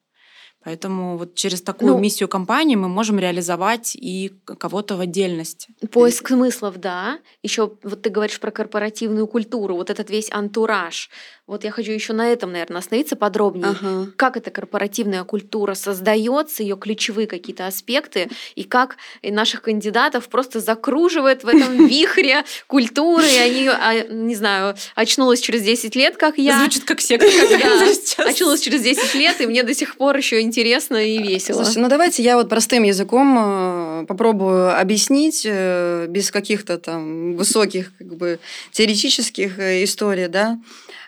Поэтому 0.67 1.17
вот 1.17 1.33
через 1.35 1.61
такую 1.61 1.93
ну, 1.93 1.99
миссию 1.99 2.27
компании 2.27 2.75
мы 2.75 2.89
можем 2.89 3.19
реализовать 3.19 3.95
и 3.95 4.33
кого-то 4.43 4.97
в 4.97 4.99
отдельности. 4.99 5.69
Поиск 5.93 6.27
смыслов, 6.27 6.77
да. 6.77 7.19
Еще 7.41 7.71
вот 7.83 8.01
ты 8.01 8.09
говоришь 8.09 8.41
про 8.41 8.51
корпоративную 8.51 9.27
культуру, 9.27 9.75
вот 9.75 9.89
этот 9.89 10.09
весь 10.09 10.29
антураж. 10.29 11.09
Вот 11.47 11.63
я 11.63 11.71
хочу 11.71 11.93
еще 11.93 12.11
на 12.11 12.27
этом, 12.27 12.51
наверное, 12.51 12.79
остановиться 12.79 13.15
подробнее. 13.15 13.69
Ага. 13.69 14.07
Как 14.17 14.35
эта 14.35 14.51
корпоративная 14.51 15.23
культура 15.23 15.75
создается, 15.75 16.61
ее 16.61 16.75
ключевые 16.75 17.25
какие-то 17.25 17.67
аспекты, 17.67 18.27
и 18.55 18.63
как 18.65 18.97
наших 19.23 19.61
кандидатов 19.61 20.27
просто 20.27 20.59
закруживает 20.59 21.45
в 21.45 21.47
этом 21.47 21.87
вихре 21.87 22.43
культуры, 22.67 23.23
и 23.25 23.37
они, 23.37 23.69
а, 23.69 23.93
не 24.09 24.35
знаю, 24.35 24.75
очнулась 24.93 25.39
через 25.39 25.63
10 25.63 25.95
лет, 25.95 26.17
как 26.17 26.37
я. 26.37 26.59
Звучит 26.59 26.83
как 26.83 26.99
секта. 26.99 27.27
Очнулась 28.17 28.59
через 28.59 28.81
10 28.81 29.15
лет, 29.15 29.39
и 29.39 29.47
мне 29.47 29.63
до 29.63 29.73
сих 29.73 29.95
пор 29.95 30.17
еще 30.17 30.41
интересно 30.41 30.97
и 30.97 31.17
весело. 31.17 31.59
Слушайте, 31.59 31.79
ну 31.79 31.87
давайте 31.87 32.23
я 32.23 32.35
вот 32.35 32.49
простым 32.49 32.83
языком 32.83 34.01
э, 34.01 34.05
попробую 34.05 34.77
объяснить, 34.77 35.43
э, 35.45 36.07
без 36.09 36.29
каких-то 36.29 36.77
там 36.77 37.37
высоких 37.37 37.93
как 37.97 38.17
бы 38.17 38.39
теоретических 38.73 39.59
э, 39.59 39.85
историй, 39.85 40.27
да. 40.27 40.59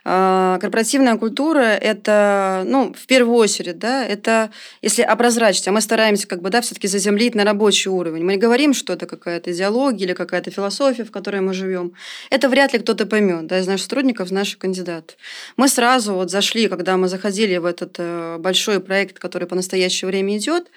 А, 0.06 0.58
корпоративная 0.60 1.18
культура– 1.18 1.60
это, 1.82 2.64
ну, 2.66 2.94
в 2.94 3.06
первую 3.08 3.36
очередь, 3.38 3.80
да, 3.80 4.06
это, 4.06 4.52
если 4.82 5.02
образрачить, 5.02 5.68
а 5.68 5.72
мы 5.72 5.82
стараемся 5.82 6.28
как 6.28 6.42
бы, 6.42 6.50
да, 6.50 6.62
все 6.62 6.76
таки 6.76 6.88
заземлить 6.88 7.36
на 7.36 7.44
рабочий 7.44 7.90
уровень. 7.90 8.24
Мы 8.24 8.34
не 8.34 8.38
говорим, 8.38 8.74
что 8.74 8.94
это 8.94 9.06
какая-то 9.06 9.52
идеология 9.52 10.06
или 10.06 10.14
какая-то 10.14 10.52
философия, 10.52 11.04
в 11.04 11.12
которой 11.12 11.42
мы 11.42 11.54
живем. 11.54 11.94
Это 12.30 12.50
вряд 12.50 12.74
ли 12.74 12.80
кто-то 12.80 13.06
поймет, 13.06 13.48
да, 13.48 13.60
из 13.60 13.68
наших 13.68 13.84
сотрудников, 13.84 14.28
из 14.28 14.32
наших 14.32 14.60
кандидатов. 14.60 15.18
Мы 15.58 15.68
сразу 15.68 16.14
вот 16.14 16.32
зашли, 16.32 16.68
когда 16.68 16.98
мы 16.98 17.08
заходили 17.08 17.58
в 17.58 17.66
этот 17.66 17.96
э, 17.98 18.38
большой 18.40 18.80
проект, 18.80 19.20
который 19.20 19.48
по 19.48 19.56
настоящее 19.56 20.08
время 20.08 20.38
идет, 20.38 20.70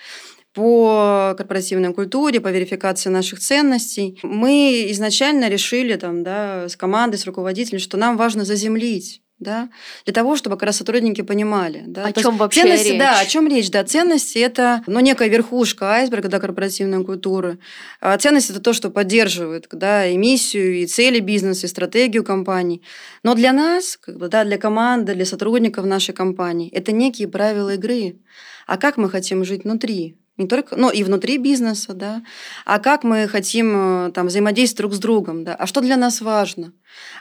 по 0.55 1.35
корпоративной 1.37 1.95
культуре, 1.95 2.41
по 2.41 2.49
верификации 2.49 3.09
наших 3.09 3.41
ценностей. 3.41 4.19
Мы 4.23 4.87
изначально 4.91 5.49
решили 5.49 5.97
там, 5.97 6.23
да, 6.23 6.69
с 6.69 6.77
командой, 6.77 7.17
с 7.17 7.27
руководителем, 7.27 7.79
что 7.79 7.97
нам 7.97 8.17
важно 8.17 8.45
заземлить 8.45 9.23
да, 9.43 9.69
для 10.05 10.15
того, 10.15 10.37
чтобы 10.37 10.57
как 10.57 10.67
раз 10.67 10.77
сотрудники 10.77 11.21
понимали. 11.23 11.83
Да. 11.87 12.07
О 12.07 12.13
чем 12.13 12.37
вообще 12.37 12.63
ценности, 12.63 12.89
речь? 12.89 12.99
Да, 12.99 13.19
о 13.19 13.27
чем 13.27 13.49
речь, 13.49 13.71
да. 13.71 13.85
Ценности– 13.85 14.39
это 14.39 14.83
ну, 14.87 15.01
некая 15.01 15.29
верхушка 15.29 15.93
айсберга 15.93 16.29
да, 16.29 16.39
корпоративной 16.39 17.05
культуры. 17.05 17.59
А 18.01 18.17
ценности– 18.17 18.51
это 18.53 18.61
то, 18.61 18.73
что 18.73 18.91
поддерживает 18.91 19.67
да, 19.73 20.07
и 20.07 20.17
миссию, 20.17 20.83
и 20.83 20.87
цели 20.87 21.21
бизнеса, 21.21 21.67
и 21.67 21.69
стратегию 21.69 22.25
компании. 22.25 22.83
Но 23.23 23.35
для 23.35 23.53
нас, 23.53 23.97
как 24.01 24.17
бы, 24.17 24.29
да, 24.29 24.45
для 24.45 24.59
команды, 24.59 25.15
для 25.15 25.27
сотрудников 25.27 25.85
нашей 25.85 26.15
компании, 26.15 26.71
это 26.71 26.93
некие 26.93 27.29
правила 27.29 27.75
игры. 27.75 28.21
А 28.67 28.79
как 28.79 28.97
мы 28.97 29.11
хотим 29.11 29.45
жить 29.45 29.65
внутри? 29.65 30.17
Не 30.37 30.47
только, 30.47 30.77
ну 30.77 30.91
и 30.91 31.05
внутри 31.05 31.39
бизнеса, 31.39 31.93
да, 31.93 32.23
а 32.65 32.79
как 32.79 33.05
мы 33.05 33.29
хотим 33.29 34.07
э, 34.07 34.13
там 34.13 34.29
взаимодействовать 34.29 34.79
друг 34.79 34.95
с 34.95 34.99
другом, 34.99 35.45
да, 35.45 35.55
а 35.55 35.67
что 35.67 35.81
для 35.81 35.97
нас 35.97 36.21
важно, 36.21 36.73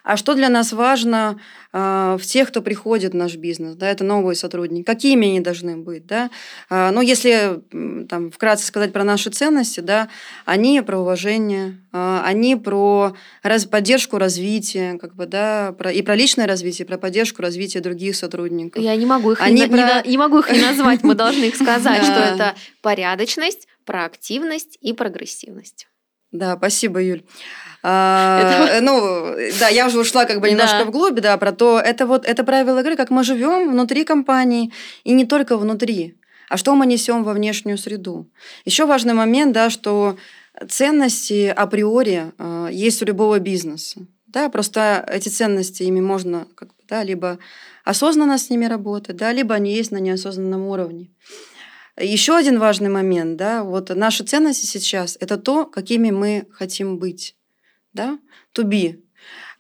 а 0.04 0.16
что 0.18 0.34
для 0.34 0.50
нас 0.50 0.72
важно 0.72 1.40
э, 1.74 2.18
в 2.20 2.26
тех, 2.26 2.50
кто 2.50 2.62
приходит 2.62 3.14
в 3.14 3.16
наш 3.16 3.36
бизнес, 3.36 3.76
да, 3.76 3.90
это 3.90 4.04
новые 4.04 4.36
сотрудники, 4.36 4.84
какими 4.84 5.28
они 5.28 5.40
должны 5.40 5.78
быть, 5.78 6.06
да, 6.06 6.30
э, 6.70 6.92
ну 6.92 7.02
если 7.02 7.62
там 8.08 8.32
вкратце 8.32 8.66
сказать 8.66 8.94
про 8.94 9.04
наши 9.04 9.30
ценности, 9.30 9.80
да, 9.80 10.10
они 10.46 10.82
про 10.82 11.00
уважение, 11.00 11.82
э, 11.94 12.22
они 12.24 12.56
про 12.56 13.14
раз, 13.44 13.66
поддержку 13.66 14.18
развития, 14.18 14.98
как 15.00 15.16
бы, 15.16 15.26
да, 15.26 15.74
про, 15.78 15.92
и 15.92 16.02
про 16.02 16.16
личное 16.16 16.48
развитие, 16.48 16.86
про 16.86 16.98
поддержку 16.98 17.42
развития 17.42 17.82
других 17.82 18.16
сотрудников. 18.16 18.82
Я 18.82 18.96
не 18.96 19.06
могу 19.06 19.34
их, 19.34 19.42
они 19.42 19.62
не, 19.62 19.68
про... 19.68 20.02
не, 20.04 20.12
не 20.12 20.18
могу 20.18 20.40
их 20.40 20.52
не 20.52 20.62
назвать, 20.66 21.04
мы 21.04 21.16
должны 21.16 21.46
их 21.46 21.56
сказать, 21.56 22.04
что 22.04 22.20
это 22.20 22.56
порядочность, 22.82 23.68
проактивность 23.86 24.78
и 24.82 24.94
прогрессивность. 24.94 25.88
Да, 26.32 26.56
спасибо, 26.56 27.02
Юль. 27.02 27.24
А. 27.84 28.80
Ну, 28.82 29.36
да, 29.60 29.70
я 29.70 29.88
уже 29.88 30.00
ушла 30.00 30.26
как 30.26 30.40
бы 30.40 30.50
немножко 30.50 30.80
да. 30.80 30.86
вглубь, 30.86 31.20
да, 31.20 31.38
про 31.38 31.52
то, 31.52 31.80
это 31.80 32.06
вот 32.06 32.26
это 32.26 32.44
правило 32.44 32.80
игры, 32.80 32.96
как 32.96 33.10
мы 33.10 33.24
живем 33.24 33.72
внутри 33.72 34.04
компании 34.04 34.72
и 35.04 35.14
не 35.14 35.26
только 35.26 35.58
внутри, 35.58 36.18
а 36.50 36.58
что 36.58 36.76
мы 36.76 36.86
несем 36.86 37.24
во 37.24 37.34
внешнюю 37.34 37.78
среду. 37.78 38.30
Еще 38.66 38.86
важный 38.86 39.14
момент, 39.14 39.54
да, 39.54 39.70
что 39.70 40.18
ценности 40.70 41.48
априори 41.48 42.32
э, 42.38 42.70
есть 42.72 43.02
у 43.02 43.06
любого 43.06 43.40
бизнеса. 43.40 44.02
Да, 44.28 44.50
просто 44.50 45.04
эти 45.12 45.30
ценности, 45.30 45.84
ими 45.84 46.00
можно 46.00 46.48
как 46.56 46.70
бы, 46.70 46.84
да, 46.88 47.04
либо 47.04 47.40
осознанно 47.84 48.38
с 48.38 48.50
ними 48.50 48.66
работать, 48.66 49.18
да, 49.18 49.34
либо 49.34 49.56
они 49.56 49.74
есть 49.74 49.92
на 49.92 49.98
неосознанном 49.98 50.68
уровне. 50.68 51.10
Еще 52.00 52.36
один 52.36 52.60
важный 52.60 52.90
момент, 52.90 53.38
да, 53.38 53.64
вот 53.64 53.90
наши 53.90 54.24
ценности 54.24 54.66
сейчас– 54.66 55.18
это 55.20 55.38
то, 55.38 55.66
какими 55.66 56.12
мы 56.12 56.48
хотим 56.52 56.98
быть, 56.98 57.36
да, 57.94 58.20
to 58.56 58.64
be. 58.64 59.00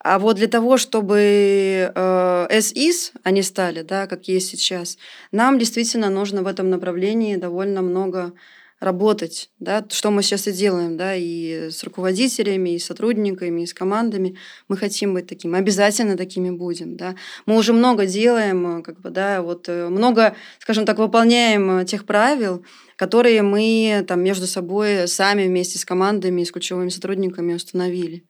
А 0.04 0.18
вот 0.18 0.38
для 0.38 0.48
того, 0.48 0.78
чтобы 0.78 1.18
э, 1.18 2.48
as 2.50 2.74
is 2.74 3.12
они 3.24 3.44
стали, 3.44 3.84
да, 3.84 4.08
как 4.08 4.28
есть 4.28 4.50
сейчас, 4.50 4.98
нам 5.32 5.60
действительно 5.60 6.10
нужно 6.10 6.42
в 6.42 6.48
этом 6.48 6.70
направлении 6.70 7.36
довольно 7.36 7.82
много 7.82 8.34
работать, 8.80 9.52
да, 9.60 9.86
что 9.90 10.10
мы 10.10 10.24
сейчас 10.24 10.48
и 10.48 10.52
делаем, 10.52 10.98
да, 10.98 11.14
и 11.16 11.70
с 11.70 11.84
руководителями, 11.84 12.72
и 12.72 12.80
с 12.80 12.86
сотрудниками, 12.86 13.62
и 13.62 13.68
с 13.68 13.76
командами. 13.76 14.38
Мы 14.68 14.76
хотим 14.76 15.14
быть 15.14 15.28
такими, 15.28 15.56
обязательно 15.60 16.18
такими 16.18 16.50
будем, 16.50 16.98
да. 16.98 17.14
Мы 17.46 17.56
уже 17.58 17.74
много 17.74 18.08
делаем, 18.08 18.82
как 18.82 19.00
бы, 19.00 19.12
да, 19.12 19.44
вот 19.44 19.70
э, 19.70 19.88
много, 19.88 20.36
скажем 20.58 20.86
так, 20.86 20.98
выполняем 20.98 21.86
тех 21.86 22.08
правил, 22.08 22.66
которые 23.02 23.42
мы 23.42 24.06
там 24.08 24.22
между 24.22 24.46
собой 24.46 25.08
сами 25.08 25.48
вместе 25.48 25.80
с 25.80 25.86
командами 25.86 26.42
и 26.42 26.46
с 26.46 26.52
ключевыми 26.52 26.90
сотрудниками 26.90 27.56
установили. 27.56 28.26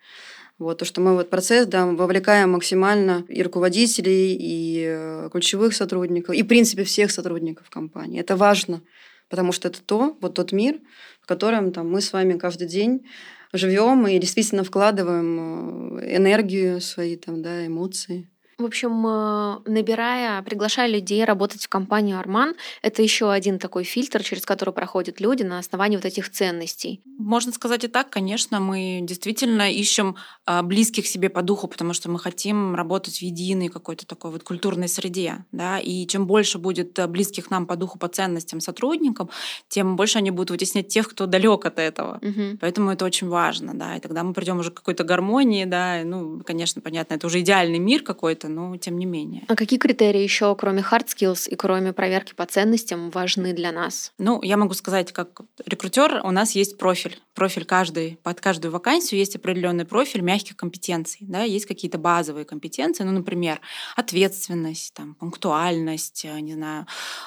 Вот, 0.59 0.77
то, 0.77 0.85
что 0.85 1.01
мы 1.01 1.13
в 1.13 1.19
этот 1.19 1.29
процесс 1.29 1.67
да, 1.67 1.85
вовлекаем 1.85 2.51
максимально 2.51 3.25
и 3.27 3.43
руководителей, 3.43 4.33
и 4.33 4.85
э, 4.87 5.29
ключевых 5.29 5.73
сотрудников, 5.73 6.35
и, 6.35 6.43
в 6.43 6.47
принципе, 6.47 6.85
всех 6.85 7.11
сотрудников 7.11 7.69
компании. 7.69 8.21
Это 8.21 8.37
важно 8.37 8.81
потому 9.29 9.53
что 9.53 9.69
это 9.69 9.81
то, 9.81 10.17
вот 10.21 10.35
тот 10.35 10.51
мир, 10.51 10.79
в 11.21 11.25
котором 11.25 11.71
там, 11.71 11.89
мы 11.89 12.01
с 12.01 12.13
вами 12.13 12.37
каждый 12.37 12.67
день 12.67 13.05
живем 13.53 14.05
и 14.05 14.19
действительно 14.19 14.63
вкладываем 14.63 15.97
э, 15.97 16.17
энергию 16.17 16.79
свои 16.79 17.17
там, 17.17 17.41
да, 17.41 17.65
эмоции. 17.65 18.29
В 18.57 18.65
общем, 18.65 19.05
э, 19.07 19.59
набирая, 19.65 20.41
приглашая 20.43 20.87
людей 20.87 21.23
работать 21.23 21.65
в 21.65 21.69
компанию 21.69 22.19
Арман, 22.19 22.55
это 22.81 23.01
еще 23.01 23.31
один 23.31 23.59
такой 23.59 23.83
фильтр, 23.83 24.23
через 24.23 24.45
который 24.45 24.73
проходят 24.73 25.19
люди 25.19 25.43
на 25.43 25.59
основании 25.59 25.97
вот 25.97 26.05
этих 26.05 26.29
ценностей. 26.29 27.01
Можно 27.17 27.51
сказать 27.51 27.83
и 27.83 27.87
так, 27.87 28.09
конечно, 28.09 28.59
мы 28.59 28.99
действительно 29.01 29.71
ищем 29.71 30.15
а, 30.45 30.61
близких 30.63 31.07
себе 31.07 31.29
по 31.29 31.41
духу, 31.41 31.67
потому 31.67 31.93
что 31.93 32.09
мы 32.09 32.19
хотим 32.19 32.75
работать 32.75 33.17
в 33.17 33.21
единой 33.21 33.69
какой-то 33.69 34.05
такой 34.05 34.31
вот 34.31 34.43
культурной 34.43 34.87
среде, 34.87 35.45
да, 35.51 35.79
и 35.79 36.05
чем 36.07 36.27
больше 36.27 36.57
будет 36.57 36.97
э, 36.99 37.07
близких 37.07 37.49
нам 37.49 37.65
по 37.65 37.75
духу, 37.75 37.97
по 37.97 38.07
ценностям 38.07 38.59
сотрудникам, 38.59 39.29
тем 39.69 39.95
больше 39.95 40.19
они 40.19 40.31
будут 40.31 40.51
вытеснять 40.51 40.87
тех, 40.87 41.09
кто 41.09 41.25
далек 41.25 41.65
от 41.65 41.79
этого. 41.79 42.19
Угу. 42.21 42.57
Поэтому 42.59 42.91
это 42.91 43.05
очень 43.05 43.27
важно, 43.27 43.73
да, 43.73 43.95
и 43.95 43.99
тогда 43.99 44.23
мы 44.23 44.33
придем 44.33 44.59
уже 44.59 44.71
к 44.71 44.75
какой-то 44.75 45.03
гармонии, 45.03 45.65
да, 45.65 46.01
ну, 46.03 46.41
конечно, 46.45 46.81
понятно, 46.81 47.15
это 47.15 47.27
уже 47.27 47.39
идеальный 47.39 47.79
мир 47.79 48.03
какой-то, 48.03 48.50
но 48.55 48.77
тем 48.77 48.97
не 48.97 49.05
менее. 49.05 49.43
А 49.47 49.55
какие 49.55 49.79
критерии 49.79 50.21
еще, 50.21 50.55
кроме 50.55 50.81
hard 50.81 51.07
skills 51.07 51.49
и 51.49 51.55
кроме 51.55 51.93
проверки 51.93 52.33
по 52.33 52.45
ценностям, 52.45 53.09
важны 53.11 53.53
для 53.53 53.71
нас? 53.71 54.13
Ну, 54.17 54.41
я 54.43 54.57
могу 54.57 54.73
сказать, 54.73 55.11
как 55.11 55.41
рекрутер, 55.65 56.21
у 56.23 56.31
нас 56.31 56.51
есть 56.51 56.77
профиль. 56.77 57.19
Профиль 57.33 57.65
каждый, 57.65 58.19
под 58.23 58.41
каждую 58.41 58.71
вакансию 58.71 59.19
есть 59.19 59.35
определенный 59.35 59.85
профиль 59.85 60.21
мягких 60.21 60.55
компетенций. 60.55 61.19
Да, 61.21 61.43
есть 61.43 61.65
какие-то 61.65 61.97
базовые 61.97 62.45
компетенции, 62.45 63.03
ну, 63.03 63.11
например, 63.11 63.61
ответственность, 63.95 64.93
там, 64.93 65.15
пунктуальность, 65.15 66.25
э, 66.25 66.39
не 66.39 66.53
знаю, 66.53 66.85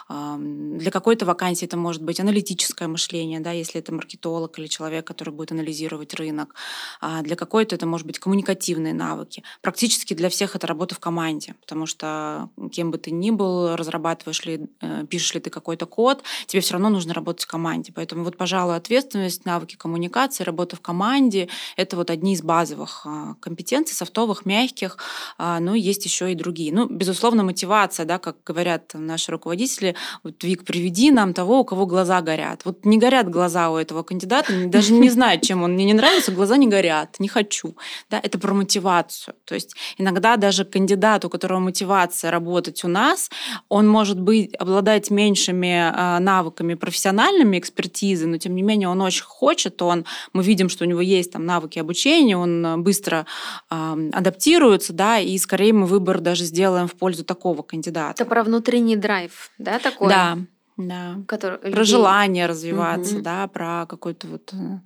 для 0.08 0.90
какой-то 0.90 1.24
вакансии 1.24 1.64
это 1.64 1.76
может 1.76 2.02
быть 2.02 2.20
аналитическое 2.20 2.88
мышление, 2.88 3.40
да, 3.40 3.52
если 3.52 3.80
это 3.80 3.92
маркетолог 3.94 4.58
или 4.58 4.66
человек, 4.66 5.06
который 5.06 5.32
будет 5.32 5.52
анализировать 5.52 6.14
рынок. 6.14 6.54
А 7.00 7.22
для 7.22 7.36
какой-то 7.36 7.74
это 7.74 7.86
может 7.86 8.06
быть 8.06 8.18
коммуникативные 8.18 8.94
навыки. 8.94 9.42
Практически 9.62 10.14
для 10.14 10.28
всех 10.28 10.56
это 10.56 10.66
работа 10.66 10.94
в 10.94 11.00
команде, 11.04 11.54
потому 11.60 11.84
что 11.84 12.48
кем 12.72 12.90
бы 12.90 12.96
ты 12.96 13.10
ни 13.10 13.30
был, 13.30 13.76
разрабатываешь 13.76 14.42
ли, 14.46 14.60
э, 14.80 15.04
пишешь 15.10 15.34
ли 15.34 15.40
ты 15.40 15.50
какой-то 15.50 15.84
код, 15.84 16.22
тебе 16.46 16.62
все 16.62 16.72
равно 16.72 16.88
нужно 16.88 17.12
работать 17.12 17.44
в 17.44 17.46
команде. 17.46 17.92
Поэтому 17.94 18.24
вот, 18.24 18.38
пожалуй, 18.38 18.76
ответственность, 18.76 19.44
навыки 19.44 19.76
коммуникации, 19.76 20.44
работа 20.44 20.76
в 20.76 20.80
команде— 20.80 21.48
это 21.76 21.96
вот 21.96 22.08
одни 22.10 22.32
из 22.32 22.42
базовых 22.42 23.02
а, 23.04 23.34
компетенций, 23.40 23.94
софтовых, 23.94 24.46
мягких, 24.46 24.96
а, 25.36 25.60
но 25.60 25.74
есть 25.74 26.06
еще 26.06 26.32
и 26.32 26.34
другие. 26.34 26.72
Ну, 26.72 26.86
безусловно, 26.86 27.42
мотивация, 27.42 28.06
да, 28.06 28.18
как 28.18 28.36
говорят 28.46 28.92
наши 28.94 29.30
руководители, 29.30 29.94
вот, 30.22 30.42
Вик, 30.42 30.64
приведи 30.64 31.10
нам 31.10 31.34
того, 31.34 31.60
у 31.60 31.64
кого 31.64 31.84
глаза 31.84 32.22
горят. 32.22 32.64
Вот 32.64 32.86
не 32.86 32.96
горят 32.96 33.28
глаза 33.28 33.68
у 33.70 33.76
этого 33.76 34.02
кандидата, 34.02 34.52
даже 34.68 34.94
не 34.94 35.10
знает, 35.10 35.42
чем 35.42 35.62
он 35.62 35.72
мне 35.74 35.84
не 35.84 35.94
нравится, 35.94 36.32
глаза 36.32 36.56
не 36.56 36.66
горят, 36.66 37.20
не 37.20 37.28
хочу. 37.28 37.76
Да, 38.10 38.18
это 38.22 38.38
про 38.38 38.54
мотивацию. 38.54 39.34
То 39.44 39.54
есть 39.54 39.76
иногда 39.98 40.36
даже 40.36 40.64
кандидат, 40.64 40.93
у 41.24 41.28
которого 41.28 41.58
мотивация 41.58 42.30
работать 42.30 42.84
у 42.84 42.88
нас, 42.88 43.30
он 43.68 43.88
может 43.88 44.20
быть 44.20 44.54
обладать 44.56 45.10
меньшими 45.10 45.90
а, 45.92 46.18
навыками 46.20 46.74
профессиональными 46.74 47.58
экспертизы, 47.58 48.26
но 48.26 48.38
тем 48.38 48.54
не 48.54 48.62
менее 48.62 48.88
он 48.88 49.00
очень 49.00 49.24
хочет, 49.24 49.80
он, 49.82 50.04
мы 50.32 50.42
видим, 50.42 50.68
что 50.68 50.84
у 50.84 50.88
него 50.88 51.00
есть 51.00 51.32
там 51.32 51.44
навыки 51.46 51.78
обучения, 51.78 52.36
он 52.36 52.82
быстро 52.82 53.26
э, 53.70 54.10
адаптируется, 54.12 54.92
да, 54.92 55.18
и 55.18 55.36
скорее 55.38 55.72
мы 55.72 55.86
выбор 55.86 56.20
даже 56.20 56.44
сделаем 56.44 56.88
в 56.88 56.94
пользу 56.94 57.24
такого 57.24 57.62
кандидата. 57.62 58.22
Это 58.22 58.28
про 58.28 58.44
внутренний 58.44 58.96
драйв, 58.96 59.50
да, 59.58 59.78
такой? 59.78 60.08
Да, 60.08 60.38
да. 60.76 61.22
Который, 61.28 61.58
про 61.58 61.68
людей... 61.68 61.84
желание 61.84 62.46
развиваться, 62.46 63.16
угу. 63.16 63.22
да, 63.22 63.46
про 63.46 63.86
какой-то 63.86 64.26
вот, 64.26 64.52
э, 64.52 64.80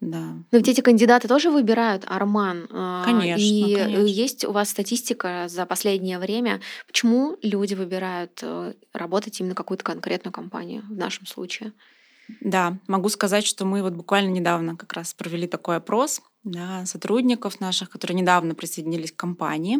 да. 0.00 0.18
Но 0.50 0.58
ведь 0.58 0.68
эти 0.68 0.80
кандидаты 0.80 1.28
тоже 1.28 1.50
выбирают 1.50 2.04
Арман. 2.06 2.68
А, 2.72 3.04
конечно, 3.04 3.40
И 3.40 3.74
конечно. 3.74 4.00
есть 4.00 4.44
у 4.44 4.52
вас 4.52 4.70
статистика 4.70 5.46
за 5.48 5.64
последнее 5.66 6.18
время, 6.18 6.60
почему 6.86 7.36
люди 7.42 7.74
выбирают 7.74 8.40
э, 8.42 8.74
работать 8.92 9.38
именно 9.40 9.54
какую-то 9.54 9.84
конкретную 9.84 10.32
компанию 10.32 10.82
в 10.88 10.96
нашем 10.96 11.26
случае? 11.26 11.72
Да, 12.40 12.76
могу 12.88 13.08
сказать, 13.08 13.46
что 13.46 13.64
мы 13.64 13.82
вот 13.82 13.94
буквально 13.94 14.30
недавно 14.30 14.76
как 14.76 14.92
раз 14.92 15.14
провели 15.14 15.46
такой 15.46 15.76
опрос 15.76 16.20
да, 16.44 16.84
сотрудников 16.84 17.60
наших, 17.60 17.90
которые 17.90 18.20
недавно 18.20 18.54
присоединились 18.54 19.12
к 19.12 19.16
компании. 19.16 19.78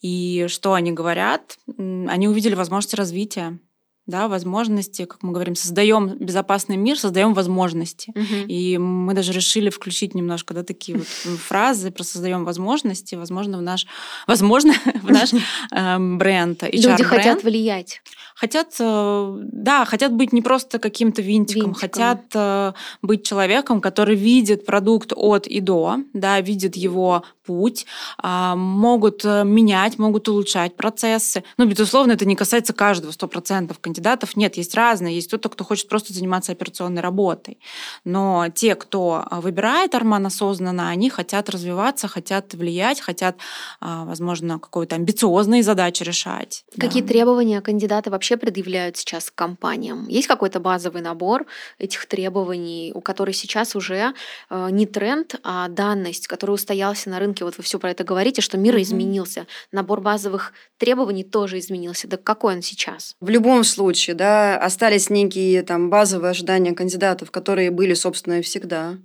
И 0.00 0.46
что 0.48 0.74
они 0.74 0.92
говорят? 0.92 1.58
Они 1.78 2.28
увидели 2.28 2.54
возможности 2.54 2.96
развития 2.96 3.58
да, 4.06 4.26
возможности, 4.26 5.04
как 5.04 5.22
мы 5.22 5.32
говорим, 5.32 5.54
создаем 5.54 6.16
безопасный 6.18 6.76
мир, 6.76 6.98
создаем 6.98 7.34
возможности. 7.34 8.10
Угу. 8.14 8.46
И 8.48 8.76
мы 8.78 9.14
даже 9.14 9.32
решили 9.32 9.70
включить 9.70 10.14
немножко 10.14 10.54
да, 10.54 10.64
такие 10.64 10.98
вот 10.98 11.06
фразы 11.38 11.90
про 11.90 12.02
создаем 12.02 12.44
возможности, 12.44 13.14
возможно, 13.14 13.58
в 13.58 13.62
наш, 13.62 13.86
возможно, 14.26 14.74
в 15.02 15.10
наш 15.10 15.30
эм, 15.70 16.18
бренд. 16.18 16.62
Люди 16.72 17.02
хотят 17.04 17.44
влиять. 17.44 18.02
Хотят, 18.34 18.74
э, 18.80 19.38
да, 19.52 19.84
хотят 19.84 20.12
быть 20.12 20.32
не 20.32 20.42
просто 20.42 20.78
каким-то 20.78 21.22
винтиком, 21.22 21.70
винтиком, 21.70 21.74
хотят 21.74 22.22
э, 22.34 22.72
быть 23.02 23.24
человеком, 23.24 23.80
который 23.80 24.16
видит 24.16 24.66
продукт 24.66 25.12
от 25.14 25.46
и 25.46 25.60
до, 25.60 25.98
да, 26.12 26.40
видит 26.40 26.74
его 26.74 27.22
путь, 27.44 27.86
а, 28.18 28.56
могут 28.56 29.24
э, 29.24 29.44
менять, 29.44 29.98
могут 29.98 30.28
улучшать 30.28 30.76
процессы. 30.76 31.44
Ну, 31.56 31.66
безусловно, 31.66 32.12
это 32.12 32.24
не 32.24 32.36
касается 32.36 32.72
каждого, 32.72 33.10
100% 33.10 33.74
кандидатов. 33.92 34.36
Нет, 34.36 34.56
есть 34.56 34.74
разные. 34.74 35.16
Есть 35.16 35.28
кто-то, 35.28 35.48
кто 35.48 35.64
хочет 35.64 35.88
просто 35.88 36.12
заниматься 36.12 36.52
операционной 36.52 37.02
работой. 37.02 37.58
Но 38.04 38.46
те, 38.54 38.74
кто 38.74 39.24
а, 39.28 39.40
выбирает 39.40 39.94
Арман 39.94 40.26
осознанно, 40.26 40.88
они 40.88 41.10
хотят 41.10 41.50
развиваться, 41.50 42.08
хотят 42.08 42.54
влиять, 42.54 43.00
хотят, 43.00 43.36
а, 43.80 44.04
возможно, 44.04 44.58
какой-то 44.58 44.96
амбициозные 44.96 45.62
задачи 45.62 46.02
решать. 46.04 46.64
Какие 46.78 47.02
да. 47.02 47.08
требования 47.08 47.60
кандидаты 47.60 48.10
вообще 48.10 48.36
предъявляют 48.36 48.96
сейчас 48.96 49.30
к 49.30 49.34
компаниям? 49.34 50.08
Есть 50.08 50.28
какой-то 50.28 50.60
базовый 50.60 51.02
набор 51.02 51.46
этих 51.78 52.06
требований, 52.06 52.92
у 52.94 53.00
которых 53.00 53.36
сейчас 53.36 53.74
уже 53.74 54.14
э, 54.50 54.68
не 54.70 54.86
тренд, 54.86 55.34
а 55.42 55.68
данность, 55.68 56.28
который 56.28 56.52
устоялся 56.52 57.10
на 57.10 57.18
рынке 57.18 57.32
рынке, 57.32 57.44
вот 57.44 57.56
вы 57.56 57.62
все 57.62 57.78
про 57.78 57.90
это 57.90 58.04
говорите, 58.04 58.42
что 58.42 58.58
мир 58.58 58.76
mm-hmm. 58.76 58.82
изменился, 58.82 59.46
набор 59.72 60.00
базовых 60.00 60.52
требований 60.82 61.22
тоже 61.22 61.60
изменился. 61.60 62.08
Да 62.08 62.16
какой 62.16 62.56
он 62.56 62.62
сейчас? 62.62 63.14
В 63.20 63.28
любом 63.28 63.62
случае, 63.62 64.16
да, 64.16 64.58
остались 64.58 65.10
некие 65.10 65.62
там 65.62 65.90
базовые 65.90 66.30
ожидания 66.30 66.72
кандидатов, 66.72 67.30
которые 67.30 67.70
были, 67.70 67.94
собственно, 67.94 68.42
всегда. 68.42 68.98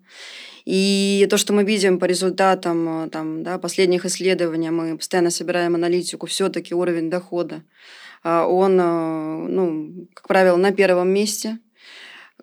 И 0.66 1.28
то, 1.30 1.38
что 1.38 1.54
мы 1.54 1.64
видим 1.64 2.00
по 2.00 2.06
результатам 2.06 3.06
э, 3.06 3.10
там, 3.10 3.44
да, 3.44 3.60
последних 3.60 4.06
исследований, 4.06 4.72
мы 4.72 4.98
постоянно 4.98 5.30
собираем 5.30 5.76
аналитику, 5.76 6.26
все-таки 6.26 6.74
уровень 6.74 7.12
дохода, 7.12 7.62
а 8.24 8.48
он, 8.48 8.80
э, 8.82 9.48
ну, 9.48 10.08
как 10.16 10.28
правило, 10.28 10.58
на 10.58 10.72
первом 10.72 11.10
месте 11.10 11.60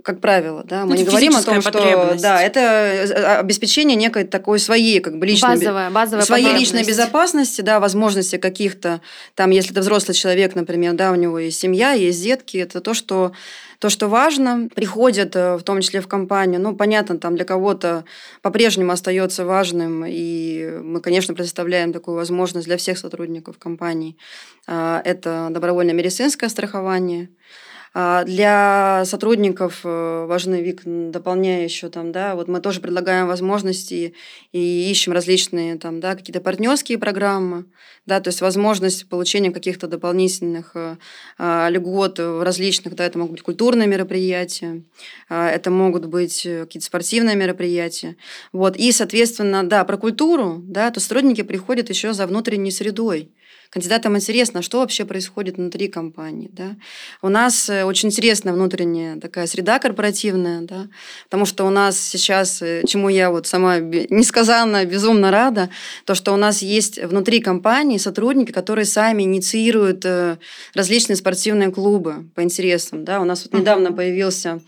как 0.04 0.20
правило, 0.20 0.62
да, 0.64 0.84
мы 0.84 0.90
ну, 0.90 0.96
не 0.96 1.04
говорим 1.04 1.34
о 1.34 1.42
том, 1.42 1.62
что 1.62 2.14
да, 2.20 2.42
это 2.42 2.60
э, 2.60 3.38
обеспечение 3.38 3.96
некой 3.96 4.24
такой 4.24 4.58
своей 4.58 5.00
как 5.00 5.18
бы 5.18 5.24
личной 5.24 5.56
базовая, 5.56 5.90
базовая 5.90 6.24
своей 6.26 6.52
личной 6.52 6.84
безопасности, 6.84 7.62
да, 7.62 7.80
возможности 7.80 8.36
каких-то 8.36 9.00
там, 9.34 9.48
если 9.48 9.72
это 9.72 9.80
взрослый 9.80 10.14
человек, 10.14 10.54
например, 10.54 10.92
да, 10.92 11.10
у 11.10 11.14
него 11.14 11.38
есть 11.38 11.58
семья, 11.58 11.92
есть 11.92 12.22
детки, 12.22 12.58
это 12.58 12.82
то, 12.82 12.92
что 12.92 13.32
то, 13.78 13.88
что 13.88 14.08
важно, 14.08 14.68
приходят 14.74 15.34
э, 15.36 15.56
в 15.56 15.62
том 15.62 15.80
числе 15.80 16.02
в 16.02 16.06
компанию. 16.06 16.60
Ну, 16.60 16.76
понятно, 16.76 17.18
там 17.18 17.34
для 17.34 17.46
кого-то 17.46 18.04
по-прежнему 18.42 18.92
остается 18.92 19.46
важным, 19.46 20.04
и 20.06 20.80
мы, 20.82 21.00
конечно, 21.00 21.32
предоставляем 21.32 21.94
такую 21.94 22.16
возможность 22.16 22.66
для 22.66 22.76
всех 22.76 22.98
сотрудников 22.98 23.56
компании. 23.58 24.18
А, 24.66 25.00
это 25.02 25.48
добровольное 25.50 25.94
медицинское 25.94 26.50
страхование– 26.50 27.30
а, 27.38 27.73
для 27.94 29.04
сотрудников 29.04 29.82
э, 29.84 30.26
важны 30.26 30.62
ВИК, 30.62 30.82
дополняя 30.84 31.62
еще 31.62 31.88
там, 31.88 32.10
да, 32.10 32.34
вот 32.34 32.48
мы 32.48 32.60
тоже 32.60 32.80
предлагаем 32.80 33.28
возможности 33.28 34.14
и 34.50 34.90
ищем 34.90 35.12
различные 35.12 35.78
там, 35.78 36.00
да, 36.00 36.16
какие-то 36.16 36.40
партнерские 36.40 36.98
программы, 36.98 37.66
да, 38.04 38.20
то 38.20 38.28
есть 38.28 38.40
возможность 38.40 39.08
получения 39.08 39.52
каких-то 39.52 39.86
дополнительных 39.86 40.72
э, 40.74 40.96
а, 41.38 41.68
льгот 41.70 42.18
в 42.18 42.42
различных, 42.42 42.96
да, 42.96 43.06
это 43.06 43.16
могут 43.18 43.34
быть 43.34 43.42
культурные 43.42 43.86
мероприятия, 43.86 44.82
а, 45.28 45.48
это 45.48 45.70
могут 45.70 46.06
быть 46.06 46.44
э, 46.44 46.64
какие-то 46.64 46.86
спортивные 46.86 47.36
мероприятия, 47.36 48.16
вот, 48.52 48.76
и, 48.76 48.90
соответственно, 48.90 49.62
да, 49.62 49.84
про 49.84 49.96
культуру, 49.96 50.60
да, 50.64 50.90
то 50.90 50.98
сотрудники 50.98 51.42
приходят 51.42 51.88
еще 51.90 52.12
за 52.12 52.26
внутренней 52.26 52.72
средой, 52.72 53.30
Кандидатам 53.74 54.16
интересно, 54.16 54.62
что 54.62 54.78
вообще 54.78 55.04
происходит 55.04 55.56
внутри 55.56 55.88
компании. 55.88 56.48
Да? 56.52 56.76
У 57.22 57.28
нас 57.28 57.68
э, 57.68 57.82
очень 57.82 58.08
интересная 58.08 58.52
внутренняя 58.52 59.18
такая 59.18 59.48
среда 59.48 59.80
корпоративная, 59.80 60.60
да? 60.60 60.86
потому 61.24 61.44
что 61.44 61.66
у 61.66 61.70
нас 61.70 61.98
сейчас, 61.98 62.62
э, 62.62 62.84
чему 62.86 63.08
я 63.08 63.32
вот 63.32 63.48
сама 63.48 63.80
несказанно 63.80 64.84
безумно 64.84 65.32
рада, 65.32 65.70
то, 66.04 66.14
что 66.14 66.32
у 66.32 66.36
нас 66.36 66.62
есть 66.62 67.02
внутри 67.02 67.40
компании 67.40 67.98
сотрудники, 67.98 68.52
которые 68.52 68.84
сами 68.84 69.24
инициируют 69.24 70.04
э, 70.04 70.36
различные 70.74 71.16
спортивные 71.16 71.72
клубы 71.72 72.26
по 72.36 72.44
интересам. 72.44 73.04
Да? 73.04 73.20
У 73.20 73.24
нас 73.24 73.44
вот 73.44 73.58
недавно 73.58 73.90
появился 73.90 74.60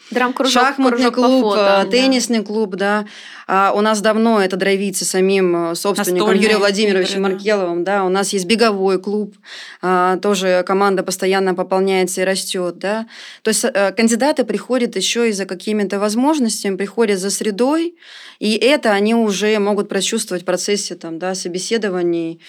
шахматный 0.49 1.13
клуб, 1.13 1.55
теннисный 1.93 2.39
да. 2.41 2.45
клуб, 2.45 2.75
да. 2.75 3.07
А 3.47 3.73
у 3.73 3.83
нас 3.83 4.01
давно 4.01 4.43
это 4.43 4.57
драйвится 4.57 5.05
самим 5.05 5.77
собственником 5.77 6.33
Юрием 6.33 6.59
Владимировичем 6.59 7.21
игры, 7.21 7.35
Маркеловым. 7.35 7.85
Да. 7.85 8.03
У 8.03 8.09
нас 8.09 8.33
есть 8.33 8.47
беговой 8.47 8.96
другой 8.97 9.03
клуб, 9.03 9.37
а, 9.83 10.17
тоже 10.19 10.63
команда 10.67 11.03
постоянно 11.03 11.55
пополняется 11.55 12.23
и 12.23 12.25
растет, 12.25 12.79
да. 12.79 13.07
То 13.43 13.51
есть 13.51 13.65
э, 13.65 13.93
кандидаты 13.93 14.45
приходят 14.45 14.97
еще 14.97 15.29
и 15.29 15.33
за 15.33 15.45
какими-то 15.47 15.99
возможностями, 15.99 16.77
приходят 16.77 17.19
за 17.19 17.31
средой, 17.31 17.95
и 18.41 18.55
это 18.57 18.93
они 18.93 19.15
уже 19.15 19.59
могут 19.59 19.89
прочувствовать 19.89 20.43
в 20.43 20.47
процессе 20.47 20.95
там, 20.95 21.19
да, 21.19 21.35
собеседований, 21.35 22.41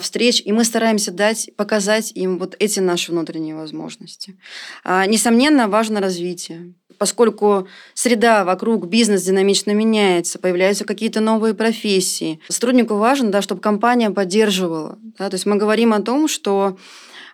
встреч, 0.00 0.42
и 0.44 0.52
мы 0.52 0.64
стараемся 0.64 1.10
дать, 1.10 1.50
показать 1.56 2.12
им 2.14 2.38
вот 2.38 2.56
эти 2.58 2.80
наши 2.80 3.12
внутренние 3.12 3.54
возможности. 3.54 4.36
А, 4.84 5.06
несомненно, 5.06 5.68
важно 5.68 6.00
развитие 6.00 6.74
поскольку 6.98 7.66
среда 7.94 8.44
вокруг 8.44 8.86
бизнес 8.86 9.24
динамично 9.24 9.72
меняется, 9.72 10.38
появляются 10.38 10.84
какие-то 10.84 11.20
новые 11.20 11.52
профессии. 11.52 12.40
Сотруднику 12.48 12.94
важно, 12.94 13.30
да, 13.30 13.42
чтобы 13.42 13.60
компания 13.60 14.10
поддерживала. 14.10 14.98
Да, 15.18 15.28
то 15.28 15.34
есть 15.34 15.44
мы 15.44 15.56
говорим 15.56 15.92
о 15.92 16.00
том, 16.00 16.28
что 16.28 16.78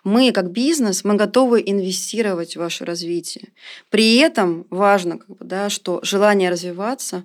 мы 0.03 0.31
как 0.31 0.51
бизнес, 0.51 1.03
мы 1.03 1.15
готовы 1.15 1.61
инвестировать 1.65 2.55
в 2.55 2.59
ваше 2.59 2.85
развитие. 2.85 3.49
При 3.89 4.17
этом 4.17 4.65
важно, 4.69 5.19
как 5.19 5.29
бы, 5.29 5.45
да, 5.45 5.69
что 5.69 5.99
желание 6.03 6.49
развиваться, 6.49 7.23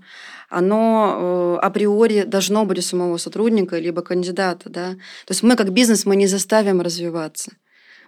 оно 0.49 1.59
э, 1.61 1.67
априори 1.67 2.23
должно 2.23 2.65
быть 2.65 2.79
у 2.79 2.83
самого 2.83 3.17
сотрудника 3.17 3.79
либо 3.79 4.03
кандидата. 4.03 4.69
Да? 4.71 4.91
То 5.27 5.31
есть 5.31 5.43
мы 5.43 5.57
как 5.57 5.73
бизнес 5.73 6.07
мы 6.07 6.17
не 6.17 6.27
заставим 6.27 6.81
развиваться. 6.81 7.53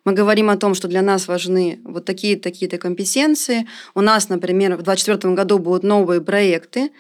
Мы 0.04 0.12
говорим 0.12 0.48
о 0.48 0.56
том, 0.56 0.74
что 0.74 0.88
для 0.88 1.02
нас 1.02 1.28
важны 1.28 1.80
вот 1.84 2.04
такие-то 2.04 2.44
такие-то 2.44 2.78
компетенции. 2.78 3.66
У 3.94 4.00
нас, 4.00 4.28
например, 4.28 4.72
в 4.72 4.82
2024 4.82 5.34
году 5.34 5.58
будут 5.58 5.82
новые 5.82 6.20
проекты, 6.20 6.90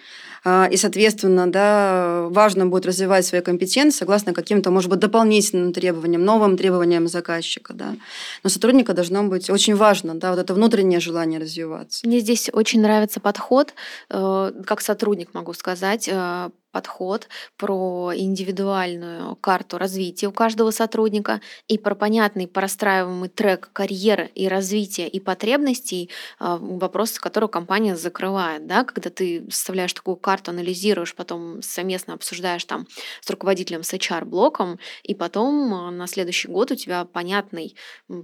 и, 0.44 0.76
соответственно, 0.76 1.50
да, 1.50 2.26
важно 2.30 2.66
будет 2.66 2.86
развивать 2.86 3.26
свои 3.26 3.40
компетенции 3.40 3.98
согласно 3.98 4.32
каким-то, 4.32 4.70
может 4.70 4.90
быть, 4.90 4.98
дополнительным 5.00 5.72
требованиям, 5.72 6.24
новым 6.24 6.56
требованиям 6.56 7.08
заказчика. 7.08 7.74
Да. 7.74 7.94
Но 8.42 8.50
сотрудника 8.50 8.94
должно 8.94 9.24
быть 9.24 9.50
очень 9.50 9.74
важно, 9.74 10.14
да, 10.14 10.30
вот 10.30 10.38
это 10.38 10.54
внутреннее 10.54 11.00
желание 11.00 11.40
развиваться. 11.40 12.06
Мне 12.06 12.20
здесь 12.20 12.50
очень 12.52 12.80
нравится 12.80 13.20
подход, 13.20 13.74
э, 14.10 14.52
как 14.66 14.80
сотрудник 14.80 15.34
могу 15.34 15.52
сказать, 15.52 16.08
э, 16.10 16.50
подход, 16.78 17.26
про 17.56 18.12
индивидуальную 18.14 19.34
карту 19.34 19.78
развития 19.78 20.28
у 20.28 20.32
каждого 20.32 20.70
сотрудника 20.70 21.40
и 21.66 21.76
про 21.76 21.96
понятный 21.96 22.46
простраиваемый 22.46 23.28
трек 23.28 23.70
карьеры 23.72 24.30
и 24.36 24.46
развития 24.46 25.08
и 25.08 25.18
потребностей, 25.18 26.08
а, 26.38 26.56
вопросы, 26.56 27.20
которые 27.20 27.48
компания 27.48 27.96
закрывает. 27.96 28.68
Да? 28.68 28.84
Когда 28.84 29.10
ты 29.10 29.44
составляешь 29.50 29.92
такую 29.92 30.14
карту, 30.14 30.52
анализируешь, 30.52 31.16
потом 31.16 31.62
совместно 31.62 32.14
обсуждаешь 32.14 32.64
там 32.64 32.86
с 33.22 33.28
руководителем, 33.28 33.82
с 33.82 33.92
HR-блоком, 33.92 34.78
и 35.02 35.16
потом 35.16 35.74
а, 35.74 35.90
на 35.90 36.06
следующий 36.06 36.46
год 36.46 36.70
у 36.70 36.76
тебя 36.76 37.04
понятный 37.06 37.74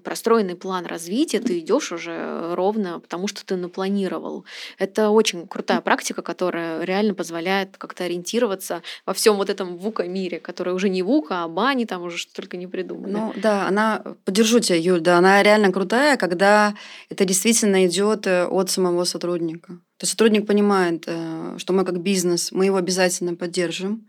простроенный 0.04 0.54
план 0.54 0.86
развития, 0.86 1.40
ты 1.40 1.58
идешь 1.58 1.90
уже 1.90 2.54
ровно, 2.54 3.00
потому 3.00 3.26
что 3.26 3.44
ты 3.44 3.56
напланировал. 3.56 4.44
Это 4.78 5.10
очень 5.10 5.48
крутая 5.48 5.80
практика, 5.80 6.22
которая 6.22 6.84
реально 6.84 7.14
позволяет 7.14 7.76
как-то 7.78 8.04
ориентироваться 8.04 8.43
ориентироваться 8.44 8.82
во 9.06 9.12
всем 9.12 9.36
вот 9.36 9.50
этом 9.50 9.76
вука-мире, 9.76 10.38
который 10.38 10.74
уже 10.74 10.88
не 10.88 11.02
вука, 11.02 11.44
а 11.44 11.48
бани, 11.48 11.84
там 11.84 12.02
уже 12.02 12.18
что 12.18 12.32
только 12.34 12.56
не 12.56 12.66
придумали. 12.66 13.12
Ну 13.12 13.32
да, 13.36 13.66
она, 13.68 14.02
поддержу 14.24 14.60
тебя, 14.60 14.78
Юль, 14.78 15.00
да, 15.00 15.18
она 15.18 15.42
реально 15.42 15.72
крутая, 15.72 16.16
когда 16.16 16.74
это 17.10 17.24
действительно 17.24 17.86
идет 17.86 18.26
э, 18.26 18.46
от 18.46 18.70
самого 18.70 19.04
сотрудника. 19.04 19.78
То 19.98 20.04
есть 20.04 20.10
сотрудник 20.10 20.44
понимает, 20.44 21.04
э, 21.06 21.54
что 21.58 21.72
мы 21.72 21.84
как 21.84 22.00
бизнес, 22.00 22.50
мы 22.50 22.66
его 22.66 22.78
обязательно 22.78 23.36
поддержим. 23.36 24.04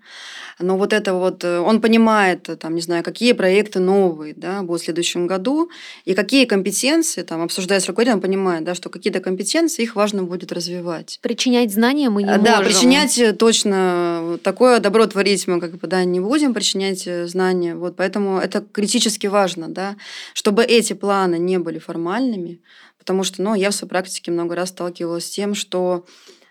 Но 0.58 0.78
вот 0.78 0.94
это 0.94 1.14
вот, 1.14 1.44
э, 1.44 1.60
он 1.60 1.80
понимает, 1.80 2.50
э, 2.50 2.56
там, 2.56 2.74
не 2.74 2.82
знаю, 2.82 3.04
какие 3.04 3.34
проекты 3.34 3.80
новые 3.80 4.34
да, 4.36 4.64
будут 4.64 4.82
в 4.82 4.86
следующем 4.86 5.28
году, 5.28 5.70
и 6.04 6.16
какие 6.16 6.46
компетенции, 6.46 7.22
там, 7.22 7.44
обсуждая 7.44 7.80
с 7.80 7.88
руководителем, 7.88 8.18
он 8.18 8.22
понимает, 8.22 8.64
да, 8.64 8.74
что 8.74 8.90
какие-то 8.90 9.20
компетенции 9.20 9.84
их 9.84 9.96
важно 9.96 10.24
будет 10.24 10.52
развивать. 10.52 11.20
Причинять 11.22 11.72
знания 11.72 12.10
мы 12.10 12.24
не 12.24 12.30
да, 12.30 12.38
можем. 12.40 12.54
Да, 12.56 12.62
причинять 12.62 13.38
точно 13.38 14.40
такое 14.42 14.80
добро 14.80 15.06
творить 15.06 15.48
мы 15.48 15.60
как 15.60 15.78
бы, 15.78 15.88
да, 15.88 16.04
не 16.04 16.20
будем, 16.20 16.56
причинять 16.56 17.08
знания. 17.30 17.76
Вот, 17.76 17.96
поэтому 17.96 18.40
это 18.40 18.66
критически 18.72 19.28
важно, 19.28 19.68
да, 19.68 19.98
чтобы 20.34 20.64
эти 20.64 20.94
планы 20.94 21.38
не 21.38 21.60
были 21.60 21.78
формальными, 21.78 22.60
Потому 23.06 23.24
что 23.24 23.44
ну, 23.44 23.54
я 23.54 23.70
в 23.70 23.76
своей 23.76 23.90
практике 23.90 24.32
много 24.32 24.56
раз 24.56 24.70
сталкивалась 24.70 25.28
с 25.28 25.30
тем, 25.30 25.54
что 25.54 26.06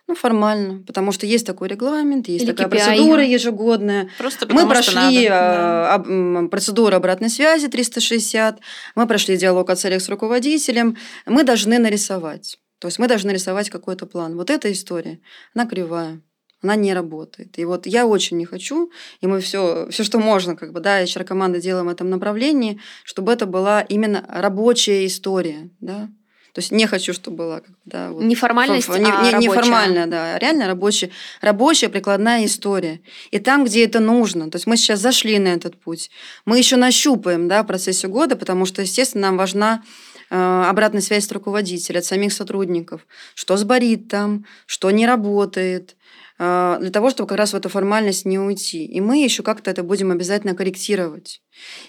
ну, 0.06 0.14
формально, 0.14 0.84
потому 0.86 1.10
что 1.10 1.26
есть 1.26 1.44
такой 1.44 1.66
регламент, 1.66 2.28
есть 2.28 2.44
Или 2.44 2.52
такая 2.52 2.68
KPI. 2.68 2.70
процедура 2.70 3.24
ежегодная. 3.24 4.08
Просто 4.18 4.46
мы 4.52 4.68
прошли 4.68 5.28
надо, 5.28 5.28
да. 5.28 5.94
об, 5.94 6.50
процедуру 6.50 6.94
обратной 6.94 7.28
связи 7.28 7.66
360, 7.66 8.60
мы 8.94 9.06
прошли 9.08 9.36
диалог 9.36 9.68
о 9.68 9.74
целях 9.74 10.00
с 10.00 10.08
руководителем, 10.08 10.96
мы 11.26 11.42
должны 11.42 11.78
нарисовать. 11.78 12.58
То 12.78 12.86
есть 12.86 13.00
мы 13.00 13.08
должны 13.08 13.32
рисовать 13.32 13.68
какой-то 13.68 14.06
план. 14.06 14.36
Вот 14.36 14.48
эта 14.50 14.70
история, 14.70 15.18
она 15.54 15.66
кривая 15.66 16.20
она 16.62 16.76
не 16.76 16.94
работает. 16.94 17.58
И 17.58 17.64
вот 17.66 17.86
я 17.86 18.06
очень 18.06 18.38
не 18.38 18.46
хочу, 18.46 18.90
и 19.20 19.26
мы 19.26 19.40
все, 19.40 19.86
все 19.90 20.02
что 20.02 20.18
можно, 20.18 20.56
как 20.56 20.72
бы, 20.72 20.80
да, 20.80 21.02
HR-команда 21.02 21.60
делаем 21.60 21.86
в 21.86 21.90
этом 21.90 22.08
направлении, 22.08 22.80
чтобы 23.04 23.32
это 23.32 23.44
была 23.44 23.82
именно 23.82 24.24
рабочая 24.26 25.04
история, 25.04 25.68
да, 25.80 26.08
то 26.54 26.60
есть 26.60 26.70
не 26.70 26.86
хочу, 26.86 27.12
чтобы 27.12 27.36
была 27.36 27.62
да, 27.84 28.12
вот, 28.12 28.22
неформальность, 28.22 28.88
не, 28.88 29.10
а 29.10 29.32
не, 29.32 29.48
неформальная, 29.48 30.06
да, 30.06 30.38
реально 30.38 30.68
рабочая, 30.68 31.10
рабочая 31.40 31.88
прикладная 31.88 32.44
история. 32.44 33.00
И 33.32 33.40
там, 33.40 33.64
где 33.64 33.84
это 33.84 33.98
нужно, 33.98 34.48
то 34.52 34.56
есть 34.56 34.68
мы 34.68 34.76
сейчас 34.76 35.00
зашли 35.00 35.40
на 35.40 35.48
этот 35.48 35.76
путь, 35.80 36.12
мы 36.44 36.56
еще 36.56 36.76
нащупаем, 36.76 37.48
да, 37.48 37.64
в 37.64 37.66
процессе 37.66 38.06
года, 38.06 38.36
потому 38.36 38.66
что, 38.66 38.82
естественно, 38.82 39.26
нам 39.26 39.36
важна 39.36 39.82
э, 40.30 40.64
обратная 40.68 41.00
связь 41.00 41.26
от 41.26 41.32
руководителя, 41.32 41.98
от 41.98 42.04
самих 42.04 42.32
сотрудников, 42.32 43.04
что 43.34 43.56
сборит 43.56 44.06
там, 44.06 44.46
что 44.66 44.92
не 44.92 45.08
работает, 45.08 45.96
э, 46.38 46.76
для 46.80 46.90
того, 46.92 47.10
чтобы 47.10 47.30
как 47.30 47.38
раз 47.38 47.52
в 47.52 47.56
эту 47.56 47.68
формальность 47.68 48.26
не 48.26 48.38
уйти. 48.38 48.84
И 48.84 49.00
мы 49.00 49.24
еще 49.24 49.42
как-то 49.42 49.72
это 49.72 49.82
будем 49.82 50.12
обязательно 50.12 50.54
корректировать. 50.54 51.42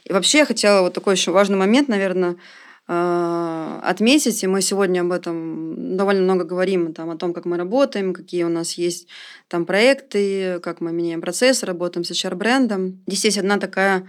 И 0.06 0.12
вообще 0.12 0.40
я 0.40 0.46
хотела 0.48 0.82
вот 0.82 0.96
такой 0.96 1.14
еще 1.14 1.30
важный 1.30 1.58
момент, 1.58 1.88
наверное, 1.88 2.32
а, 2.32 2.38
отметить, 2.88 4.44
и 4.44 4.48
мы 4.48 4.62
сегодня 4.62 5.02
об 5.02 5.12
этом 5.12 5.98
довольно 5.98 6.22
много 6.22 6.44
говорим, 6.44 6.94
там, 6.94 7.10
о 7.10 7.18
том, 7.18 7.34
как 7.34 7.46
мы 7.46 7.58
работаем, 7.58 8.14
какие 8.14 8.44
у 8.44 8.50
нас 8.50 8.74
есть 8.74 9.08
там 9.48 9.66
проекты, 9.66 10.60
как 10.60 10.82
мы 10.82 10.92
меняем 10.92 11.22
процессы, 11.22 11.66
работаем 11.66 12.04
с 12.04 12.12
HR-брендом. 12.12 13.04
Здесь 13.08 13.26
есть 13.26 13.38
одна 13.40 13.58
такая 13.58 14.08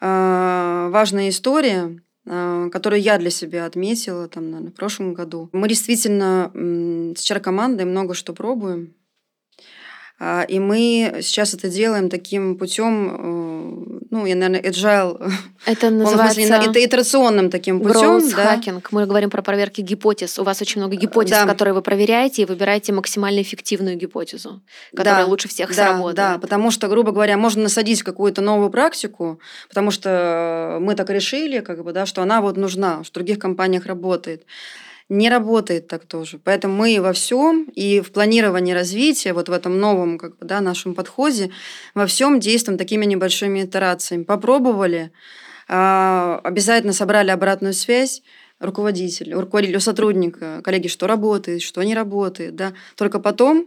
э, 0.00 0.88
важная 0.90 1.30
история, 1.30 1.98
э, 2.26 2.68
которую 2.70 3.00
я 3.00 3.18
для 3.18 3.30
себя 3.30 3.64
отметила 3.64 4.28
там, 4.28 4.50
наверное, 4.50 4.72
в 4.72 4.74
прошлом 4.74 5.14
году. 5.14 5.48
Мы 5.52 5.68
действительно 5.68 6.50
э, 6.52 7.14
с 7.16 7.30
HR-командой 7.30 7.84
много 7.84 8.12
что 8.12 8.34
пробуем, 8.34 8.94
и 10.20 10.58
мы 10.58 11.20
сейчас 11.22 11.54
это 11.54 11.68
делаем 11.68 12.08
таким 12.08 12.56
путем, 12.56 13.08
э, 13.08 13.98
ну, 14.10 14.26
я, 14.26 14.34
наверное, 14.34 14.60
agile. 14.68 15.32
Это 15.64 15.90
называется... 15.90 16.40
это 16.40 16.84
итерационным 16.84 17.50
таким 17.50 17.80
путем. 17.80 18.28
Да? 18.30 18.56
хакинг. 18.56 18.90
Мы 18.90 19.06
говорим 19.06 19.30
про 19.30 19.42
проверки 19.42 19.80
гипотез. 19.80 20.36
У 20.40 20.42
вас 20.42 20.60
очень 20.60 20.80
много 20.80 20.96
гипотез, 20.96 21.30
да. 21.30 21.46
которые 21.46 21.72
вы 21.72 21.82
проверяете, 21.82 22.42
и 22.42 22.44
выбираете 22.46 22.92
максимально 22.92 23.42
эффективную 23.42 23.96
гипотезу, 23.96 24.60
которая 24.90 25.24
да. 25.24 25.26
лучше 25.26 25.46
всех 25.46 25.68
да, 25.68 25.74
сработает. 25.74 26.16
Да, 26.16 26.38
потому 26.38 26.72
что, 26.72 26.88
грубо 26.88 27.12
говоря, 27.12 27.36
можно 27.36 27.62
насадить 27.62 28.02
какую-то 28.02 28.42
новую 28.42 28.70
практику, 28.70 29.38
потому 29.68 29.92
что 29.92 30.78
мы 30.80 30.96
так 30.96 31.10
решили, 31.10 31.60
как 31.60 31.84
бы, 31.84 31.92
да, 31.92 32.06
что 32.06 32.22
она 32.22 32.40
вот 32.40 32.56
нужна, 32.56 33.04
что 33.04 33.10
в 33.10 33.14
других 33.14 33.38
компаниях 33.38 33.86
работает 33.86 34.44
не 35.08 35.30
работает 35.30 35.88
так 35.88 36.04
тоже. 36.04 36.38
Поэтому 36.42 36.74
мы 36.74 37.00
во 37.00 37.12
всем 37.12 37.64
и 37.74 38.00
в 38.00 38.12
планировании 38.12 38.72
развития, 38.72 39.32
вот 39.32 39.48
в 39.48 39.52
этом 39.52 39.78
новом 39.78 40.18
как 40.18 40.38
бы, 40.38 40.46
да, 40.46 40.60
нашем 40.60 40.94
подходе, 40.94 41.50
во 41.94 42.06
всем 42.06 42.40
действуем 42.40 42.78
такими 42.78 43.04
небольшими 43.06 43.64
итерациями. 43.64 44.24
Попробовали, 44.24 45.10
а, 45.66 46.40
обязательно 46.44 46.92
собрали 46.92 47.30
обратную 47.30 47.72
связь, 47.72 48.22
руководитель, 48.60 49.32
руководитель, 49.32 49.80
сотрудника, 49.80 50.60
коллеги, 50.62 50.88
что 50.88 51.06
работает, 51.06 51.62
что 51.62 51.82
не 51.82 51.94
работает. 51.94 52.54
Да. 52.54 52.74
Только 52.94 53.18
потом 53.18 53.66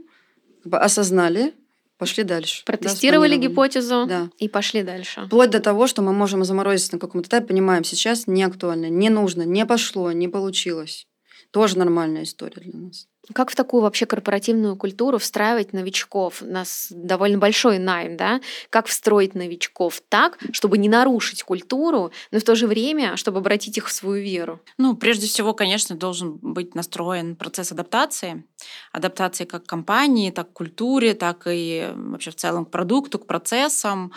как 0.63 0.71
бы, 0.71 0.77
осознали, 0.77 1.53
пошли 1.97 2.23
дальше. 2.23 2.63
Протестировали 2.65 3.35
да, 3.35 3.41
гипотезу 3.41 4.05
да. 4.07 4.29
и 4.37 4.47
пошли 4.47 4.83
дальше. 4.83 5.23
Вплоть 5.25 5.49
до 5.49 5.59
того, 5.59 5.87
что 5.87 6.03
мы 6.03 6.13
можем 6.13 6.43
заморозиться 6.43 6.93
на 6.93 6.99
каком-то 6.99 7.29
этапе, 7.29 7.47
понимаем, 7.47 7.83
сейчас 7.83 8.27
не 8.27 8.43
актуально, 8.43 8.89
не 8.89 9.09
нужно, 9.09 9.41
не 9.41 9.65
пошло, 9.65 10.11
не 10.11 10.27
получилось. 10.27 11.07
Тоже 11.51 11.77
нормальная 11.77 12.23
история 12.23 12.61
для 12.61 12.79
нас. 12.79 13.10
Как 13.33 13.51
в 13.51 13.55
такую 13.55 13.83
вообще 13.83 14.07
корпоративную 14.07 14.75
культуру 14.75 15.19
встраивать 15.19 15.73
новичков? 15.73 16.41
У 16.41 16.45
нас 16.45 16.87
довольно 16.89 17.37
большой 17.37 17.77
найм, 17.77 18.17
да? 18.17 18.41
Как 18.71 18.87
встроить 18.87 19.35
новичков 19.35 20.01
так, 20.09 20.39
чтобы 20.51 20.79
не 20.79 20.89
нарушить 20.89 21.43
культуру, 21.43 22.11
но 22.31 22.39
в 22.39 22.43
то 22.43 22.55
же 22.55 22.65
время, 22.65 23.17
чтобы 23.17 23.37
обратить 23.37 23.77
их 23.77 23.87
в 23.87 23.91
свою 23.91 24.23
веру? 24.23 24.59
Ну, 24.79 24.95
прежде 24.95 25.27
всего, 25.27 25.53
конечно, 25.53 25.95
должен 25.95 26.39
быть 26.41 26.73
настроен 26.73 27.35
процесс 27.35 27.71
адаптации. 27.71 28.43
Адаптации 28.91 29.45
как 29.45 29.65
к 29.65 29.69
компании, 29.69 30.31
так 30.31 30.49
к 30.49 30.53
культуре, 30.53 31.13
так 31.13 31.43
и 31.45 31.89
вообще 31.95 32.31
в 32.31 32.35
целом 32.35 32.65
к 32.65 32.71
продукту, 32.71 33.19
к 33.19 33.27
процессам. 33.27 34.11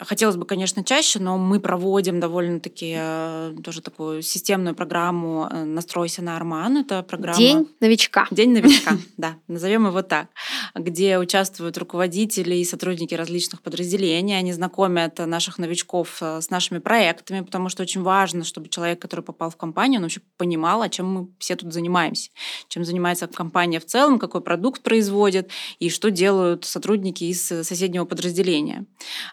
Хотелось 0.00 0.36
бы, 0.36 0.46
конечно, 0.46 0.82
чаще, 0.82 1.18
но 1.18 1.36
мы 1.36 1.60
проводим 1.60 2.20
довольно-таки 2.20 2.94
э, 2.96 3.54
тоже 3.62 3.82
такую 3.82 4.22
системную 4.22 4.74
программу 4.74 5.46
э, 5.50 5.64
«Настройся 5.64 6.22
на 6.22 6.36
Арман». 6.36 6.78
Это 6.78 7.02
программа... 7.02 7.36
День 7.36 7.68
новичка. 7.80 8.26
День 8.30 8.52
новичка, 8.52 8.98
да, 9.16 9.36
назовем 9.48 9.86
его 9.86 10.02
так, 10.02 10.28
где 10.74 11.18
участвуют 11.18 11.78
руководители 11.78 12.56
и 12.56 12.64
сотрудники 12.64 13.14
различных 13.14 13.62
подразделений. 13.62 14.38
Они 14.38 14.52
знакомят 14.52 15.18
наших 15.18 15.58
новичков 15.58 16.18
э, 16.20 16.40
с 16.40 16.50
нашими 16.50 16.78
проектами, 16.78 17.40
потому 17.40 17.68
что 17.70 17.82
очень 17.82 18.02
важно, 18.02 18.44
чтобы 18.44 18.68
человек, 18.68 19.00
который 19.00 19.22
попал 19.22 19.50
в 19.50 19.56
компанию, 19.56 19.98
он 19.98 20.04
вообще 20.04 20.20
понимал, 20.36 20.82
о 20.82 20.88
чем 20.88 21.06
мы 21.12 21.28
все 21.38 21.56
тут 21.56 21.72
занимаемся, 21.72 22.30
чем 22.68 22.84
занимается 22.84 23.26
компания 23.26 23.80
в 23.80 23.86
целом, 23.86 24.18
какой 24.18 24.42
продукт 24.42 24.82
производит 24.82 25.50
и 25.78 25.88
что 25.88 26.10
делают 26.10 26.66
сотрудники 26.66 27.24
из 27.24 27.42
соседнего 27.42 28.04
подразделения. 28.04 28.84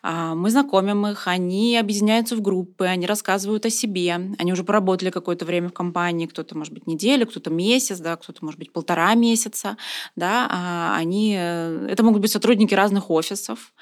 А, 0.01 0.35
мы 0.35 0.49
знакомим 0.51 1.05
их, 1.07 1.27
они 1.27 1.77
объединяются 1.77 2.35
в 2.35 2.41
группы, 2.41 2.85
они 2.85 3.05
рассказывают 3.05 3.65
о 3.65 3.69
себе, 3.69 4.13
они 4.37 4.53
уже 4.53 4.63
поработали 4.63 5.09
какое-то 5.09 5.45
время 5.45 5.69
в 5.69 5.73
компании, 5.73 6.27
кто-то, 6.27 6.57
может 6.57 6.73
быть, 6.73 6.87
неделю, 6.87 7.27
кто-то 7.27 7.49
месяц, 7.49 7.99
да, 7.99 8.15
кто 8.15 8.36
кто-то, 8.37 8.45
может 8.45 8.59
быть, 8.59 8.71
полтора 8.71 9.15
месяца, 9.15 9.77
да, 10.15 10.47
а 10.49 10.95
они, 10.97 11.35
э, 11.37 11.87
это 11.89 12.03
могут 12.03 12.21
быть 12.21 12.31
сотрудники 12.31 12.73
разных 12.73 13.09
офисов. 13.09 13.73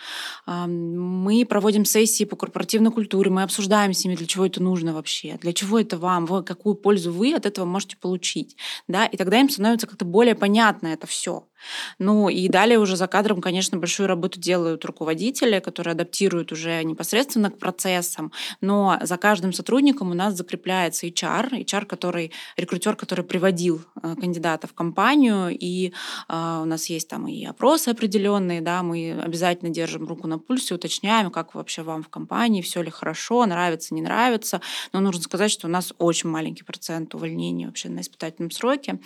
Мы 0.47 1.45
проводим 1.45 1.85
сессии 1.85 2.25
по 2.25 2.35
корпоративной 2.35 2.91
культуре, 2.91 3.29
мы 3.29 3.43
обсуждаем 3.43 3.93
с 3.93 4.03
ними, 4.05 4.15
для 4.15 4.27
чего 4.27 4.45
это 4.45 4.61
нужно 4.61 4.93
вообще, 4.93 5.37
для 5.41 5.53
чего 5.53 5.79
это 5.79 5.97
вам, 5.97 6.27
какую 6.43 6.75
пользу 6.75 7.11
вы 7.11 7.33
от 7.33 7.45
этого 7.45 7.65
можете 7.65 7.97
получить, 7.97 8.55
да, 8.87 9.05
и 9.05 9.17
тогда 9.17 9.39
им 9.39 9.49
становится 9.49 9.87
как-то 9.87 10.05
более 10.05 10.35
понятно 10.35 10.87
это 10.87 11.07
все. 11.07 11.43
Ну 11.99 12.29
и 12.29 12.47
далее 12.47 12.79
уже 12.79 12.95
за 12.95 13.07
кадром, 13.07 13.41
конечно, 13.41 13.77
большую 13.77 14.07
работу 14.07 14.39
делают 14.39 14.85
руководители, 14.85 15.59
которые 15.59 15.93
адаптируют 15.93 16.51
уже 16.51 16.83
непосредственно 16.83 17.51
к 17.51 17.57
процессам, 17.57 18.31
но 18.61 18.97
за 19.01 19.17
каждым 19.17 19.53
сотрудником 19.53 20.11
у 20.11 20.13
нас 20.13 20.35
закрепляется 20.35 21.07
HR, 21.07 21.65
HR, 21.65 21.85
который, 21.85 22.31
рекрутер, 22.57 22.95
который 22.95 23.23
приводил 23.25 23.81
э, 24.01 24.15
кандидата 24.19 24.67
в 24.67 24.73
компанию, 24.73 25.49
и 25.49 25.93
э, 26.29 26.59
у 26.61 26.65
нас 26.65 26.87
есть 26.87 27.07
там 27.07 27.27
и 27.27 27.45
опросы 27.45 27.89
определенные, 27.89 28.61
да, 28.61 28.83
мы 28.83 29.19
обязательно 29.21 29.71
держим 29.71 30.07
руку 30.07 30.27
на 30.27 30.39
пульсе, 30.39 30.75
уточняем, 30.75 31.31
как 31.31 31.55
вообще 31.55 31.81
вам 31.81 32.03
в 32.03 32.09
компании, 32.09 32.61
все 32.61 32.81
ли 32.81 32.89
хорошо, 32.89 33.45
нравится, 33.45 33.93
не 33.93 34.01
нравится. 34.01 34.61
Но 34.93 34.99
нужно 34.99 35.21
сказать, 35.21 35.51
что 35.51 35.67
у 35.67 35.69
нас 35.69 35.93
очень 35.97 36.29
маленький 36.29 36.63
процент 36.63 37.13
увольнений 37.15 37.65
вообще 37.65 37.89
на 37.89 38.01
испытательном 38.01 38.51
сроке. 38.51 38.99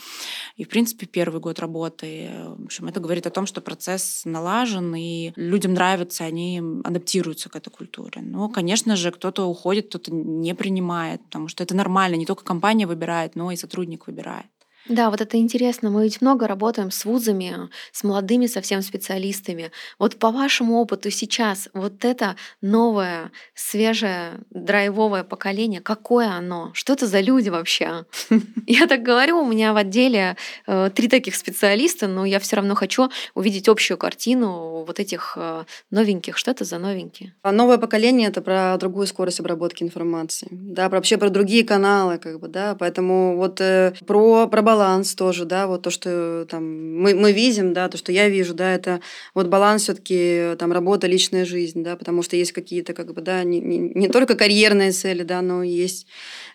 И, 0.58 0.64
в 0.64 0.70
принципе, 0.70 1.06
первый 1.06 1.40
год 1.40 1.60
работы 1.60 2.30
в 2.58 2.66
общем, 2.66 2.88
это 2.88 3.00
говорит 3.00 3.28
о 3.28 3.30
том, 3.30 3.46
что 3.46 3.62
процесс 3.62 4.22
налажен, 4.26 4.96
и 4.96 5.32
людям 5.36 5.74
нравится, 5.74 6.24
они 6.24 6.62
адаптируются 6.84 7.50
к 7.50 7.56
этой 7.56 7.70
культуре. 7.70 8.22
Но, 8.22 8.50
конечно 8.50 8.96
же, 8.96 9.12
кто-то 9.12 9.46
уходит, 9.46 9.88
кто-то 9.88 10.14
не 10.14 10.56
принимает, 10.56 11.24
потому 11.26 11.48
что 11.48 11.64
это 11.64 11.76
нормально. 11.76 12.16
Не 12.16 12.26
только 12.26 12.44
компания 12.44 12.88
выбирает, 12.88 13.36
но 13.36 13.52
и 13.52 13.56
сотрудник 13.56 14.08
выбирает. 14.08 14.48
Да, 14.90 15.12
вот 15.12 15.22
это 15.22 15.38
интересно. 15.38 15.92
Мы 15.92 16.04
ведь 16.04 16.20
много 16.20 16.48
работаем 16.48 16.90
с 16.90 17.06
вузами, 17.06 17.70
с 17.92 18.04
молодыми 18.04 18.48
совсем 18.48 18.82
специалистами. 18.82 19.72
Вот 20.00 20.18
по 20.18 20.32
вашему 20.32 20.80
опыту 20.82 21.12
сейчас 21.12 21.70
вот 21.74 22.04
это 22.04 22.36
новое, 22.62 23.32
свежее, 23.54 24.40
драйвовое 24.50 25.24
поколение, 25.24 25.80
какое 25.80 26.30
оно? 26.30 26.72
Что 26.74 26.94
это 26.94 27.06
за 27.06 27.20
люди 27.20 27.50
вообще? 27.50 28.06
Я 28.68 28.88
так 28.88 29.04
говорю, 29.04 29.40
у 29.40 29.46
меня 29.48 29.74
в 29.74 29.78
отделе 29.78 30.36
э, 30.66 30.90
три 30.94 31.08
таких 31.08 31.36
специалиста, 31.36 32.08
но 32.08 32.26
я 32.26 32.40
все 32.40 32.56
равно 32.56 32.74
хочу 32.76 33.10
увидеть 33.36 33.70
общую 33.70 33.98
картину 33.98 34.84
вот 34.86 35.00
этих 35.00 35.34
э, 35.40 35.66
новеньких. 35.92 36.36
Что 36.38 36.52
это 36.52 36.66
за 36.66 36.80
новенькие? 36.80 37.36
А 37.44 37.52
новое 37.52 37.78
поколение 37.78 38.30
это 38.30 38.42
про 38.42 38.76
другую 38.78 39.06
скорость 39.06 39.40
обработки 39.40 39.84
информации, 39.84 40.48
да, 40.52 40.90
вообще 40.90 41.18
про 41.18 41.30
другие 41.30 41.64
каналы, 41.64 42.18
как 42.18 42.40
бы, 42.40 42.48
да, 42.48 42.76
поэтому 42.76 43.38
вот 43.38 43.62
э, 43.62 43.94
про 44.08 44.48
про 44.48 44.62
баланс 44.80 45.14
тоже, 45.16 45.46
да, 45.46 45.68
вот 45.68 45.82
то, 45.82 45.90
что 45.90 46.46
там 46.50 46.64
мы, 47.02 47.14
мы 47.14 47.34
видим, 47.34 47.74
да, 47.74 47.90
то, 47.90 47.98
что 47.98 48.12
я 48.12 48.30
вижу, 48.30 48.54
да, 48.54 48.74
это 48.74 49.02
вот 49.34 49.48
баланс 49.48 49.84
все 49.84 49.94
таки 49.94 50.56
там 50.58 50.72
работа, 50.72 51.08
личная 51.08 51.46
жизнь, 51.46 51.84
да, 51.84 51.96
потому 51.96 52.24
что 52.24 52.36
есть 52.36 52.54
какие-то, 52.54 52.94
как 52.94 53.14
бы, 53.14 53.22
да, 53.22 53.44
не, 53.44 53.60
не, 53.60 53.78
не 53.78 54.08
только 54.08 54.36
карьерные 54.36 54.92
цели, 54.92 55.24
да, 55.24 55.42
но 55.42 55.64
есть 55.64 56.08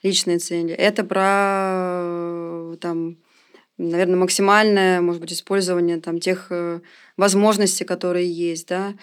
личные 0.02 0.38
цели. 0.38 0.72
Это 0.72 1.04
про 1.04 2.76
там 2.80 3.16
наверное, 3.76 4.16
максимальное, 4.16 5.00
может 5.00 5.20
быть, 5.20 5.32
использование 5.32 6.00
там 6.00 6.20
тех 6.20 6.46
э, 6.50 6.80
возможностей, 7.16 7.84
которые 7.84 8.30
есть, 8.30 8.68
да. 8.68 8.94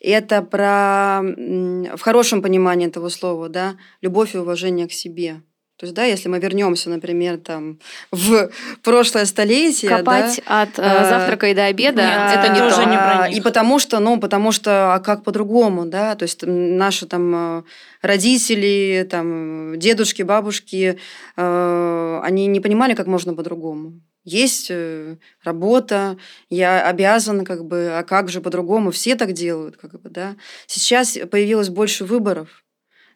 Это 0.00 0.42
про, 0.42 1.22
в 1.22 2.00
хорошем 2.00 2.42
понимании 2.42 2.86
этого 2.86 3.08
слова, 3.08 3.48
да, 3.48 3.76
любовь 4.02 4.34
и 4.34 4.38
уважение 4.38 4.86
к 4.86 4.92
себе. 4.92 5.40
То 5.78 5.86
есть, 5.86 5.94
да, 5.94 6.04
если 6.04 6.28
мы 6.28 6.40
вернемся, 6.40 6.90
например, 6.90 7.38
там 7.38 7.78
в 8.10 8.50
прошлое 8.82 9.26
столетие, 9.26 9.88
копать 9.88 10.40
да, 10.44 10.62
от 10.62 10.76
э, 10.76 11.08
завтрака 11.08 11.46
и 11.46 11.54
до 11.54 11.66
обеда, 11.66 12.02
нет, 12.02 12.36
это 12.36 12.52
не 12.52 12.58
тоже 12.58 12.82
то. 12.82 12.90
не 12.90 12.96
про 12.96 13.28
них. 13.28 13.38
И 13.38 13.40
потому 13.40 13.78
что, 13.78 14.00
ну, 14.00 14.18
потому 14.18 14.50
что, 14.50 14.94
а 14.94 14.98
как 14.98 15.22
по-другому, 15.22 15.86
да, 15.86 16.16
то 16.16 16.24
есть 16.24 16.42
наши 16.44 17.06
там 17.06 17.60
э, 17.60 17.62
родители, 18.02 19.06
там 19.08 19.78
дедушки, 19.78 20.22
бабушки, 20.22 20.98
э, 21.36 22.20
они 22.24 22.46
не 22.48 22.58
понимали, 22.58 22.94
как 22.94 23.06
можно 23.06 23.34
по-другому. 23.34 24.00
Есть 24.24 24.66
э, 24.70 25.16
работа, 25.44 26.16
я 26.50 26.88
обязана, 26.88 27.44
как 27.44 27.64
бы, 27.64 27.92
а 27.92 28.02
как 28.02 28.30
же 28.30 28.40
по-другому? 28.40 28.90
Все 28.90 29.14
так 29.14 29.30
делают, 29.30 29.76
как 29.76 29.92
бы, 30.02 30.10
да. 30.10 30.34
Сейчас 30.66 31.16
появилось 31.30 31.68
больше 31.68 32.04
выборов 32.04 32.64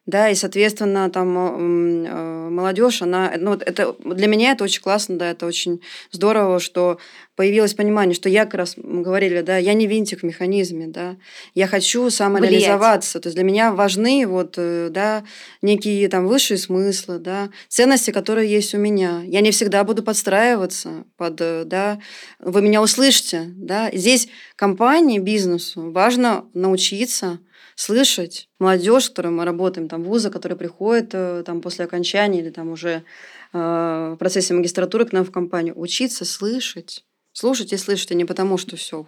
да, 0.04 0.28
и, 0.30 0.34
соответственно, 0.34 1.08
там 1.10 1.38
э, 1.38 2.48
молодежь, 2.50 3.02
она, 3.02 3.32
ну, 3.38 3.54
это 3.54 3.94
для 4.04 4.26
меня 4.26 4.52
это 4.52 4.64
очень 4.64 4.82
классно, 4.82 5.16
да, 5.16 5.30
это 5.30 5.46
очень 5.46 5.80
здорово, 6.10 6.58
что 6.58 6.98
появилось 7.36 7.74
понимание, 7.74 8.14
что 8.14 8.28
я 8.28 8.44
как 8.44 8.54
раз, 8.54 8.74
мы 8.76 9.02
говорили, 9.02 9.42
да, 9.42 9.56
я 9.58 9.74
не 9.74 9.86
винтик 9.86 10.20
в 10.20 10.22
механизме, 10.24 10.88
да, 10.88 11.16
я 11.54 11.68
хочу 11.68 12.10
самореализоваться, 12.10 13.18
Влиять. 13.18 13.22
то 13.22 13.26
есть 13.28 13.36
для 13.36 13.44
меня 13.44 13.72
важны 13.72 14.26
вот, 14.26 14.54
э, 14.56 14.88
да, 14.90 15.22
некие 15.62 16.08
там 16.08 16.26
высшие 16.26 16.58
смыслы, 16.58 17.18
да, 17.18 17.50
ценности, 17.68 18.10
которые 18.10 18.50
есть 18.50 18.74
у 18.74 18.78
меня. 18.78 19.22
Я 19.24 19.40
не 19.40 19.52
всегда 19.52 19.84
буду 19.84 20.02
подстраиваться 20.02 21.04
под, 21.16 21.40
э, 21.40 21.62
да, 21.64 22.00
вы 22.40 22.60
меня 22.60 22.82
услышите, 22.82 23.52
да, 23.54 23.88
здесь 23.92 24.28
компании, 24.56 25.20
бизнесу 25.20 25.92
важно 25.92 26.44
научиться 26.54 27.38
слышать 27.74 28.48
молодежь, 28.58 29.04
с 29.04 29.08
которой 29.08 29.28
мы 29.28 29.44
работаем, 29.44 29.88
там 29.88 30.02
вузы, 30.02 30.30
которые 30.30 30.58
приходят 30.58 31.10
э, 31.12 31.42
там, 31.44 31.60
после 31.60 31.84
окончания 31.84 32.40
или 32.40 32.50
там 32.50 32.70
уже 32.70 33.04
э, 33.52 34.12
в 34.14 34.16
процессе 34.18 34.54
магистратуры 34.54 35.04
к 35.04 35.12
нам 35.12 35.24
в 35.24 35.30
компанию, 35.30 35.78
учиться 35.78 36.24
слышать. 36.24 37.04
Слушать 37.34 37.72
и 37.72 37.78
слышать, 37.78 38.12
а 38.12 38.14
не 38.14 38.26
потому, 38.26 38.58
что 38.58 38.76
все, 38.76 39.06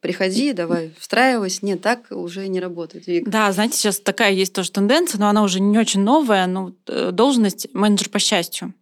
приходи, 0.00 0.52
давай 0.52 0.92
встраивайся. 0.98 1.64
Нет, 1.64 1.80
так 1.80 2.06
уже 2.10 2.46
не 2.46 2.60
работает. 2.60 3.06
Вик. 3.06 3.28
Да, 3.28 3.50
знаете, 3.52 3.78
сейчас 3.78 4.00
такая 4.00 4.32
есть 4.32 4.52
тоже 4.52 4.70
тенденция, 4.70 5.18
но 5.18 5.28
она 5.28 5.42
уже 5.42 5.60
не 5.60 5.78
очень 5.78 6.02
новая, 6.02 6.46
но 6.46 6.72
э, 6.86 7.10
должность 7.10 7.68
менеджер 7.72 8.10
по 8.10 8.18
счастью. 8.18 8.74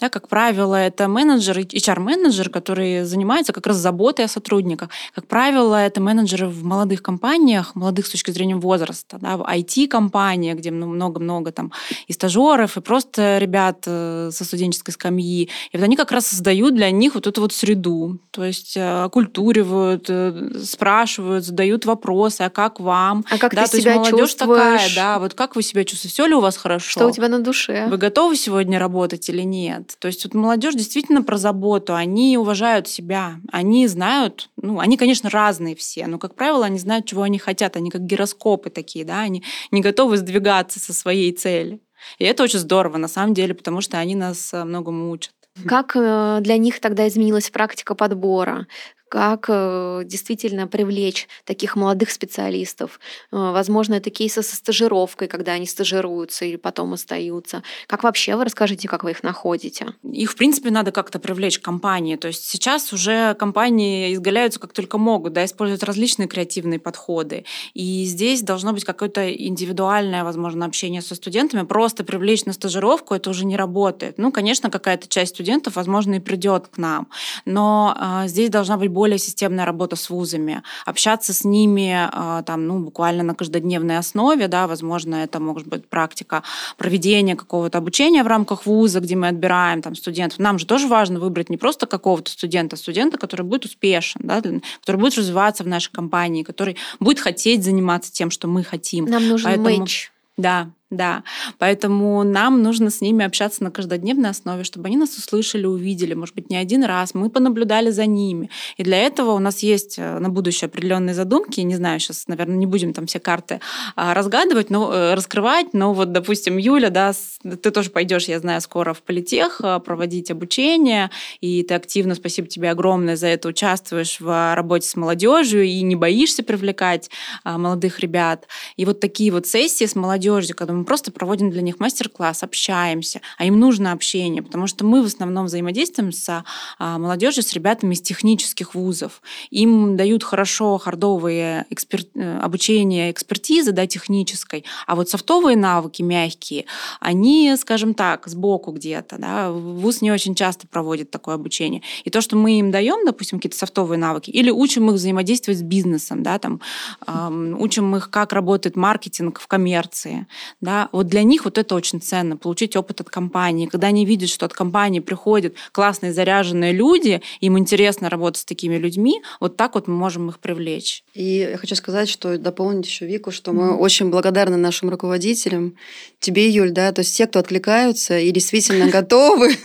Да, 0.00 0.08
как 0.08 0.28
правило, 0.28 0.74
это 0.74 1.08
менеджер, 1.08 1.58
HR-менеджер, 1.58 2.50
который 2.50 3.04
занимается 3.04 3.52
как 3.52 3.66
раз 3.66 3.76
заботой 3.76 4.24
о 4.24 4.28
сотрудниках. 4.28 4.90
Как 5.14 5.26
правило, 5.26 5.74
это 5.74 6.00
менеджеры 6.00 6.48
в 6.48 6.64
молодых 6.64 7.02
компаниях, 7.02 7.74
молодых 7.74 8.06
с 8.06 8.10
точки 8.10 8.30
зрения 8.30 8.56
возраста, 8.56 9.18
да, 9.20 9.36
в 9.36 9.42
IT-компаниях, 9.42 10.58
где 10.58 10.70
много-много 10.70 11.52
там 11.52 11.72
и 12.08 12.12
стажеров, 12.12 12.76
и 12.76 12.80
просто 12.80 13.38
ребят 13.38 13.84
э, 13.86 14.30
со 14.32 14.44
студенческой 14.44 14.92
скамьи. 14.92 15.48
И 15.72 15.76
вот 15.76 15.84
они 15.84 15.96
как 15.96 16.12
раз 16.12 16.26
создают 16.26 16.74
для 16.74 16.90
них 16.90 17.14
вот 17.14 17.26
эту 17.26 17.40
вот 17.40 17.52
среду. 17.52 18.18
То 18.30 18.44
есть 18.44 18.76
э, 18.76 19.04
оккультуривают, 19.04 20.06
э, 20.08 20.52
спрашивают, 20.62 21.44
задают 21.44 21.86
вопросы, 21.86 22.42
а 22.42 22.50
как 22.50 22.80
вам? 22.80 23.24
А 23.30 23.38
как 23.38 23.54
да, 23.54 23.66
ты 23.66 23.80
себя 23.80 23.96
чувствуешь? 24.04 24.34
такая, 24.34 24.94
да, 24.94 25.18
вот 25.18 25.34
как 25.34 25.56
вы 25.56 25.62
себя 25.62 25.84
чувствуете? 25.84 26.12
Все 26.12 26.26
ли 26.26 26.34
у 26.34 26.40
вас 26.40 26.56
хорошо? 26.56 26.90
Что 26.90 27.06
у 27.08 27.10
тебя 27.10 27.28
на 27.28 27.40
душе? 27.40 27.86
Вы 27.88 27.96
готовы 27.96 28.36
сегодня 28.36 28.78
работать 28.78 29.28
или 29.28 29.42
нет? 29.42 29.69
Нет. 29.70 29.96
То 29.98 30.08
есть 30.08 30.24
вот 30.24 30.34
молодежь 30.34 30.74
действительно 30.74 31.22
про 31.22 31.36
заботу, 31.36 31.94
они 31.94 32.36
уважают 32.36 32.88
себя, 32.88 33.36
они 33.52 33.86
знают, 33.86 34.50
ну, 34.56 34.80
они, 34.80 34.96
конечно, 34.96 35.30
разные 35.30 35.74
все, 35.76 36.06
но, 36.06 36.18
как 36.18 36.34
правило, 36.34 36.66
они 36.66 36.78
знают, 36.78 37.06
чего 37.06 37.22
они 37.22 37.38
хотят, 37.38 37.76
они 37.76 37.90
как 37.90 38.02
гироскопы 38.02 38.70
такие, 38.70 39.04
да, 39.04 39.20
они 39.20 39.42
не 39.70 39.80
готовы 39.80 40.16
сдвигаться 40.16 40.80
со 40.80 40.92
своей 40.92 41.32
цели. 41.32 41.80
И 42.18 42.24
это 42.24 42.42
очень 42.42 42.58
здорово, 42.58 42.96
на 42.96 43.08
самом 43.08 43.34
деле, 43.34 43.54
потому 43.54 43.80
что 43.80 43.98
они 43.98 44.14
нас 44.14 44.54
э, 44.54 44.64
многому 44.64 45.10
учат. 45.10 45.34
Как 45.66 45.92
э, 45.94 46.38
для 46.40 46.56
них 46.56 46.80
тогда 46.80 47.06
изменилась 47.06 47.50
практика 47.50 47.94
подбора? 47.94 48.66
Как 49.10 49.46
э, 49.48 50.02
действительно 50.04 50.68
привлечь 50.68 51.26
таких 51.44 51.74
молодых 51.74 52.10
специалистов. 52.10 53.00
Э, 53.32 53.50
возможно, 53.52 53.94
это 53.94 54.08
кейсы 54.08 54.40
со 54.42 54.54
стажировкой, 54.54 55.26
когда 55.26 55.52
они 55.52 55.66
стажируются 55.66 56.44
и 56.44 56.56
потом 56.56 56.92
остаются. 56.92 57.64
Как 57.88 58.04
вообще 58.04 58.36
вы 58.36 58.44
расскажите, 58.44 58.86
как 58.86 59.02
вы 59.02 59.10
их 59.10 59.24
находите? 59.24 59.94
Их, 60.04 60.30
в 60.30 60.36
принципе, 60.36 60.70
надо 60.70 60.92
как-то 60.92 61.18
привлечь 61.18 61.58
к 61.58 61.62
компании. 61.62 62.14
То 62.14 62.28
есть 62.28 62.44
сейчас 62.44 62.92
уже 62.92 63.34
компании 63.34 64.14
изгаляются 64.14 64.60
как 64.60 64.72
только 64.72 64.96
могут, 64.96 65.32
да, 65.32 65.44
используют 65.44 65.82
различные 65.82 66.28
креативные 66.28 66.78
подходы. 66.78 67.44
И 67.74 68.04
здесь 68.04 68.42
должно 68.42 68.72
быть 68.72 68.84
какое-то 68.84 69.28
индивидуальное, 69.28 70.22
возможно, 70.22 70.66
общение 70.66 71.02
со 71.02 71.16
студентами. 71.16 71.66
Просто 71.66 72.04
привлечь 72.04 72.44
на 72.44 72.52
стажировку 72.52 73.14
это 73.14 73.30
уже 73.30 73.44
не 73.44 73.56
работает. 73.56 74.18
Ну, 74.18 74.30
конечно, 74.30 74.70
какая-то 74.70 75.08
часть 75.08 75.34
студентов, 75.34 75.74
возможно, 75.74 76.14
и 76.14 76.20
придет 76.20 76.68
к 76.68 76.78
нам. 76.78 77.08
Но 77.44 77.96
э, 78.00 78.28
здесь 78.28 78.50
должна 78.50 78.76
быть 78.76 78.90
более 79.00 79.18
системная 79.18 79.64
работа 79.64 79.96
с 79.96 80.10
вузами, 80.10 80.62
общаться 80.84 81.32
с 81.32 81.42
ними 81.42 81.90
а, 82.12 82.42
там, 82.42 82.66
ну, 82.66 82.80
буквально 82.80 83.22
на 83.22 83.34
каждодневной 83.34 83.96
основе, 83.96 84.46
да, 84.46 84.66
возможно, 84.66 85.14
это 85.14 85.40
может 85.40 85.66
быть 85.66 85.88
практика 85.88 86.42
проведения 86.76 87.34
какого-то 87.34 87.78
обучения 87.78 88.22
в 88.22 88.26
рамках 88.26 88.66
вуза, 88.66 89.00
где 89.00 89.16
мы 89.16 89.28
отбираем 89.28 89.80
там 89.80 89.94
студентов. 89.94 90.38
Нам 90.38 90.58
же 90.58 90.66
тоже 90.66 90.86
важно 90.86 91.18
выбрать 91.18 91.48
не 91.48 91.56
просто 91.56 91.86
какого-то 91.86 92.30
студента, 92.30 92.76
а 92.76 92.78
студента, 92.78 93.16
который 93.16 93.46
будет 93.46 93.64
успешен, 93.64 94.20
да, 94.22 94.42
который 94.80 94.98
будет 95.00 95.16
развиваться 95.16 95.64
в 95.64 95.66
нашей 95.66 95.90
компании, 95.92 96.42
который 96.42 96.76
будет 97.00 97.20
хотеть 97.20 97.64
заниматься 97.64 98.12
тем, 98.12 98.30
что 98.30 98.48
мы 98.48 98.62
хотим. 98.62 99.06
Нам 99.06 99.26
нужен 99.26 99.46
Поэтому... 99.46 99.78
матч. 99.78 100.12
Да, 100.36 100.70
Да, 100.90 101.22
поэтому 101.58 102.24
нам 102.24 102.64
нужно 102.64 102.90
с 102.90 103.00
ними 103.00 103.24
общаться 103.24 103.62
на 103.62 103.70
каждодневной 103.70 104.30
основе, 104.30 104.64
чтобы 104.64 104.88
они 104.88 104.96
нас 104.96 105.16
услышали, 105.16 105.64
увидели, 105.64 106.14
может 106.14 106.34
быть, 106.34 106.50
не 106.50 106.56
один 106.56 106.82
раз, 106.82 107.14
мы 107.14 107.30
понаблюдали 107.30 107.90
за 107.90 108.06
ними. 108.06 108.50
И 108.76 108.82
для 108.82 108.98
этого 108.98 109.30
у 109.30 109.38
нас 109.38 109.60
есть 109.60 109.98
э, 109.98 110.18
на 110.18 110.28
будущее 110.30 110.66
определенные 110.66 111.14
задумки. 111.14 111.60
Не 111.60 111.76
знаю, 111.76 112.00
сейчас, 112.00 112.26
наверное, 112.26 112.56
не 112.56 112.66
будем 112.66 112.92
там 112.92 113.06
все 113.06 113.20
карты 113.20 113.60
а, 113.94 114.14
разгадывать, 114.14 114.70
но 114.70 114.92
э, 114.92 115.14
раскрывать. 115.14 115.74
Но 115.74 115.94
вот, 115.94 116.10
допустим, 116.10 116.56
Юля, 116.56 116.90
да, 116.90 117.12
ты 117.42 117.70
тоже 117.70 117.90
пойдешь, 117.90 118.24
я 118.24 118.40
знаю, 118.40 118.60
скоро 118.60 118.92
в 118.92 119.02
политех 119.02 119.60
э, 119.62 119.78
проводить 119.78 120.32
обучение, 120.32 121.10
и 121.40 121.62
ты 121.62 121.74
активно, 121.74 122.16
спасибо 122.16 122.48
тебе 122.48 122.68
огромное 122.68 123.14
за 123.14 123.28
это, 123.28 123.46
участвуешь 123.46 124.18
в 124.18 124.54
работе 124.56 124.88
с 124.88 124.96
молодежью 124.96 125.62
и 125.62 125.82
не 125.82 125.94
боишься 125.94 126.42
привлекать 126.42 127.10
а, 127.44 127.58
молодых 127.58 128.00
ребят. 128.00 128.48
И 128.76 128.84
вот 128.84 128.98
такие 128.98 129.30
вот 129.30 129.46
сессии 129.46 129.84
с 129.84 129.94
молодежью, 129.94 130.56
когда 130.56 130.72
мы 130.72 130.79
просто 130.84 131.12
проводим 131.12 131.50
для 131.50 131.62
них 131.62 131.80
мастер-класс, 131.80 132.42
общаемся, 132.42 133.20
а 133.38 133.44
им 133.44 133.58
нужно 133.58 133.92
общение, 133.92 134.42
потому 134.42 134.66
что 134.66 134.84
мы 134.84 135.02
в 135.02 135.06
основном 135.06 135.46
взаимодействуем 135.46 136.12
с 136.12 136.44
а, 136.78 136.98
молодежью, 136.98 137.42
с 137.42 137.52
ребятами 137.52 137.94
из 137.94 138.00
технических 138.00 138.74
вузов. 138.74 139.22
Им 139.50 139.96
дают 139.96 140.24
хорошо 140.24 140.78
хардовые 140.78 141.66
экспер... 141.70 142.00
Э, 142.14 142.38
обучение 142.38 143.10
экспертизы 143.10 143.72
да, 143.72 143.86
технической, 143.86 144.64
а 144.86 144.94
вот 144.94 145.08
софтовые 145.08 145.56
навыки 145.56 146.02
мягкие, 146.02 146.66
они, 147.00 147.54
скажем 147.58 147.94
так, 147.94 148.26
сбоку 148.26 148.72
где-то. 148.72 149.16
Да. 149.18 149.50
Вуз 149.50 150.00
не 150.02 150.10
очень 150.10 150.34
часто 150.34 150.66
проводит 150.66 151.10
такое 151.10 151.34
обучение. 151.34 151.82
И 152.04 152.10
то, 152.10 152.20
что 152.20 152.36
мы 152.36 152.58
им 152.58 152.70
даем, 152.70 153.04
допустим, 153.04 153.38
какие-то 153.38 153.58
софтовые 153.58 153.98
навыки, 153.98 154.30
или 154.30 154.50
учим 154.50 154.88
их 154.88 154.94
взаимодействовать 154.94 155.58
с 155.58 155.62
бизнесом, 155.62 156.22
да, 156.22 156.38
там, 156.38 156.60
эм, 157.06 157.60
учим 157.60 157.96
их, 157.96 158.10
как 158.10 158.32
работает 158.32 158.76
маркетинг 158.76 159.40
в 159.40 159.46
коммерции, 159.46 160.26
да, 160.60 160.69
вот 160.92 161.06
для 161.06 161.22
них 161.22 161.44
вот 161.44 161.58
это 161.58 161.74
очень 161.74 162.00
ценно, 162.00 162.36
получить 162.36 162.76
опыт 162.76 163.00
от 163.00 163.10
компании. 163.10 163.66
Когда 163.66 163.88
они 163.88 164.04
видят, 164.04 164.28
что 164.28 164.46
от 164.46 164.52
компании 164.52 165.00
приходят 165.00 165.54
классные 165.72 166.12
заряженные 166.12 166.72
люди, 166.72 167.22
им 167.40 167.58
интересно 167.58 168.08
работать 168.08 168.42
с 168.42 168.44
такими 168.44 168.76
людьми, 168.76 169.22
вот 169.40 169.56
так 169.56 169.74
вот 169.74 169.88
мы 169.88 169.94
можем 169.94 170.28
их 170.28 170.38
привлечь. 170.38 171.02
И 171.14 171.48
я 171.50 171.56
хочу 171.56 171.74
сказать, 171.74 172.08
что 172.08 172.38
дополнить 172.38 172.86
еще 172.86 173.06
Вику, 173.06 173.30
что 173.30 173.52
мы 173.52 173.72
mm-hmm. 173.72 173.76
очень 173.76 174.10
благодарны 174.10 174.56
нашим 174.56 174.90
руководителям, 174.90 175.74
тебе, 176.18 176.48
Юль, 176.48 176.70
да, 176.70 176.92
то 176.92 177.00
есть 177.00 177.16
те, 177.16 177.26
кто 177.26 177.38
откликаются 177.38 178.18
и 178.18 178.30
действительно 178.30 178.90
готовы, 178.90 179.56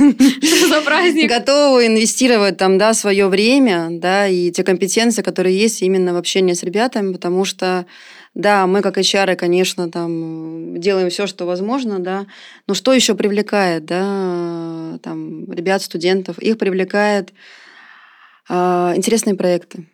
готовы 1.27 1.87
инвестировать 1.87 2.57
там, 2.57 2.77
да, 2.77 2.93
свое 2.93 3.27
время, 3.27 3.87
да, 3.91 4.27
и 4.27 4.51
те 4.51 4.63
компетенции, 4.63 5.21
которые 5.21 5.57
есть 5.57 5.81
именно 5.81 6.13
в 6.13 6.17
общении 6.17 6.53
с 6.53 6.63
ребятами, 6.63 7.13
потому 7.13 7.45
что 7.45 7.85
да, 8.35 8.67
мы 8.67 8.81
как 8.81 8.97
HR, 8.97 9.35
конечно, 9.37 9.89
там 9.89 10.77
делаем 10.79 11.09
все, 11.09 11.25
что 11.25 11.45
возможно, 11.45 11.99
да. 11.99 12.27
Но 12.67 12.73
что 12.73 12.93
еще 12.93 13.15
привлекает, 13.15 13.85
да, 13.85 14.99
там 15.01 15.49
ребят, 15.51 15.81
студентов? 15.81 16.37
Их 16.39 16.57
привлекает 16.57 17.31
э, 18.49 18.53
интересные 18.95 19.35
проекты. 19.35 19.87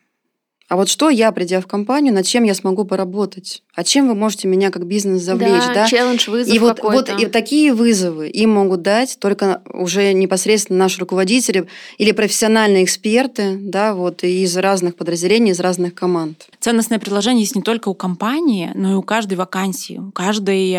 А 0.67 0.75
вот 0.75 0.89
что 0.89 1.09
я, 1.09 1.31
придя 1.31 1.61
в 1.61 1.67
компанию, 1.67 2.13
над 2.13 2.25
чем 2.25 2.43
я 2.43 2.55
смогу 2.55 2.83
поработать? 2.83 3.61
А 3.73 3.85
чем 3.85 4.09
вы 4.09 4.15
можете 4.15 4.49
меня 4.49 4.69
как 4.69 4.85
бизнес 4.85 5.21
завлечь? 5.21 5.65
Да, 5.67 5.73
да? 5.73 5.87
челлендж, 5.87 6.29
вызов 6.29 6.53
И 6.53 6.59
вот, 6.59 6.79
вот 6.83 7.09
и 7.09 7.25
такие 7.27 7.73
вызовы 7.73 8.27
им 8.27 8.51
могут 8.51 8.81
дать 8.81 9.17
только 9.19 9.61
уже 9.73 10.11
непосредственно 10.11 10.79
наши 10.79 10.99
руководители 10.99 11.67
или 11.97 12.11
профессиональные 12.11 12.83
эксперты 12.83 13.57
да, 13.57 13.93
вот, 13.93 14.23
из 14.23 14.57
разных 14.57 14.95
подразделений, 14.95 15.51
из 15.51 15.59
разных 15.61 15.93
команд. 15.93 16.49
Ценностное 16.59 16.99
предложение 16.99 17.43
есть 17.43 17.55
не 17.55 17.61
только 17.61 17.87
у 17.87 17.93
компании, 17.93 18.71
но 18.75 18.91
и 18.91 18.95
у 18.95 19.01
каждой 19.01 19.35
вакансии, 19.35 19.97
у 19.99 20.11
каждой 20.11 20.77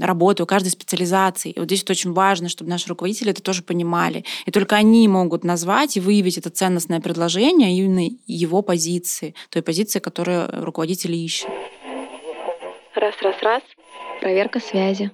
работы, 0.00 0.42
у 0.42 0.46
каждой 0.46 0.70
специализации. 0.70 1.50
И 1.50 1.58
вот 1.58 1.66
здесь 1.66 1.82
вот 1.82 1.90
очень 1.90 2.12
важно, 2.12 2.48
чтобы 2.48 2.70
наши 2.70 2.88
руководители 2.88 3.30
это 3.30 3.42
тоже 3.42 3.62
понимали. 3.62 4.24
И 4.46 4.50
только 4.50 4.76
они 4.76 5.06
могут 5.06 5.44
назвать 5.44 5.98
и 5.98 6.00
выявить 6.00 6.38
это 6.38 6.48
ценностное 6.48 7.00
предложение, 7.00 7.76
именно 7.76 8.08
его 8.26 8.62
позиции, 8.62 9.34
той 9.50 9.62
позиции, 9.62 9.98
которую 9.98 10.64
руководители 10.64 11.16
ищут. 11.16 11.50
Раз, 13.00 13.14
раз, 13.22 13.42
раз. 13.42 13.62
Проверка 14.20 14.60
связи. 14.60 15.10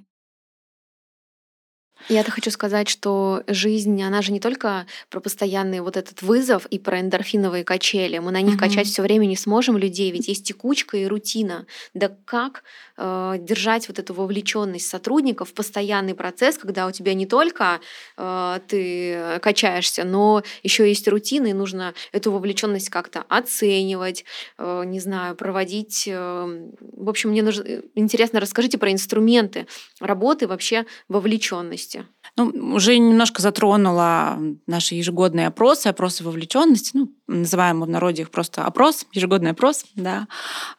Я-то 2.09 2.31
хочу 2.31 2.51
сказать, 2.51 2.89
что 2.89 3.43
жизнь, 3.49 4.01
она 4.03 4.23
же 4.23 4.33
не 4.33 4.39
только 4.39 4.87
про 5.11 5.21
постоянный 5.21 5.81
вот 5.81 5.97
этот 5.97 6.23
вызов 6.23 6.67
и 6.67 6.79
про 6.79 7.01
эндорфиновые 7.01 7.65
качели. 7.65 8.19
Мы 8.19 8.31
на 8.31 8.41
них 8.41 8.55
угу. 8.55 8.61
качать 8.61 8.87
все 8.87 9.03
время 9.03 9.27
не 9.27 9.37
сможем 9.37 9.77
людей, 9.77 10.11
ведь 10.13 10.29
есть 10.29 10.45
текучка 10.45 10.97
и 10.97 11.07
рутина. 11.07 11.67
Да 11.95 12.15
как 12.25 12.63
э, 12.97 13.37
держать 13.41 13.89
вот 13.89 13.99
эту 13.99 14.15
вовлеченность 14.15 14.87
сотрудников 14.87 15.51
в 15.51 15.55
постоянный 15.55 16.15
процесс, 16.15 16.59
когда 16.59 16.87
у 16.87 16.93
тебя 16.93 17.15
не 17.15 17.27
только 17.27 17.81
э, 18.17 18.61
ты 18.69 19.41
качаешься, 19.41 20.05
но 20.05 20.43
еще 20.63 20.89
есть 20.89 21.09
рутина, 21.09 21.49
и 21.49 21.53
нужно 21.53 21.95
эту 22.13 22.31
вовлеченность 22.31 22.89
как-то 22.89 23.25
оценивать, 23.29 24.25
э, 24.59 24.85
не 24.87 25.01
знаю, 25.01 25.35
проводить. 25.35 26.05
Э, 26.07 26.69
в 26.81 27.09
общем, 27.09 27.31
мне 27.31 27.43
нужно 27.43 27.65
интересно, 27.95 28.39
расскажите 28.39 28.79
про 28.79 28.93
инструменты 28.93 29.67
работы 30.01 30.47
вообще 30.47 30.87
вовлеченности 31.09 31.96
вовлеченности? 31.97 32.17
Ну, 32.37 32.75
уже 32.75 32.99
немножко 32.99 33.41
затронула 33.41 34.39
наши 34.67 34.95
ежегодные 34.95 35.47
опросы, 35.47 35.87
опросы 35.89 36.25
вовлеченности. 36.25 36.91
Ну, 36.95 37.13
называем 37.27 37.81
в 37.81 37.89
народе 37.89 38.23
их 38.23 38.31
просто 38.31 38.65
опрос, 38.65 39.07
ежегодный 39.13 39.51
опрос. 39.51 39.85
Да. 39.95 40.27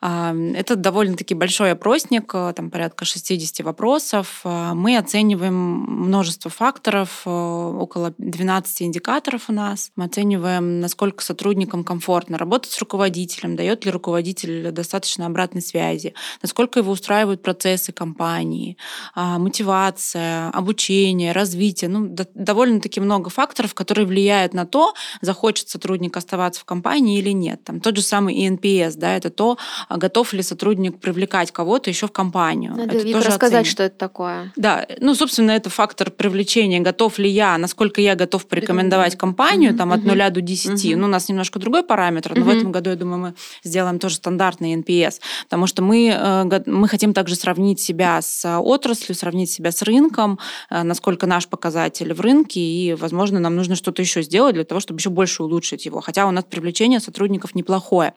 А, 0.01 0.35
это 0.55 0.75
довольно-таки 0.75 1.33
большой 1.33 1.71
опросник, 1.71 2.31
э, 2.33 2.53
там 2.55 2.69
порядка 2.69 3.05
60 3.05 3.65
вопросов. 3.65 4.41
А, 4.43 4.73
мы 4.73 4.97
оцениваем 4.97 5.53
множество 5.53 6.51
факторов, 6.51 7.23
э, 7.25 7.29
около 7.29 8.13
12 8.17 8.83
индикаторов 8.83 9.49
у 9.49 9.53
нас. 9.53 9.91
Мы 9.95 10.05
оцениваем, 10.05 10.79
насколько 10.79 11.23
сотрудникам 11.23 11.83
комфортно 11.83 12.37
работать 12.37 12.71
с 12.71 12.79
руководителем, 12.79 13.55
дает 13.55 13.85
ли 13.85 13.91
руководитель 13.91 14.71
достаточно 14.71 15.25
обратной 15.25 15.61
связи, 15.61 16.13
насколько 16.41 16.79
его 16.79 16.91
устраивают 16.91 17.41
процессы 17.41 17.91
компании, 17.91 18.77
а, 19.15 19.39
мотивация, 19.39 20.49
обучение, 20.49 21.06
развитие. 21.31 21.89
Ну, 21.89 22.15
довольно-таки 22.33 22.99
много 22.99 23.29
факторов, 23.29 23.73
которые 23.73 24.05
влияют 24.05 24.53
на 24.53 24.65
то, 24.65 24.93
захочет 25.21 25.69
сотрудник 25.69 26.17
оставаться 26.17 26.61
в 26.61 26.65
компании 26.65 27.19
или 27.19 27.31
нет. 27.31 27.63
Там 27.63 27.79
тот 27.79 27.95
же 27.95 28.01
самый 28.01 28.47
ENPS, 28.47 28.93
да, 28.97 29.15
это 29.15 29.29
то, 29.29 29.57
а 29.87 29.97
готов 29.97 30.33
ли 30.33 30.41
сотрудник 30.41 30.99
привлекать 30.99 31.51
кого-то 31.51 31.89
еще 31.89 32.07
в 32.07 32.11
компанию. 32.11 32.75
Надо 32.75 32.97
это 32.97 33.11
тоже 33.11 33.27
рассказать, 33.27 33.61
оценить. 33.61 33.67
что 33.71 33.83
это 33.83 33.97
такое. 33.97 34.51
Да, 34.55 34.85
ну, 34.99 35.15
собственно, 35.15 35.51
это 35.51 35.69
фактор 35.69 36.11
привлечения. 36.11 36.79
Готов 36.79 37.19
ли 37.19 37.29
я, 37.29 37.57
насколько 37.57 38.01
я 38.01 38.15
готов 38.15 38.45
порекомендовать 38.47 39.15
компанию 39.17 39.73
mm-hmm. 39.73 39.77
там 39.77 39.93
от 39.93 40.03
нуля 40.03 40.29
до 40.29 40.41
10. 40.41 40.71
Mm-hmm. 40.71 40.95
Ну, 40.95 41.05
у 41.05 41.09
нас 41.09 41.29
немножко 41.29 41.59
другой 41.59 41.83
параметр, 41.83 42.33
но 42.35 42.41
mm-hmm. 42.41 42.43
в 42.43 42.49
этом 42.49 42.71
году, 42.71 42.89
я 42.89 42.95
думаю, 42.95 43.19
мы 43.19 43.33
сделаем 43.63 43.99
тоже 43.99 44.15
стандартный 44.15 44.75
NPS, 44.75 45.19
потому 45.43 45.67
что 45.67 45.81
мы, 45.81 46.09
э, 46.13 46.61
мы 46.65 46.87
хотим 46.87 47.13
также 47.13 47.35
сравнить 47.35 47.79
себя 47.79 48.21
с 48.21 48.59
отраслью, 48.59 49.15
сравнить 49.15 49.51
себя 49.51 49.71
с 49.71 49.81
рынком, 49.81 50.39
э, 50.69 50.83
насколько 50.97 51.27
наш 51.27 51.47
показатель 51.47 52.11
в 52.11 52.21
рынке, 52.21 52.59
и, 52.59 52.95
возможно, 52.95 53.39
нам 53.39 53.55
нужно 53.55 53.75
что-то 53.75 54.01
еще 54.01 54.23
сделать 54.23 54.55
для 54.55 54.63
того, 54.63 54.79
чтобы 54.79 54.99
еще 54.99 55.11
больше 55.11 55.43
улучшить 55.43 55.85
его. 55.85 56.01
Хотя 56.01 56.25
у 56.25 56.31
нас 56.31 56.43
привлечение 56.43 56.99
сотрудников 56.99 57.53
неплохое. 57.53 58.13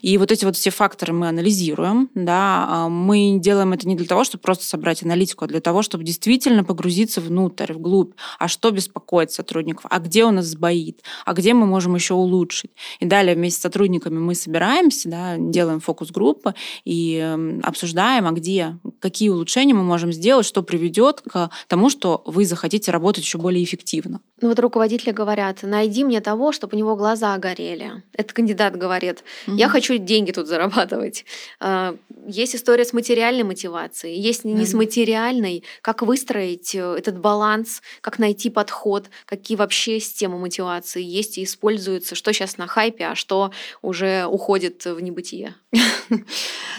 И 0.00 0.16
вот 0.16 0.32
эти 0.32 0.46
вот 0.46 0.56
все 0.56 0.70
факторы 0.70 1.12
мы 1.12 1.28
анализируем. 1.28 2.08
Да, 2.14 2.66
а, 2.68 2.88
мы 2.88 3.38
делаем 3.38 3.74
это 3.74 3.86
не 3.86 3.96
для 3.96 4.06
того, 4.06 4.24
чтобы 4.24 4.40
просто 4.40 4.64
собрать 4.64 5.02
аналитику, 5.02 5.44
а 5.44 5.48
для 5.48 5.60
того, 5.60 5.82
чтобы 5.82 6.04
действительно 6.04 6.64
погрузиться 6.64 7.20
внутрь, 7.20 7.74
вглубь. 7.74 8.14
А 8.38 8.48
что 8.48 8.70
беспокоит 8.70 9.30
сотрудников? 9.30 9.84
А 9.90 9.98
где 9.98 10.24
у 10.24 10.30
нас 10.30 10.46
сбоит? 10.46 11.02
А 11.26 11.34
где 11.34 11.52
мы 11.52 11.66
можем 11.66 11.94
еще 11.94 12.14
улучшить? 12.14 12.70
И 13.00 13.04
далее 13.04 13.34
вместе 13.34 13.60
с 13.60 13.62
сотрудниками 13.62 14.18
мы 14.18 14.34
собираемся, 14.34 15.10
да, 15.10 15.36
делаем 15.36 15.80
фокус-группы 15.80 16.54
и 16.86 17.60
обсуждаем, 17.62 18.26
а 18.26 18.32
где, 18.32 18.78
какие 19.00 19.28
улучшения 19.28 19.74
мы 19.74 19.82
можем 19.82 20.14
сделать, 20.14 20.46
что 20.46 20.62
приведет 20.62 21.20
к 21.20 21.50
тому, 21.68 21.90
что 21.90 22.11
вы 22.24 22.44
захотите 22.44 22.90
работать 22.90 23.24
еще 23.24 23.38
более 23.38 23.62
эффективно. 23.64 24.20
Ну 24.40 24.48
вот 24.48 24.58
руководители 24.58 25.12
говорят, 25.12 25.62
найди 25.62 26.04
мне 26.04 26.20
того, 26.20 26.52
чтобы 26.52 26.74
у 26.74 26.78
него 26.78 26.96
глаза 26.96 27.36
горели. 27.38 28.02
Этот 28.12 28.32
кандидат 28.32 28.76
говорит, 28.76 29.24
я 29.46 29.66
угу. 29.66 29.72
хочу 29.72 29.98
деньги 29.98 30.32
тут 30.32 30.48
зарабатывать. 30.48 31.24
А, 31.60 31.96
есть 32.26 32.56
история 32.56 32.84
с 32.84 32.92
материальной 32.92 33.44
мотивацией, 33.44 34.18
есть 34.20 34.44
не 34.44 34.66
с 34.66 34.74
материальной. 34.74 35.64
Как 35.80 36.02
выстроить 36.02 36.74
э, 36.74 36.96
этот 36.98 37.18
баланс, 37.18 37.82
как 38.00 38.18
найти 38.18 38.50
подход, 38.50 39.10
какие 39.26 39.56
вообще 39.56 40.00
системы 40.00 40.38
мотивации 40.38 41.02
есть 41.02 41.38
и 41.38 41.44
используются, 41.44 42.14
что 42.14 42.32
сейчас 42.32 42.58
на 42.58 42.66
хайпе, 42.66 43.06
а 43.06 43.14
что 43.14 43.52
уже 43.80 44.26
уходит 44.26 44.84
в 44.84 45.00
небытие. 45.00 45.54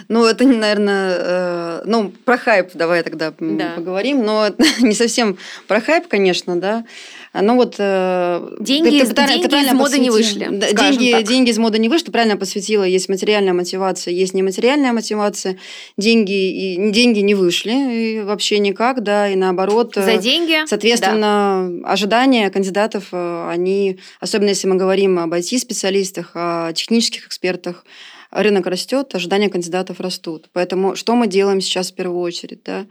Ну, 0.09 0.25
это, 0.25 0.45
наверное, 0.45 1.17
э, 1.19 1.81
ну, 1.85 2.11
про 2.25 2.37
хайп 2.37 2.71
давай 2.73 3.03
тогда 3.03 3.31
поговорим, 3.31 4.23
но 4.23 4.49
не 4.81 4.93
совсем 4.93 5.22
совсем 5.23 5.37
про 5.67 5.81
хайп, 5.81 6.07
конечно, 6.07 6.59
да. 6.59 6.85
Но 7.33 7.55
вот... 7.55 7.75
Э, 7.79 8.55
деньги, 8.59 8.99
ты, 8.99 9.07
ты, 9.07 9.27
деньги 9.27 9.47
ты 9.47 9.57
из 9.57 9.73
моды 9.73 9.99
не 9.99 10.11
вышли, 10.11 10.47
да, 10.51 10.71
деньги, 10.71 11.11
так. 11.11 11.23
деньги 11.23 11.49
из 11.49 11.57
моды 11.57 11.79
не 11.79 11.89
вышли, 11.89 12.05
ты 12.05 12.11
правильно 12.11 12.37
посвятила. 12.37 12.83
Есть 12.83 13.09
материальная 13.09 13.53
мотивация, 13.53 14.13
есть 14.13 14.33
нематериальная 14.33 14.93
мотивация. 14.93 15.57
Деньги, 15.97 16.75
и, 16.75 16.91
деньги 16.91 17.19
не 17.19 17.33
вышли 17.33 17.71
и 17.71 18.21
вообще 18.21 18.59
никак, 18.59 19.01
да, 19.01 19.29
и 19.29 19.35
наоборот. 19.35 19.93
За 19.95 20.17
деньги? 20.17 20.65
Соответственно, 20.67 21.69
да. 21.69 21.89
ожидания 21.89 22.49
кандидатов, 22.49 23.07
они, 23.11 23.99
особенно 24.19 24.49
если 24.49 24.67
мы 24.67 24.75
говорим 24.75 25.17
об 25.19 25.33
IT-специалистах, 25.33 26.31
о 26.35 26.71
технических 26.73 27.25
экспертах, 27.27 27.83
рынок 28.29 28.65
растет, 28.67 29.13
ожидания 29.15 29.49
кандидатов 29.49 29.99
растут. 29.99 30.49
Поэтому 30.53 30.95
что 30.95 31.15
мы 31.15 31.27
делаем 31.27 31.61
сейчас 31.61 31.91
в 31.91 31.95
первую 31.95 32.19
очередь? 32.19 32.61
Да? 32.63 32.85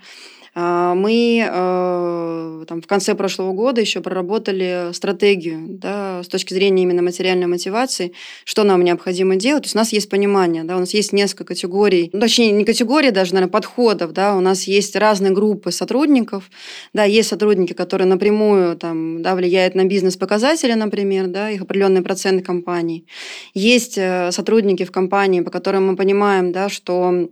А, 0.55 0.95
мы 0.95 1.43
э, 1.51 2.65
там, 2.69 2.83
в 2.83 2.87
конце 2.87 3.15
прошлого 3.15 3.53
года 3.53 3.81
еще 3.81 4.03
проработали 4.03 4.91
стратегию 4.93 5.61
да, 5.67 6.23
с 6.23 6.29
точки 6.29 6.53
зрения 6.53 6.83
именно 6.83 7.01
материальной 7.01 7.47
мотивации, 7.47 8.13
что 8.45 8.63
нам 8.63 8.85
необходимо 8.85 9.37
делать. 9.37 9.63
То 9.63 9.67
есть 9.67 9.77
у 9.77 9.79
нас 9.79 9.93
есть 9.93 10.11
понимание, 10.11 10.65
да, 10.65 10.77
у 10.77 10.81
нас 10.81 10.93
есть 10.93 11.15
несколько 11.15 11.45
категорий, 11.45 12.11
ну, 12.13 12.21
точнее, 12.21 12.51
не 12.53 12.67
категории 12.67 13.11
даже, 13.11 13.33
наверное, 13.33 13.51
подходов. 13.51 14.13
Да, 14.13 14.37
у 14.37 14.41
нас 14.41 14.65
есть 14.65 14.95
разные 14.95 15.33
группы 15.33 15.73
сотрудников. 15.73 16.51
Да, 16.93 17.05
есть 17.05 17.31
сотрудники, 17.31 17.73
которые 17.73 18.07
напрямую 18.07 18.77
там, 18.77 19.23
да, 19.23 19.35
влияют 19.35 19.75
на 19.75 19.85
бизнес-показатели, 19.85 20.75
например, 20.75 21.29
да, 21.29 21.49
их 21.49 21.63
определенный 21.63 22.03
процент 22.03 22.45
компаний. 22.45 23.07
Есть 23.55 23.97
э, 23.97 24.31
сотрудники 24.33 24.85
в 24.85 24.93
компании, 24.93 25.41
по 25.41 25.51
которым 25.51 25.87
мы 25.87 25.97
понимаем, 25.97 26.53
да, 26.53 26.69
что 26.69 27.29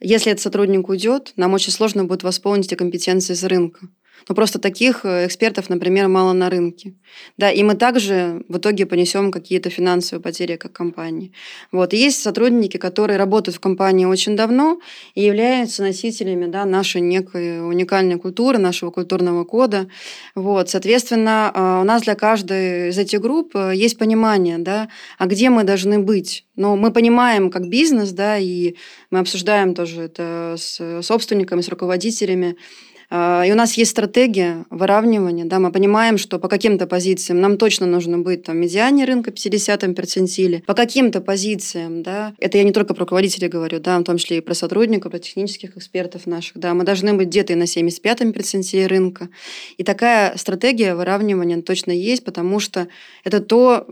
если 0.00 0.32
этот 0.32 0.42
сотрудник 0.42 0.88
уйдет, 0.88 1.32
нам 1.36 1.52
очень 1.52 1.72
сложно 1.72 2.04
будет 2.04 2.22
восполнить 2.22 2.66
эти 2.66 2.74
компетенции 2.74 3.34
из 3.34 3.44
рынка. 3.44 3.88
Но 4.28 4.34
просто 4.34 4.58
таких 4.58 5.04
э, 5.04 5.26
экспертов, 5.26 5.68
например, 5.68 6.08
мало 6.08 6.32
на 6.32 6.50
рынке. 6.50 6.94
Да, 7.36 7.50
и 7.50 7.62
мы 7.62 7.74
также 7.74 8.44
в 8.48 8.58
итоге 8.58 8.86
понесем 8.86 9.30
какие-то 9.30 9.70
финансовые 9.70 10.22
потери 10.22 10.56
как 10.56 10.72
компания. 10.72 11.30
Вот. 11.72 11.94
И 11.94 11.96
есть 11.96 12.22
сотрудники, 12.22 12.76
которые 12.76 13.16
работают 13.16 13.56
в 13.56 13.60
компании 13.60 14.04
очень 14.04 14.36
давно 14.36 14.80
и 15.14 15.22
являются 15.22 15.82
носителями 15.82 16.46
да, 16.46 16.64
нашей 16.64 17.00
некой 17.00 17.66
уникальной 17.66 18.18
культуры, 18.18 18.58
нашего 18.58 18.90
культурного 18.90 19.44
кода. 19.44 19.88
Вот. 20.34 20.70
Соответственно, 20.70 21.52
э, 21.54 21.80
у 21.80 21.84
нас 21.84 22.02
для 22.02 22.14
каждой 22.14 22.90
из 22.90 22.98
этих 22.98 23.20
групп 23.20 23.54
э, 23.54 23.72
есть 23.74 23.98
понимание, 23.98 24.58
да, 24.58 24.88
а 25.18 25.26
где 25.26 25.50
мы 25.50 25.64
должны 25.64 25.98
быть. 25.98 26.46
Но 26.56 26.76
мы 26.76 26.92
понимаем 26.92 27.50
как 27.50 27.68
бизнес, 27.68 28.10
да, 28.10 28.36
и 28.38 28.76
мы 29.10 29.20
обсуждаем 29.20 29.74
тоже 29.74 30.02
это 30.02 30.56
с 30.58 31.02
собственниками, 31.02 31.60
с 31.62 31.68
руководителями, 31.68 32.50
а, 32.50 32.99
и 33.10 33.50
у 33.50 33.54
нас 33.56 33.74
есть 33.74 33.90
стратегия 33.90 34.64
выравнивания. 34.70 35.44
Да, 35.44 35.58
мы 35.58 35.72
понимаем, 35.72 36.16
что 36.16 36.38
по 36.38 36.48
каким-то 36.48 36.86
позициям 36.86 37.40
нам 37.40 37.56
точно 37.56 37.86
нужно 37.86 38.18
быть 38.18 38.44
там, 38.44 38.58
медиане 38.58 39.04
рынка 39.04 39.32
50 39.32 39.80
перцентиле. 39.96 40.62
По 40.66 40.74
каким-то 40.74 41.20
позициям, 41.20 42.02
да, 42.02 42.34
это 42.38 42.58
я 42.58 42.64
не 42.64 42.72
только 42.72 42.94
про 42.94 43.00
руководителей 43.00 43.48
говорю, 43.48 43.80
да, 43.80 43.98
в 43.98 44.04
том 44.04 44.16
числе 44.16 44.38
и 44.38 44.40
про 44.40 44.54
сотрудников, 44.54 45.10
про 45.10 45.18
технических 45.18 45.76
экспертов 45.76 46.26
наших, 46.26 46.58
да, 46.58 46.72
мы 46.74 46.84
должны 46.84 47.14
быть 47.14 47.28
где-то 47.28 47.54
и 47.54 47.56
на 47.56 47.66
75 47.66 48.32
перцентиле 48.32 48.86
рынка. 48.86 49.28
И 49.76 49.82
такая 49.82 50.36
стратегия 50.36 50.94
выравнивания 50.94 51.60
точно 51.62 51.90
есть, 51.90 52.24
потому 52.24 52.60
что 52.60 52.86
это 53.24 53.40
то, 53.40 53.86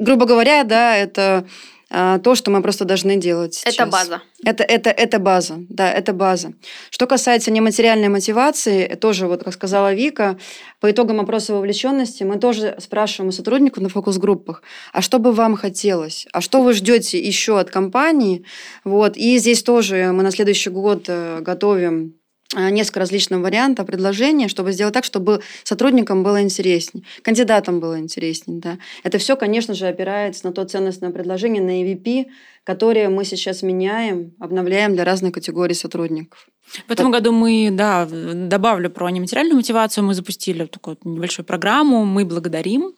грубо 0.00 0.26
говоря, 0.26 0.64
да, 0.64 0.96
это 0.96 1.28
а, 1.28 1.44
то, 1.88 2.34
что 2.34 2.50
мы 2.50 2.62
просто 2.62 2.84
должны 2.84 3.16
делать 3.16 3.54
сейчас. 3.54 3.74
Это 3.74 3.86
база. 3.86 4.22
Это, 4.44 4.62
это, 4.62 4.90
это 4.90 5.18
база, 5.18 5.56
да, 5.68 5.90
это 5.90 6.12
база. 6.12 6.52
Что 6.90 7.06
касается 7.06 7.50
нематериальной 7.50 8.08
мотивации, 8.08 8.94
тоже, 8.94 9.26
вот 9.26 9.42
как 9.42 9.54
сказала 9.54 9.94
Вика, 9.94 10.38
по 10.80 10.90
итогам 10.90 11.20
опроса 11.20 11.54
вовлеченности 11.54 12.24
мы 12.24 12.38
тоже 12.38 12.76
спрашиваем 12.78 13.30
у 13.30 13.32
сотрудников 13.32 13.82
на 13.82 13.88
фокус-группах, 13.88 14.62
а 14.92 15.00
что 15.00 15.18
бы 15.18 15.32
вам 15.32 15.56
хотелось, 15.56 16.26
а 16.32 16.40
что 16.40 16.62
вы 16.62 16.74
ждете 16.74 17.18
еще 17.18 17.58
от 17.58 17.70
компании, 17.70 18.44
вот, 18.84 19.16
и 19.16 19.38
здесь 19.38 19.62
тоже 19.62 20.12
мы 20.12 20.22
на 20.22 20.30
следующий 20.30 20.70
год 20.70 21.04
э, 21.08 21.40
готовим 21.40 22.17
несколько 22.54 23.00
различных 23.00 23.40
вариантов 23.40 23.86
предложения, 23.86 24.48
чтобы 24.48 24.72
сделать 24.72 24.94
так, 24.94 25.04
чтобы 25.04 25.42
сотрудникам 25.64 26.22
было 26.22 26.42
интереснее, 26.42 27.04
кандидатам 27.22 27.80
было 27.80 27.98
интереснее. 27.98 28.60
Да. 28.60 28.78
Это 29.04 29.18
все, 29.18 29.36
конечно 29.36 29.74
же, 29.74 29.86
опирается 29.86 30.46
на 30.46 30.52
то 30.52 30.64
ценностное 30.64 31.10
предложение, 31.10 31.62
на 31.62 31.82
EVP, 31.82 32.26
которое 32.68 33.08
мы 33.08 33.24
сейчас 33.24 33.62
меняем, 33.62 34.34
обновляем 34.38 34.94
для 34.94 35.04
разных 35.04 35.32
категорий 35.32 35.72
сотрудников. 35.72 36.48
В 36.86 36.92
этом 36.92 37.10
году 37.10 37.32
мы, 37.32 37.70
да, 37.72 38.06
добавлю 38.06 38.90
про 38.90 39.08
нематериальную 39.08 39.56
мотивацию, 39.56 40.04
мы 40.04 40.12
запустили 40.12 40.66
такую 40.66 40.98
небольшую 41.02 41.46
программу 41.46 42.04
«Мы 42.04 42.26
благодарим». 42.26 42.92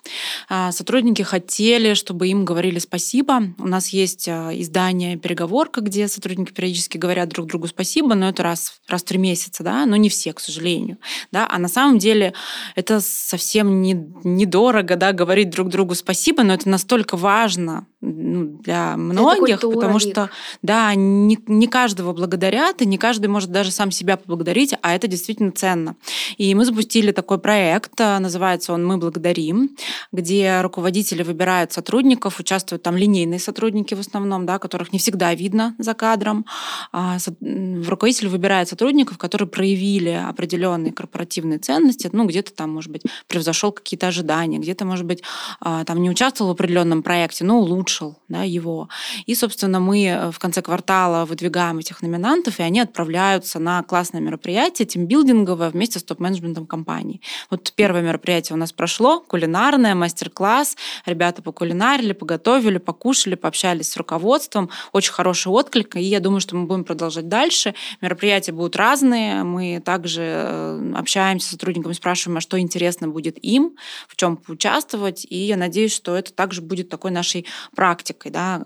А, 0.49 0.73
сотрудники 0.73 1.23
хотели, 1.23 1.95
чтобы 1.95 2.27
им 2.27 2.45
говорили 2.45 2.81
спасибо. 2.81 3.43
У 3.59 3.69
нас 3.69 3.91
есть 3.91 4.27
а, 4.29 4.51
издание 4.53 5.17
«Переговорка», 5.17 5.83
где 5.83 6.09
сотрудники 6.09 6.53
периодически 6.53 6.99
говорят 6.99 7.29
друг 7.29 7.47
другу 7.47 7.69
спасибо, 7.69 8.17
но 8.17 8.29
это 8.29 8.43
раз, 8.43 8.81
раз 8.89 9.03
в 9.03 9.05
три 9.05 9.19
месяца, 9.19 9.63
да, 9.63 9.87
но 9.87 9.95
не 9.95 10.09
все, 10.09 10.33
к 10.33 10.41
сожалению. 10.41 10.99
Да? 11.31 11.47
А 11.49 11.59
на 11.61 11.69
самом 11.69 11.99
деле 11.99 12.35
это 12.75 12.99
совсем 13.01 13.83
не, 13.83 13.93
недорого, 14.25 14.97
да, 14.97 15.13
говорить 15.13 15.51
друг 15.51 15.69
другу 15.69 15.95
спасибо, 15.95 16.43
но 16.43 16.55
это 16.55 16.69
настолько 16.69 17.17
важно 17.17 17.87
ну, 18.01 18.59
для 18.63 18.97
многих, 18.97 19.60
потому 19.69 19.99
что, 19.99 20.31
да, 20.63 20.95
не, 20.95 21.39
не 21.47 21.67
каждого 21.67 22.13
благодарят, 22.13 22.83
и 22.83 22.87
не 22.87 22.99
каждый 22.99 23.27
может 23.27 23.51
даже 23.51 23.71
сам 23.71 23.91
себя 23.91 24.17
поблагодарить, 24.17 24.75
а 24.83 24.95
это 24.95 25.07
действительно 25.07 25.53
ценно. 25.53 25.97
И 26.37 26.55
мы 26.55 26.65
запустили 26.65 27.13
такой 27.13 27.39
проект, 27.39 28.01
э, 28.01 28.19
называется 28.19 28.73
он 28.73 28.87
«Мы 28.87 28.97
благодарим», 28.99 29.77
где 30.13 30.61
руководители 30.61 31.23
выбирают 31.23 31.73
сотрудников, 31.73 32.41
участвуют 32.41 32.83
там 32.83 32.97
линейные 32.97 33.39
сотрудники 33.39 33.95
в 33.95 34.01
основном, 34.01 34.47
да, 34.47 34.59
которых 34.59 34.93
не 34.93 34.99
всегда 34.99 35.35
видно 35.35 35.75
за 35.79 35.95
кадром. 35.95 36.47
А, 36.93 37.19
руководитель 37.41 38.29
выбирает 38.29 38.69
сотрудников, 38.69 39.19
которые 39.19 39.49
проявили 39.49 40.11
определенные 40.11 40.93
корпоративные 40.93 41.59
ценности, 41.59 42.09
ну, 42.13 42.27
где-то 42.27 42.53
там, 42.53 42.71
может 42.71 42.91
быть, 42.91 43.03
превзошел 43.27 43.73
какие-то 43.73 44.09
ожидания, 44.09 44.59
где-то, 44.59 44.85
может 44.85 45.07
быть, 45.07 45.23
а, 45.61 45.85
там 45.85 46.01
не 46.03 46.11
участвовал 46.11 46.51
в 46.51 46.55
определенном 46.55 47.03
проекте, 47.03 47.45
но 47.45 47.59
улучшил 47.59 48.19
да, 48.29 48.43
его. 48.43 48.89
И, 49.27 49.35
собственно, 49.35 49.50
мы 49.81 50.05
э, 50.05 50.31
в 50.31 50.39
конце 50.39 50.63
квартала 50.63 51.25
выдвигаем 51.25 51.79
этих 51.79 52.03
номинантов, 52.03 52.59
и 52.59 52.63
они 52.63 52.81
отправляются 52.81 53.59
на 53.59 53.83
классное 53.83 54.21
мероприятие, 54.21 54.87
тимбилдинговое, 54.87 55.71
вместе 55.71 55.99
с 55.99 56.03
топ-менеджментом 56.03 56.67
компании. 56.67 57.21
Вот 57.51 57.73
первое 57.75 58.03
мероприятие 58.03 58.57
у 58.57 58.59
нас 58.59 58.73
прошло, 58.73 59.21
кулинарное, 59.21 59.95
мастер-класс. 59.95 60.77
Ребята 61.07 61.43
покулинарили, 61.43 62.13
поготовили, 62.13 62.79
покушали, 62.79 63.35
пообщались 63.35 63.91
с 63.91 63.97
руководством. 63.97 64.71
Очень 64.93 65.13
хороший 65.13 65.49
отклик, 65.49 65.97
и 65.97 66.03
я 66.03 66.21
думаю, 66.21 66.41
что 66.41 66.57
мы 66.57 66.67
будем 66.67 66.85
продолжать 66.85 67.29
дальше. 67.29 67.75
Мероприятия 68.01 68.53
будут 68.53 68.77
разные. 68.77 69.43
Мы 69.45 69.81
также 69.85 70.23
э, 70.23 70.93
общаемся 70.97 71.49
с 71.49 71.51
сотрудниками, 71.51 71.93
спрашиваем, 71.93 72.39
а 72.39 72.41
что 72.41 72.59
интересно 72.59 73.09
будет 73.09 73.43
им, 73.43 73.77
в 74.09 74.17
чем 74.17 74.37
поучаствовать. 74.37 75.27
И 75.29 75.37
я 75.37 75.57
надеюсь, 75.57 75.95
что 75.95 76.17
это 76.17 76.33
также 76.33 76.63
будет 76.63 76.89
такой 76.89 77.11
нашей 77.11 77.47
практикой, 77.75 78.31
да, 78.31 78.63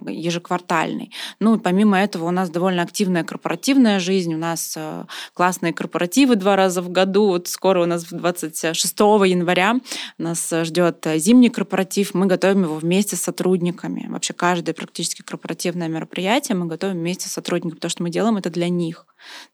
ежеквартальной. 0.74 1.10
Ну 1.40 1.56
и 1.56 1.58
помимо 1.58 1.98
этого 1.98 2.26
у 2.26 2.30
нас 2.30 2.50
довольно 2.50 2.82
активная 2.82 3.24
корпоративная 3.24 4.00
жизнь. 4.00 4.34
У 4.34 4.38
нас 4.38 4.74
Э, 4.76 5.04
классные 5.34 5.72
корпоративы 5.72 6.36
два 6.36 6.56
раза 6.56 6.82
в 6.82 6.90
году. 6.90 7.26
Вот 7.26 7.48
скоро 7.48 7.82
у 7.82 7.86
нас 7.86 8.04
26 8.04 8.98
января 9.26 9.76
нас 10.18 10.52
ждет 10.62 11.06
зимний 11.16 11.50
корпоратив. 11.50 12.14
Мы 12.14 12.26
готовим 12.26 12.64
его 12.64 12.76
вместе 12.76 13.16
с 13.16 13.22
сотрудниками. 13.22 14.06
Вообще 14.08 14.32
каждое 14.32 14.74
практически 14.74 15.22
корпоративное 15.22 15.88
мероприятие 15.88 16.56
мы 16.56 16.66
готовим 16.66 16.98
вместе 16.98 17.28
с 17.28 17.32
сотрудниками, 17.32 17.76
потому 17.76 17.90
что 17.90 18.02
мы 18.02 18.10
делаем 18.10 18.36
это 18.36 18.50
для 18.50 18.68
них 18.68 19.06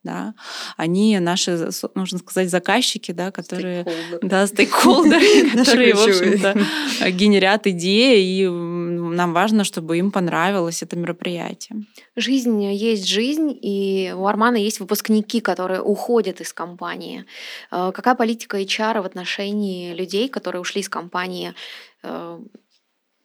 да, 0.02 0.34
они 0.76 1.18
наши, 1.18 1.70
нужно 1.94 2.18
сказать, 2.18 2.50
заказчики, 2.50 3.12
да, 3.12 3.30
которые, 3.30 3.82
стейкхолдеры. 3.82 4.28
да, 4.28 4.46
стейкхолдеры, 4.46 5.50
которые, 5.56 5.94
в 5.94 6.02
общем-то, 6.02 7.10
генерят 7.10 7.66
идеи, 7.66 8.42
и 8.42 8.48
нам 8.48 9.32
важно, 9.32 9.64
чтобы 9.64 9.98
им 9.98 10.10
понравилось 10.10 10.82
это 10.82 10.96
мероприятие. 11.00 11.84
Жизнь 12.16 12.62
есть 12.64 13.06
жизнь, 13.06 13.58
и 13.60 14.14
у 14.16 14.26
Армана 14.26 14.56
есть 14.56 14.80
выпускники, 14.80 15.40
которые 15.40 15.82
уходят 15.82 16.40
из 16.40 16.52
компании. 16.52 17.24
Э, 17.70 17.92
какая 17.94 18.14
политика 18.14 18.60
HR 18.60 19.02
в 19.02 19.06
отношении 19.06 19.92
людей, 19.94 20.28
которые 20.28 20.60
ушли 20.60 20.80
из 20.80 20.88
компании? 20.88 21.54
Э, 22.02 22.40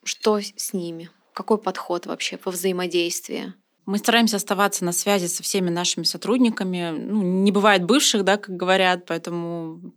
что 0.04 0.40
с 0.40 0.74
ними? 0.74 1.10
Какой 1.34 1.58
подход 1.58 2.06
вообще 2.06 2.38
по 2.38 2.52
взаимодействию? 2.52 3.54
Мы 3.86 4.00
стараемся 4.00 4.38
оставаться 4.38 4.84
на 4.84 4.92
связи 4.92 5.28
со 5.28 5.44
всеми 5.44 5.70
нашими 5.70 6.06
сотрудниками. 6.06 6.90
Ну, 6.90 7.22
не 7.22 7.52
бывает 7.52 7.84
бывших, 7.84 8.24
да, 8.24 8.38
как 8.38 8.56
говорят, 8.56 9.06
поэтому 9.06 9.94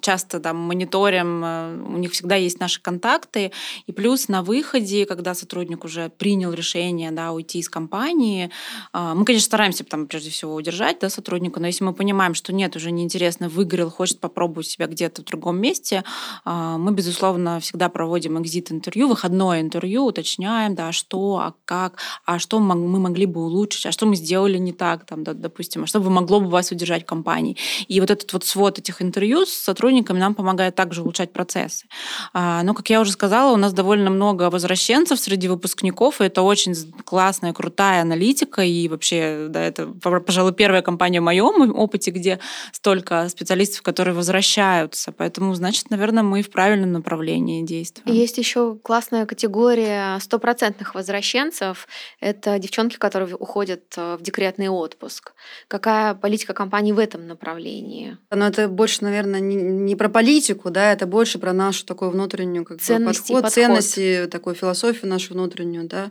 часто 0.00 0.40
там 0.40 0.56
мониторим, 0.56 1.44
э, 1.44 1.82
у 1.82 1.98
них 1.98 2.12
всегда 2.12 2.36
есть 2.36 2.60
наши 2.60 2.80
контакты. 2.80 3.52
И 3.86 3.92
плюс 3.92 4.28
на 4.28 4.42
выходе, 4.42 5.06
когда 5.06 5.34
сотрудник 5.34 5.84
уже 5.84 6.08
принял 6.08 6.52
решение 6.52 7.10
да, 7.10 7.32
уйти 7.32 7.58
из 7.58 7.68
компании, 7.68 8.50
э, 8.92 9.12
мы, 9.14 9.24
конечно, 9.24 9.46
стараемся 9.46 9.84
там, 9.84 10.06
прежде 10.06 10.30
всего 10.30 10.54
удержать 10.54 10.98
да, 11.00 11.10
сотрудника, 11.10 11.60
но 11.60 11.66
если 11.66 11.84
мы 11.84 11.94
понимаем, 11.94 12.34
что 12.34 12.52
нет, 12.52 12.76
уже 12.76 12.90
неинтересно, 12.90 13.48
выгорел, 13.48 13.90
хочет 13.90 14.20
попробовать 14.20 14.68
себя 14.68 14.86
где-то 14.86 15.22
в 15.22 15.24
другом 15.24 15.60
месте, 15.60 16.04
э, 16.44 16.76
мы, 16.78 16.92
безусловно, 16.92 17.58
всегда 17.60 17.88
проводим 17.88 18.40
экзит-интервью, 18.40 19.08
выходное 19.08 19.60
интервью, 19.60 20.04
уточняем, 20.04 20.74
да, 20.74 20.92
что, 20.92 21.38
а 21.38 21.54
как, 21.64 21.98
а 22.24 22.38
что 22.38 22.60
мы 22.60 23.00
могли 23.00 23.26
бы 23.26 23.44
улучшить, 23.44 23.86
а 23.86 23.92
что 23.92 24.06
мы 24.06 24.16
сделали 24.16 24.58
не 24.58 24.72
так, 24.72 25.06
там, 25.06 25.24
да, 25.24 25.34
допустим, 25.34 25.84
а 25.84 25.86
что 25.86 26.00
бы 26.00 26.10
могло 26.10 26.40
бы 26.40 26.48
вас 26.48 26.70
удержать 26.70 27.02
в 27.02 27.06
компании. 27.06 27.56
И 27.88 28.00
вот 28.00 28.10
этот 28.10 28.32
вот 28.32 28.44
свод 28.44 28.78
этих 28.78 29.02
интервью 29.02 29.44
с 29.44 29.71
сотрудниками 29.72 30.18
нам 30.18 30.34
помогает 30.34 30.74
также 30.74 31.02
улучшать 31.02 31.32
процессы. 31.32 31.86
А, 32.32 32.62
но, 32.62 32.74
как 32.74 32.90
я 32.90 33.00
уже 33.00 33.12
сказала, 33.12 33.52
у 33.52 33.56
нас 33.56 33.72
довольно 33.72 34.10
много 34.10 34.50
возвращенцев 34.50 35.18
среди 35.18 35.48
выпускников, 35.48 36.20
и 36.20 36.24
это 36.24 36.42
очень 36.42 36.74
классная, 37.04 37.52
крутая 37.52 38.02
аналитика, 38.02 38.62
и 38.62 38.88
вообще, 38.88 39.46
да, 39.48 39.60
это, 39.62 39.86
пожалуй, 39.86 40.52
первая 40.52 40.82
компания 40.82 41.20
в 41.20 41.24
моем 41.24 41.74
опыте, 41.76 42.10
где 42.10 42.38
столько 42.72 43.28
специалистов, 43.28 43.82
которые 43.82 44.14
возвращаются. 44.14 45.12
Поэтому, 45.12 45.54
значит, 45.54 45.90
наверное, 45.90 46.22
мы 46.22 46.42
в 46.42 46.50
правильном 46.50 46.92
направлении 46.92 47.62
действуем. 47.62 48.14
Есть 48.14 48.38
еще 48.38 48.76
классная 48.82 49.26
категория 49.26 50.18
стопроцентных 50.20 50.94
возвращенцев. 50.94 51.88
Это 52.20 52.58
девчонки, 52.58 52.96
которые 52.96 53.34
уходят 53.36 53.82
э, 53.96 54.16
в 54.18 54.22
декретный 54.22 54.68
отпуск. 54.68 55.32
Какая 55.68 56.14
политика 56.14 56.52
компании 56.52 56.92
в 56.92 56.98
этом 56.98 57.26
направлении? 57.26 58.18
Но 58.30 58.46
это 58.46 58.68
больше, 58.68 59.04
наверное, 59.04 59.40
не, 59.40 59.56
не 59.62 59.96
про 59.96 60.08
политику, 60.08 60.70
да, 60.70 60.92
это 60.92 61.06
больше 61.06 61.38
про 61.38 61.52
нашу 61.52 61.86
такую 61.86 62.10
внутреннюю 62.10 62.64
как 62.64 62.80
ценности, 62.80 63.20
подход, 63.20 63.42
подход, 63.42 63.52
ценности, 63.52 64.28
такую 64.30 64.54
философию 64.54 65.08
нашу 65.10 65.34
внутреннюю, 65.34 65.88
да. 65.88 66.10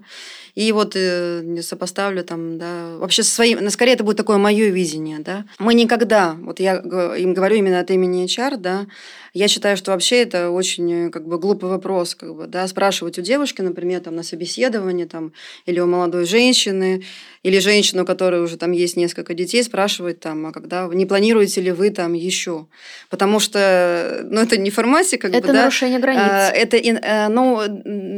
И 0.55 0.71
вот 0.71 0.93
э, 0.95 1.61
сопоставлю 1.61 2.23
там, 2.23 2.57
да, 2.57 2.97
вообще 2.97 3.23
со 3.23 3.31
своим, 3.31 3.69
скорее 3.69 3.93
это 3.93 4.03
будет 4.03 4.17
такое 4.17 4.37
мое 4.37 4.69
видение, 4.69 5.19
да. 5.19 5.45
Мы 5.59 5.73
никогда, 5.73 6.35
вот 6.41 6.59
я 6.59 6.77
им 6.77 7.33
говорю 7.33 7.57
именно 7.57 7.79
от 7.79 7.91
имени 7.91 8.25
HR, 8.25 8.57
да, 8.57 8.87
я 9.33 9.47
считаю, 9.47 9.77
что 9.77 9.91
вообще 9.91 10.23
это 10.23 10.49
очень 10.49 11.09
как 11.09 11.25
бы 11.25 11.39
глупый 11.39 11.69
вопрос, 11.69 12.15
как 12.15 12.35
бы, 12.35 12.47
да, 12.47 12.67
спрашивать 12.67 13.17
у 13.17 13.21
девушки, 13.21 13.61
например, 13.61 14.01
там 14.01 14.15
на 14.15 14.23
собеседовании 14.23 15.05
там 15.05 15.31
или 15.65 15.79
у 15.79 15.87
молодой 15.87 16.25
женщины, 16.25 17.03
или 17.43 17.59
женщину, 17.59 18.03
у 18.03 18.05
которой 18.05 18.41
уже 18.41 18.57
там 18.57 18.71
есть 18.71 18.97
несколько 18.97 19.33
детей, 19.33 19.63
спрашивать 19.63 20.19
там, 20.19 20.45
а 20.47 20.51
когда 20.51 20.87
не 20.87 21.05
планируете 21.05 21.61
ли 21.61 21.71
вы 21.71 21.91
там 21.91 22.13
еще? 22.13 22.67
Потому 23.09 23.39
что, 23.41 24.21
ну, 24.23 24.39
это 24.39 24.57
не 24.57 24.69
формате, 24.69 25.17
как 25.17 25.33
это 25.33 25.47
бы, 25.47 25.53
нарушение 25.53 25.99
да, 25.99 26.01
границ. 26.01 26.53
Это, 26.55 26.77
э, 26.77 27.27
ну, 27.27 27.61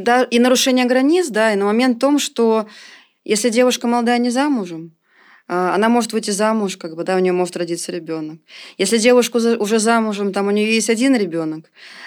да, 0.03 0.24
и 0.24 0.38
нарушение 0.38 0.86
границ, 0.86 1.30
да, 1.30 1.53
и 1.53 1.55
на 1.55 1.65
момент 1.65 1.97
в 1.97 1.99
том, 1.99 2.19
что 2.19 2.67
если 3.24 3.49
девушка 3.49 3.88
молодая 3.88 4.19
не 4.19 4.30
замужем, 4.30 4.93
а, 5.47 5.76
она 5.76 5.89
может 5.89 6.13
выйти 6.13 6.32
замуж, 6.32 6.78
как 6.78 6.95
бы, 6.95 7.03
да, 7.03 7.15
у 7.15 7.19
нее 7.19 7.34
может 7.34 7.57
родиться 7.57 7.91
ребенок. 7.91 8.39
Если 8.78 8.97
девушка 8.97 9.38
уже 9.59 9.80
замужем, 9.80 10.32
там 10.32 10.47
у 10.47 10.51
нее 10.51 10.74
есть 10.74 10.89
один 10.89 11.15
ребенок, 11.15 11.65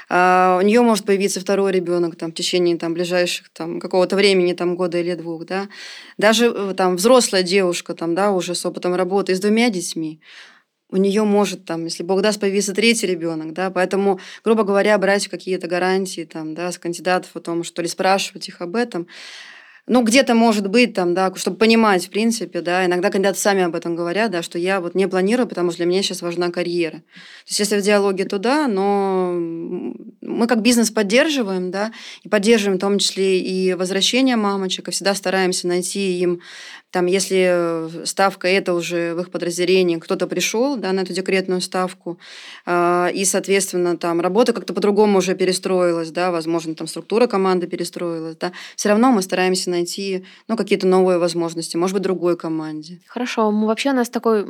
а 0.08 0.58
у 0.60 0.64
нее 0.64 0.80
может 0.80 1.04
появиться 1.04 1.40
второй 1.40 1.72
ребенок 1.72 2.16
там 2.16 2.30
в 2.30 2.34
течение 2.34 2.78
там 2.78 2.94
ближайших 2.94 3.50
там 3.50 3.78
какого-то 3.78 4.16
времени, 4.16 4.54
там 4.54 4.74
года 4.74 4.98
или 4.98 5.14
двух, 5.14 5.44
да. 5.44 5.68
Даже 6.16 6.46
э, 6.46 6.74
там 6.76 6.96
взрослая 6.96 7.42
девушка 7.42 7.94
там, 7.94 8.14
да, 8.14 8.30
уже 8.30 8.54
с 8.54 8.64
опытом 8.64 8.94
работы 8.94 9.34
с 9.34 9.40
двумя 9.40 9.68
детьми, 9.68 10.20
у 10.90 10.96
нее 10.96 11.24
может 11.24 11.64
там, 11.64 11.84
если 11.84 12.02
Бог 12.02 12.22
даст, 12.22 12.40
появиться 12.40 12.72
третий 12.74 13.06
ребенок, 13.06 13.52
да, 13.52 13.70
поэтому, 13.70 14.20
грубо 14.44 14.62
говоря, 14.62 14.96
брать 14.98 15.28
какие-то 15.28 15.66
гарантии 15.66 16.24
там, 16.24 16.54
да, 16.54 16.70
с 16.70 16.78
кандидатов 16.78 17.30
о 17.34 17.40
том, 17.40 17.64
что 17.64 17.82
ли 17.82 17.88
спрашивать 17.88 18.48
их 18.48 18.60
об 18.60 18.76
этом, 18.76 19.08
ну, 19.88 20.02
где-то 20.02 20.34
может 20.34 20.66
быть 20.66 20.94
там, 20.94 21.14
да, 21.14 21.32
чтобы 21.36 21.58
понимать, 21.58 22.06
в 22.06 22.10
принципе, 22.10 22.60
да, 22.60 22.84
иногда 22.84 23.08
кандидаты 23.08 23.38
сами 23.38 23.62
об 23.62 23.76
этом 23.76 23.94
говорят, 23.94 24.32
да, 24.32 24.42
что 24.42 24.58
я 24.58 24.80
вот 24.80 24.96
не 24.96 25.06
планирую, 25.06 25.46
потому 25.46 25.70
что 25.70 25.78
для 25.78 25.86
меня 25.86 26.02
сейчас 26.02 26.22
важна 26.22 26.50
карьера. 26.50 26.98
То 26.98 27.48
есть, 27.48 27.60
если 27.60 27.78
в 27.78 27.82
диалоге, 27.82 28.24
то 28.24 28.38
да, 28.38 28.66
но 28.66 29.32
мы 29.32 30.48
как 30.48 30.62
бизнес 30.62 30.90
поддерживаем, 30.90 31.70
да, 31.70 31.92
и 32.24 32.28
поддерживаем 32.28 32.78
в 32.78 32.80
том 32.80 32.98
числе 32.98 33.38
и 33.38 33.74
возвращение 33.74 34.34
мамочек, 34.34 34.88
и 34.88 34.90
всегда 34.90 35.14
стараемся 35.14 35.68
найти 35.68 36.18
им 36.18 36.40
там, 36.90 37.06
если 37.06 38.04
ставка 38.06 38.48
это 38.48 38.72
уже 38.72 39.14
в 39.14 39.20
их 39.20 39.30
подразделении, 39.30 39.96
кто-то 39.96 40.26
пришел 40.26 40.76
да, 40.76 40.92
на 40.92 41.00
эту 41.00 41.12
декретную 41.12 41.60
ставку, 41.60 42.18
э, 42.64 43.10
и, 43.12 43.24
соответственно, 43.24 43.96
там 43.96 44.20
работа 44.20 44.52
как-то 44.52 44.72
по-другому 44.72 45.18
уже 45.18 45.34
перестроилась, 45.34 46.10
да, 46.10 46.30
возможно, 46.30 46.74
там 46.74 46.86
структура 46.86 47.26
команды 47.26 47.66
перестроилась, 47.66 48.36
да, 48.36 48.52
все 48.76 48.88
равно 48.88 49.10
мы 49.10 49.22
стараемся 49.22 49.70
найти 49.70 50.24
ну, 50.48 50.56
какие-то 50.56 50.86
новые 50.86 51.18
возможности, 51.18 51.76
может 51.76 51.94
быть, 51.94 52.02
другой 52.02 52.36
команде. 52.36 53.00
Хорошо, 53.06 53.50
мы 53.50 53.66
вообще 53.66 53.90
у 53.90 53.94
нас 53.94 54.08
такой 54.08 54.46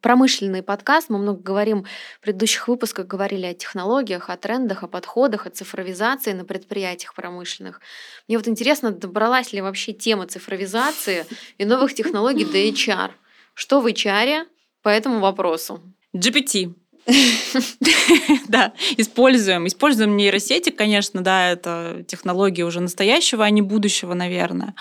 промышленный 0.00 0.62
подкаст, 0.62 1.08
мы 1.08 1.18
много 1.18 1.40
говорим 1.42 1.84
в 2.18 2.22
предыдущих 2.22 2.68
выпусках, 2.68 3.06
говорили 3.06 3.46
о 3.46 3.54
технологиях, 3.54 4.30
о 4.30 4.36
трендах, 4.36 4.82
о 4.82 4.88
подходах, 4.88 5.46
о 5.46 5.50
цифровизации 5.50 6.32
на 6.32 6.44
предприятиях 6.44 7.14
промышленных. 7.14 7.80
Мне 8.28 8.38
вот 8.38 8.48
интересно, 8.48 8.90
добралась 8.90 9.52
ли 9.52 9.60
вообще 9.60 9.92
тема 9.92 10.26
цифровизации 10.26 11.26
и 11.58 11.64
новых 11.64 11.94
технологий 11.94 12.44
до 12.44 12.58
HR. 12.68 13.10
Что 13.54 13.80
в 13.80 13.86
HR 13.86 14.46
по 14.82 14.88
этому 14.88 15.20
вопросу? 15.20 15.82
GPT. 16.16 16.74
Да, 18.48 18.72
используем. 18.96 19.66
Используем 19.66 20.16
нейросети, 20.16 20.70
конечно, 20.70 21.20
да, 21.20 21.50
это 21.50 22.04
технологии 22.06 22.62
уже 22.62 22.80
настоящего, 22.80 23.44
а 23.44 23.50
не 23.50 23.62
будущего, 23.62 24.14
наверное. 24.14 24.74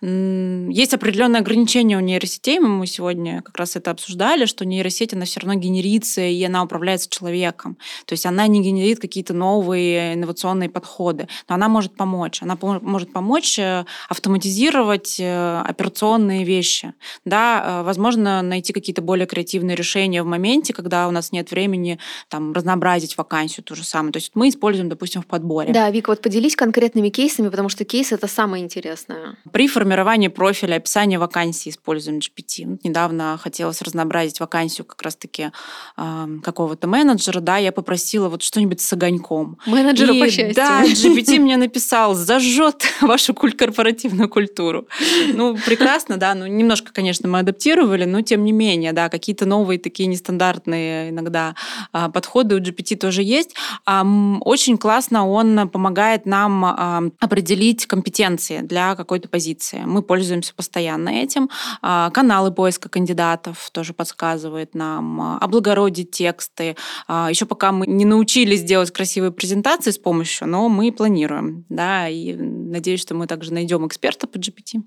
Есть 0.00 0.94
определенные 0.94 1.40
ограничения 1.40 1.96
у 1.96 2.00
нейросетей, 2.00 2.58
мы 2.58 2.86
сегодня 2.86 3.42
как 3.42 3.56
раз 3.58 3.76
это 3.76 3.90
обсуждали, 3.90 4.46
что 4.46 4.64
нейросеть, 4.64 5.14
она 5.14 5.24
все 5.24 5.40
равно 5.40 5.54
генерится, 5.54 6.20
и 6.22 6.42
она 6.42 6.62
управляется 6.62 7.08
человеком. 7.08 7.76
То 8.06 8.14
есть 8.14 8.26
она 8.26 8.46
не 8.46 8.62
генерит 8.62 9.00
какие-то 9.00 9.34
новые 9.34 10.14
инновационные 10.14 10.68
подходы, 10.68 11.28
но 11.48 11.54
она 11.54 11.68
может 11.68 11.94
помочь. 11.94 12.42
Она 12.42 12.58
может 12.60 13.12
помочь 13.12 13.58
э, 13.58 13.84
автоматизировать 14.08 15.18
э, 15.20 15.60
операционные 15.60 16.44
вещи. 16.44 16.94
Да, 17.24 17.62
э, 17.64 17.82
возможно, 17.84 18.42
найти 18.42 18.72
какие-то 18.72 19.02
более 19.02 19.26
креативные 19.26 19.76
решения 19.76 20.22
в 20.22 20.26
моменте, 20.26 20.72
когда 20.72 21.08
у 21.08 21.10
нас 21.10 21.32
нет 21.32 21.50
времени 21.50 21.71
времени 21.72 21.98
там, 22.28 22.52
разнообразить 22.52 23.16
вакансию 23.16 23.64
ту 23.64 23.74
же 23.74 23.84
самую. 23.84 24.12
То 24.12 24.18
есть 24.18 24.32
мы 24.34 24.48
используем, 24.48 24.88
допустим, 24.88 25.22
в 25.22 25.26
подборе. 25.26 25.72
Да, 25.72 25.90
Вика, 25.90 26.10
вот 26.10 26.20
поделись 26.20 26.56
конкретными 26.56 27.08
кейсами, 27.08 27.48
потому 27.48 27.68
что 27.68 27.84
кейс— 27.84 28.12
это 28.12 28.26
самое 28.26 28.62
интересное. 28.62 29.36
При 29.52 29.68
формировании 29.68 30.28
профиля, 30.28 30.76
описания 30.76 31.18
вакансии 31.18 31.70
используем 31.70 32.18
GPT. 32.18 32.66
Вот 32.66 32.84
недавно 32.84 33.38
хотелось 33.42 33.80
разнообразить 33.82 34.40
вакансию 34.40 34.84
как 34.84 35.02
раз-таки 35.02 35.50
э, 35.96 36.26
какого-то 36.42 36.86
менеджера, 36.86 37.40
да, 37.40 37.56
я 37.56 37.72
попросила 37.72 38.28
вот 38.28 38.42
что-нибудь 38.42 38.80
с 38.80 38.92
огоньком. 38.92 39.58
Менеджера, 39.66 40.12
И, 40.12 40.20
по 40.20 40.26
счастью. 40.26 40.54
Да, 40.54 40.84
GPT 40.84 41.38
мне 41.38 41.56
написал, 41.56 42.14
зажжет 42.14 42.84
вашу 43.00 43.34
корпоративную 43.34 44.28
культуру. 44.28 44.86
Ну, 45.32 45.56
прекрасно, 45.66 46.16
да, 46.16 46.34
ну, 46.34 46.46
немножко, 46.46 46.92
конечно, 46.92 47.28
мы 47.28 47.38
адаптировали, 47.38 48.04
но 48.04 48.20
тем 48.20 48.44
не 48.44 48.52
менее, 48.52 48.92
да, 48.92 49.08
какие-то 49.08 49.46
новые 49.46 49.78
такие 49.78 50.06
нестандартные 50.06 51.12
иногда 51.22 51.51
а, 51.92 52.08
подходы 52.08 52.56
у 52.56 52.60
GPT 52.60 52.96
тоже 52.96 53.22
есть. 53.22 53.54
Очень 53.86 54.78
классно 54.78 55.28
он 55.28 55.68
помогает 55.68 56.26
нам 56.26 56.64
а, 56.64 57.02
определить 57.20 57.86
компетенции 57.86 58.60
для 58.60 58.94
какой-то 58.94 59.28
позиции. 59.28 59.82
Мы 59.84 60.02
пользуемся 60.02 60.54
постоянно 60.54 61.10
этим. 61.10 61.50
А, 61.80 62.10
каналы 62.10 62.52
поиска 62.52 62.88
кандидатов 62.88 63.70
тоже 63.72 63.94
подсказывает 63.94 64.74
нам, 64.74 65.38
облагородить 65.40 66.10
тексты. 66.10 66.76
Еще 67.08 67.46
пока 67.46 67.72
мы 67.72 67.86
не 67.86 68.04
научились 68.04 68.62
делать 68.62 68.90
красивые 68.90 69.32
презентации 69.32 69.90
с 69.90 69.98
помощью, 69.98 70.48
но 70.48 70.68
мы 70.68 70.92
планируем. 70.92 71.64
Да, 71.68 72.08
и 72.08 72.34
надеюсь, 72.34 73.00
что 73.00 73.14
мы 73.14 73.26
также 73.26 73.52
найдем 73.52 73.86
эксперта 73.86 74.26
по 74.26 74.36
GPT 74.36 74.82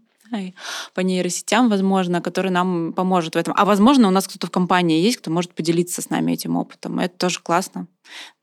по 0.94 1.00
нейросетям, 1.02 1.70
возможно, 1.70 2.22
который 2.22 2.52
нам 2.52 2.94
поможет 2.94 3.36
в 3.36 3.38
этом. 3.38 3.54
А 3.58 3.66
возможно, 3.66 4.08
у 4.08 4.12
нас 4.12 4.28
кто-то 4.28 4.48
в 4.48 4.52
компании 4.52 5.02
есть, 5.02 5.18
кто 5.18 5.32
может 5.32 5.54
поделиться 5.54 6.02
с 6.02 6.10
нами 6.10 6.34
этим 6.34 6.56
опытом. 6.58 7.00
Это 7.00 7.18
тоже 7.18 7.40
классно 7.42 7.88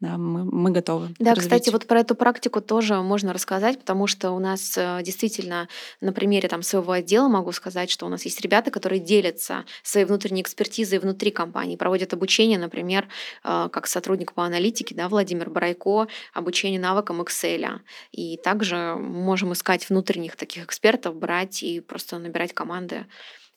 да, 0.00 0.18
мы, 0.18 0.44
мы 0.44 0.70
готовы. 0.70 1.14
Да, 1.18 1.34
развить. 1.34 1.44
кстати, 1.44 1.70
вот 1.70 1.86
про 1.86 2.00
эту 2.00 2.14
практику 2.14 2.60
тоже 2.60 3.00
можно 3.02 3.32
рассказать, 3.32 3.78
потому 3.78 4.06
что 4.06 4.32
у 4.32 4.38
нас 4.38 4.76
э, 4.76 5.00
действительно 5.02 5.68
на 6.00 6.12
примере 6.12 6.48
там 6.48 6.62
своего 6.62 6.92
отдела 6.92 7.28
могу 7.28 7.52
сказать, 7.52 7.90
что 7.90 8.06
у 8.06 8.08
нас 8.08 8.24
есть 8.24 8.40
ребята, 8.40 8.70
которые 8.70 9.00
делятся 9.00 9.64
своей 9.82 10.06
внутренней 10.06 10.42
экспертизой 10.42 10.98
внутри 10.98 11.30
компании, 11.30 11.76
проводят 11.76 12.12
обучение, 12.12 12.58
например, 12.58 13.08
э, 13.44 13.68
как 13.72 13.86
сотрудник 13.86 14.32
по 14.32 14.44
аналитике, 14.44 14.94
да, 14.94 15.08
Владимир 15.08 15.50
Барайко, 15.50 16.08
обучение 16.32 16.80
навыкам 16.80 17.22
Excel. 17.22 17.80
И 18.10 18.36
также 18.38 18.96
можем 18.96 19.52
искать 19.52 19.88
внутренних 19.88 20.36
таких 20.36 20.64
экспертов, 20.64 21.14
брать 21.14 21.62
и 21.62 21.80
просто 21.80 22.18
набирать 22.18 22.52
команды 22.52 23.06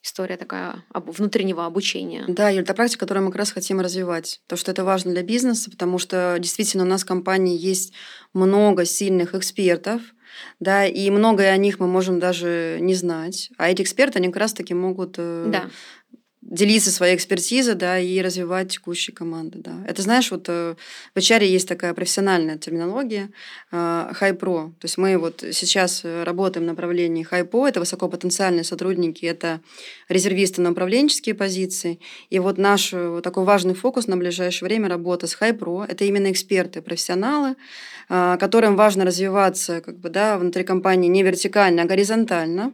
история 0.05 0.37
такая 0.37 0.83
внутреннего 0.93 1.65
обучения. 1.65 2.25
Да, 2.27 2.49
Юль, 2.49 2.61
это 2.61 2.73
практика, 2.75 3.01
которую 3.01 3.25
мы 3.25 3.31
как 3.31 3.39
раз 3.39 3.51
хотим 3.51 3.79
развивать. 3.79 4.41
То, 4.47 4.55
что 4.55 4.71
это 4.71 4.83
важно 4.83 5.11
для 5.11 5.23
бизнеса, 5.23 5.71
потому 5.71 5.97
что 5.97 6.37
действительно 6.39 6.83
у 6.83 6.87
нас 6.87 7.03
в 7.03 7.07
компании 7.07 7.57
есть 7.57 7.91
много 8.33 8.85
сильных 8.85 9.33
экспертов, 9.33 10.01
да, 10.59 10.85
и 10.85 11.09
многое 11.09 11.51
о 11.51 11.57
них 11.57 11.79
мы 11.79 11.87
можем 11.87 12.19
даже 12.19 12.77
не 12.81 12.93
знать. 12.93 13.49
А 13.57 13.69
эти 13.69 13.81
эксперты, 13.81 14.19
они 14.19 14.27
как 14.27 14.37
раз-таки 14.37 14.73
могут 14.73 15.15
э, 15.17 15.45
да 15.47 15.69
делиться 16.45 16.91
своей 16.91 17.15
экспертизой, 17.15 17.73
да, 17.73 17.99
и 17.99 18.21
развивать 18.21 18.71
текущие 18.71 19.15
команды, 19.15 19.59
да. 19.59 19.83
Это, 19.87 20.03
знаешь, 20.03 20.29
вот 20.29 20.45
э, 20.47 20.75
в 21.15 21.17
HR 21.17 21.43
есть 21.43 21.67
такая 21.67 21.93
профессиональная 21.95 22.57
терминология 22.57 23.29
э, 23.71 23.75
high 23.75 24.37
pro. 24.37 24.69
То 24.79 24.85
есть 24.85 24.99
мы 24.99 25.17
вот 25.17 25.43
сейчас 25.51 26.01
э, 26.03 26.23
работаем 26.23 26.65
в 26.65 26.67
направлении 26.67 27.25
pro, 27.25 27.67
это 27.67 27.79
высокопотенциальные 27.79 28.63
сотрудники, 28.63 29.25
это 29.25 29.59
резервисты 30.07 30.61
на 30.61 30.71
управленческие 30.71 31.33
позиции. 31.33 31.99
И 32.29 32.37
вот 32.37 32.59
наш 32.59 32.93
вот 32.93 33.23
такой 33.23 33.43
важный 33.43 33.73
фокус 33.73 34.05
на 34.05 34.15
ближайшее 34.15 34.67
время 34.67 34.87
работа 34.87 35.25
с 35.25 35.35
pro, 35.35 35.83
это 35.87 36.05
именно 36.05 36.31
эксперты, 36.31 36.83
профессионалы, 36.83 37.55
которым 38.07 38.75
важно 38.75 39.03
развиваться 39.03 39.81
как 39.81 39.97
бы, 39.97 40.09
да, 40.09 40.37
внутри 40.37 40.63
компании 40.63 41.09
не 41.09 41.23
вертикально, 41.23 41.81
а 41.81 41.85
горизонтально, 41.85 42.73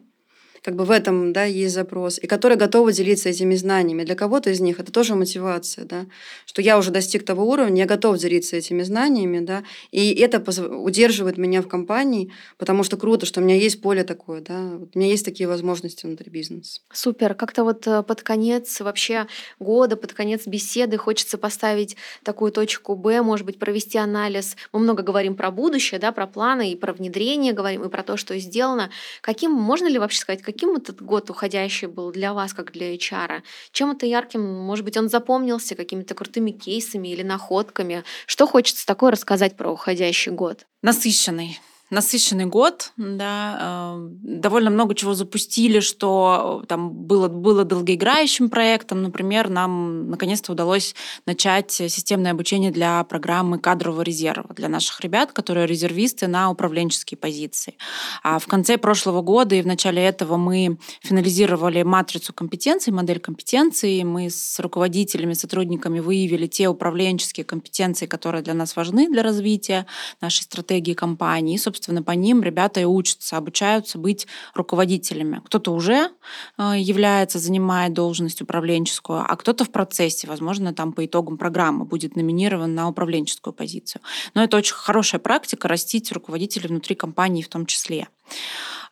как 0.63 0.75
бы 0.75 0.86
в 0.86 0.92
этом 0.92 1.33
да, 1.33 1.43
есть 1.43 1.74
запрос, 1.74 2.20
и 2.20 2.28
которые 2.28 2.58
готовы 2.58 2.93
делиться 2.93 3.29
этими 3.29 3.55
знаниями. 3.55 4.04
Для 4.04 4.16
кого-то 4.16 4.50
из 4.50 4.59
них 4.59 4.79
это 4.79 4.92
тоже 4.92 5.16
мотивация, 5.16 5.86
да, 5.86 6.05
что 6.46 6.62
я 6.62 6.78
уже 6.78 6.92
достиг 6.92 7.25
того 7.25 7.50
уровня, 7.50 7.82
я 7.82 7.86
готов 7.86 8.17
делиться 8.17 8.55
этими 8.55 8.83
знаниями, 8.83 9.39
да, 9.39 9.63
и 9.92 10.13
это 10.13 10.39
удерживает 10.67 11.38
меня 11.38 11.62
в 11.62 11.67
компании, 11.67 12.32
потому 12.58 12.83
что 12.83 12.97
круто, 12.97 13.25
что 13.25 13.42
у 13.42 13.43
меня 13.43 13.55
есть 13.55 13.82
поле 13.82 14.04
такое, 14.04 14.42
да, 14.42 14.59
у 14.93 14.97
меня 14.97 15.08
есть 15.08 15.25
такие 15.25 15.47
возможности 15.47 16.05
внутри 16.05 16.29
бизнеса. 16.29 16.82
Супер. 16.93 17.33
Как-то 17.33 17.63
вот 17.63 17.88
э, 17.88 18.04
под 18.04 18.21
конец 18.21 18.82
вообще 18.82 19.28
года, 19.59 19.96
под 19.96 20.13
конец 20.13 20.46
беседы 20.46 20.97
хочется 20.97 21.38
поставить 21.38 21.97
такую 22.24 22.51
точку 22.51 22.96
Б, 22.96 23.21
может 23.21 23.46
быть, 23.46 23.58
провести 23.58 23.97
анализ. 23.97 24.55
Мы 24.74 24.79
много 24.79 25.01
говорим 25.01 25.36
про 25.36 25.50
будущее, 25.51 26.00
да, 26.00 26.12
про 26.12 26.28
планы 26.28 26.71
и 26.71 26.75
про 26.75 26.93
внедрение 26.93 27.54
говорим, 27.54 27.83
и 27.83 27.89
про 27.89 28.04
то, 28.04 28.17
что 28.17 28.38
сделано. 28.38 28.92
Каким, 29.21 29.51
можно 29.51 29.88
ли 29.88 29.97
вообще 29.97 30.20
сказать, 30.20 30.42
каким 30.51 30.75
этот 30.75 31.01
год 31.01 31.29
уходящий 31.29 31.87
был 31.87 32.11
для 32.11 32.33
вас, 32.33 32.53
как 32.53 32.71
для 32.71 32.95
HR? 32.95 33.41
Чем 33.71 33.91
это 33.91 34.05
ярким? 34.05 34.41
Может 34.41 34.86
быть, 34.86 34.97
он 34.97 35.09
запомнился 35.09 35.75
какими-то 35.75 36.13
крутыми 36.13 36.51
кейсами 36.51 37.09
или 37.09 37.23
находками? 37.23 38.03
Что 38.25 38.47
хочется 38.47 38.86
такое 38.86 39.11
рассказать 39.11 39.57
про 39.57 39.71
уходящий 39.71 40.32
год? 40.32 40.65
Насыщенный 40.82 41.59
насыщенный 41.92 42.46
год, 42.46 42.93
да, 42.96 43.96
э, 43.97 44.08
довольно 44.24 44.70
много 44.70 44.96
чего 44.96 45.13
запустили, 45.13 45.82
что 45.82 46.63
там 46.68 46.89
было, 46.89 47.28
было 47.28 47.66
долгоиграющим 47.66 48.50
проектом. 48.50 49.04
Например, 49.04 49.50
нам 49.50 50.09
наконец-то 50.09 50.54
удалось 50.54 50.96
начать 51.26 51.72
системное 51.72 52.32
обучение 52.32 52.72
для 52.72 53.04
программы 53.04 53.59
кадрового 53.59 54.01
резерва 54.01 54.54
для 54.55 54.70
наших 54.70 55.01
ребят, 55.01 55.34
которые 55.34 55.68
резервисты 55.68 56.28
на 56.28 56.50
управленческие 56.50 57.18
позиции. 57.18 57.76
А 58.24 58.39
в 58.39 58.47
конце 58.47 58.78
прошлого 58.78 59.22
года 59.22 59.55
и 59.55 59.62
в 59.62 59.68
начале 59.68 60.01
этого 60.01 60.38
мы 60.38 60.78
финализировали 61.01 61.84
матрицу 61.84 62.32
компетенций, 62.32 62.93
модель 62.93 63.20
компетенций. 63.20 64.01
Мы 64.05 64.30
с 64.30 64.59
руководителями, 64.59 65.34
сотрудниками 65.34 66.00
выявили 66.00 66.47
те 66.47 66.70
управленческие 66.70 67.43
компетенции, 67.43 68.05
которые 68.05 68.43
для 68.43 68.54
нас 68.54 68.78
важны 68.78 69.09
для 69.09 69.24
развития 69.24 69.86
нашей 70.22 70.43
стратегии 70.43 70.93
компании. 70.93 71.55
И, 71.55 71.58
собственно, 71.58 71.80
собственно, 71.82 72.03
по 72.03 72.12
ним 72.12 72.43
ребята 72.43 72.79
и 72.79 72.86
учатся, 72.86 73.37
обучаются 73.37 73.97
быть 73.97 74.28
руководителями. 74.53 75.41
Кто-то 75.45 75.74
уже 75.74 76.09
э, 76.58 76.74
является, 76.78 77.39
занимает 77.39 77.93
должность 77.93 78.41
управленческую, 78.41 79.25
а 79.28 79.36
кто-то 79.36 79.66
в 79.66 79.71
процессе, 79.71 80.28
возможно, 80.28 80.74
там 80.74 80.93
по 80.93 81.03
итогам 81.03 81.37
программы 81.37 81.86
будет 81.86 82.16
номинирован 82.16 82.75
на 82.75 82.87
управленческую 82.87 83.53
позицию. 83.53 84.01
Но 84.36 84.43
это 84.43 84.58
очень 84.58 84.75
хорошая 84.75 85.20
практика 85.20 85.67
растить 85.67 86.12
руководителей 86.12 86.67
внутри 86.67 86.95
компании 86.95 87.41
в 87.41 87.49
том 87.49 87.66
числе. 87.66 88.08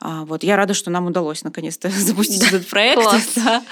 А, 0.01 0.23
вот. 0.23 0.43
Я 0.43 0.55
рада, 0.55 0.73
что 0.73 0.89
нам 0.89 1.07
удалось 1.07 1.43
наконец-то 1.43 1.89
запустить 1.97 2.43
этот 2.43 2.67
проект. 2.67 2.99
Да. 3.35 3.63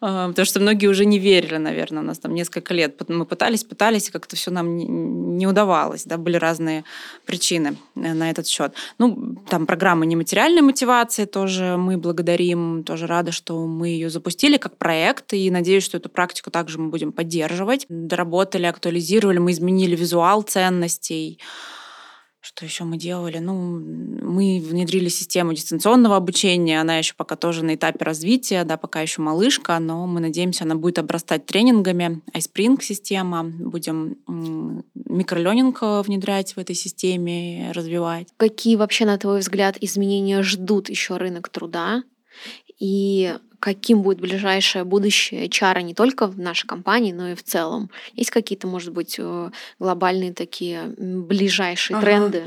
А, 0.00 0.28
потому 0.28 0.46
что 0.46 0.58
многие 0.58 0.86
уже 0.88 1.04
не 1.04 1.18
верили, 1.18 1.56
наверное. 1.56 2.02
У 2.02 2.06
нас 2.06 2.18
там 2.18 2.34
несколько 2.34 2.74
лет 2.74 3.00
мы 3.08 3.24
пытались, 3.24 3.62
пытались, 3.62 4.08
и 4.08 4.10
как-то 4.12 4.36
все 4.36 4.50
нам 4.50 4.76
не 5.38 5.46
удавалось. 5.46 6.04
Да? 6.04 6.18
Были 6.18 6.36
разные 6.36 6.84
причины 7.24 7.76
э, 7.94 8.12
на 8.12 8.30
этот 8.30 8.46
счет. 8.46 8.74
Ну, 8.98 9.36
там 9.48 9.66
программа 9.66 10.04
нематериальной 10.04 10.62
мотивации 10.62 11.24
тоже 11.24 11.76
мы 11.76 11.96
благодарим. 11.98 12.82
Тоже 12.84 13.06
рада, 13.06 13.32
что 13.32 13.66
мы 13.66 13.88
ее 13.88 14.10
запустили 14.10 14.56
как 14.56 14.76
проект. 14.76 15.32
И 15.34 15.50
надеюсь, 15.50 15.84
что 15.84 15.98
эту 15.98 16.08
практику 16.08 16.50
также 16.50 16.78
мы 16.78 16.88
будем 16.88 17.12
поддерживать. 17.12 17.86
Доработали, 17.88 18.66
актуализировали, 18.66 19.38
мы 19.38 19.52
изменили 19.52 19.94
визуал 19.94 20.42
ценностей. 20.42 21.38
Что 22.44 22.64
еще 22.64 22.82
мы 22.82 22.96
делали? 22.96 23.38
Ну, 23.38 23.78
мы 23.78 24.60
внедрили 24.60 25.08
систему 25.08 25.54
дистанционного 25.54 26.16
обучения. 26.16 26.80
Она 26.80 26.98
еще 26.98 27.14
пока 27.16 27.36
тоже 27.36 27.64
на 27.64 27.76
этапе 27.76 28.04
развития, 28.04 28.64
да, 28.64 28.76
пока 28.76 29.00
еще 29.00 29.22
малышка, 29.22 29.78
но 29.78 30.08
мы 30.08 30.18
надеемся, 30.18 30.64
она 30.64 30.74
будет 30.74 30.98
обрастать 30.98 31.46
тренингами. 31.46 32.20
iSpring 32.34 32.82
система. 32.82 33.44
Будем 33.44 34.16
микроленинг 34.94 35.78
э, 35.82 36.02
внедрять 36.02 36.56
в 36.56 36.58
этой 36.58 36.74
системе, 36.74 37.70
развивать. 37.70 38.26
Какие 38.38 38.74
вообще, 38.74 39.04
на 39.04 39.18
твой 39.18 39.38
взгляд, 39.38 39.76
изменения 39.80 40.42
ждут 40.42 40.90
еще 40.90 41.18
рынок 41.18 41.48
труда? 41.48 42.02
И 42.80 43.36
каким 43.62 44.02
будет 44.02 44.20
ближайшее 44.20 44.82
будущее 44.82 45.46
HR 45.46 45.82
не 45.82 45.94
только 45.94 46.26
в 46.26 46.36
нашей 46.36 46.66
компании, 46.66 47.12
но 47.12 47.28
и 47.28 47.36
в 47.36 47.44
целом? 47.44 47.90
Есть 48.14 48.30
какие-то, 48.30 48.66
может 48.66 48.92
быть, 48.92 49.14
э, 49.20 49.50
глобальные 49.78 50.32
такие 50.32 50.92
ближайшие 50.98 51.96
ага. 51.96 52.04
тренды? 52.04 52.44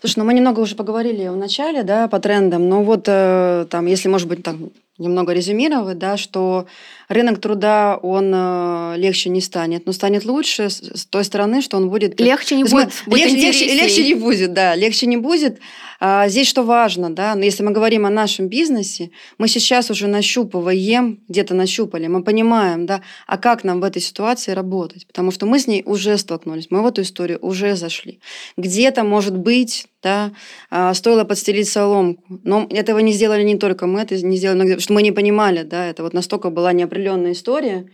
Слушай, 0.00 0.20
ну 0.20 0.24
мы 0.24 0.34
немного 0.34 0.60
уже 0.60 0.76
поговорили 0.76 1.26
в 1.26 1.36
начале, 1.36 1.82
да, 1.82 2.06
по 2.06 2.20
трендам, 2.20 2.68
но 2.68 2.84
вот 2.84 3.06
э, 3.08 3.66
там, 3.70 3.86
если, 3.86 4.08
может 4.08 4.28
быть, 4.28 4.44
там 4.44 4.70
немного 4.98 5.32
резюмировать, 5.32 5.98
да, 5.98 6.16
что 6.16 6.66
рынок 7.08 7.40
труда, 7.40 7.98
он 8.00 8.32
э, 8.32 8.94
легче 8.98 9.30
не 9.30 9.40
станет, 9.40 9.86
но 9.86 9.92
станет 9.92 10.24
лучше 10.24 10.70
с, 10.70 11.06
той 11.06 11.24
стороны, 11.24 11.62
что 11.62 11.76
он 11.76 11.88
будет... 11.88 12.20
Легче 12.20 12.56
не 12.56 12.64
будет, 12.64 12.92
будет 13.06 13.30
легче, 13.32 13.64
легче, 13.66 13.74
легче 13.74 14.04
не 14.04 14.14
будет, 14.14 14.52
да, 14.52 14.76
легче 14.76 15.06
не 15.06 15.16
будет. 15.16 15.58
А 16.04 16.28
здесь 16.28 16.48
что 16.48 16.62
важно, 16.62 17.10
да, 17.10 17.34
но 17.34 17.44
если 17.44 17.62
мы 17.62 17.70
говорим 17.70 18.06
о 18.06 18.10
нашем 18.10 18.48
бизнесе, 18.48 19.10
мы 19.38 19.48
сейчас 19.48 19.90
уже 19.90 20.08
нащупываем, 20.52 21.20
где-то 21.28 21.54
нащупали, 21.54 22.08
мы 22.08 22.22
понимаем, 22.22 22.86
да, 22.86 23.00
а 23.26 23.38
как 23.38 23.64
нам 23.64 23.80
в 23.80 23.84
этой 23.84 24.02
ситуации 24.02 24.52
работать, 24.52 25.06
потому 25.06 25.30
что 25.30 25.46
мы 25.46 25.58
с 25.58 25.66
ней 25.66 25.82
уже 25.86 26.18
столкнулись, 26.18 26.66
мы 26.70 26.82
в 26.82 26.86
эту 26.86 27.02
историю 27.02 27.38
уже 27.42 27.76
зашли. 27.76 28.20
Где-то, 28.56 29.04
может 29.04 29.36
быть, 29.36 29.86
да, 30.02 30.32
а, 30.70 30.94
стоило 30.94 31.24
подстелить 31.24 31.68
соломку. 31.68 32.22
Но 32.44 32.66
этого 32.70 32.98
не 32.98 33.12
сделали 33.12 33.44
не 33.44 33.56
только 33.56 33.86
мы, 33.86 34.00
это 34.00 34.20
не 34.22 34.36
сделали, 34.36 34.60
потому 34.60 34.80
что 34.80 34.92
мы 34.92 35.02
не 35.02 35.12
понимали, 35.12 35.62
да, 35.62 35.86
это 35.86 36.02
вот 36.02 36.12
настолько 36.12 36.50
была 36.50 36.72
неопределенная 36.72 37.32
история, 37.32 37.86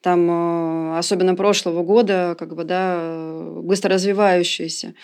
там, 0.00 0.30
э, 0.30 0.98
особенно 0.98 1.34
прошлого 1.34 1.82
года, 1.82 2.36
как 2.38 2.54
бы, 2.54 2.64
да, 2.64 3.42
быстро 3.62 3.94
развивающаяся. 3.94 4.94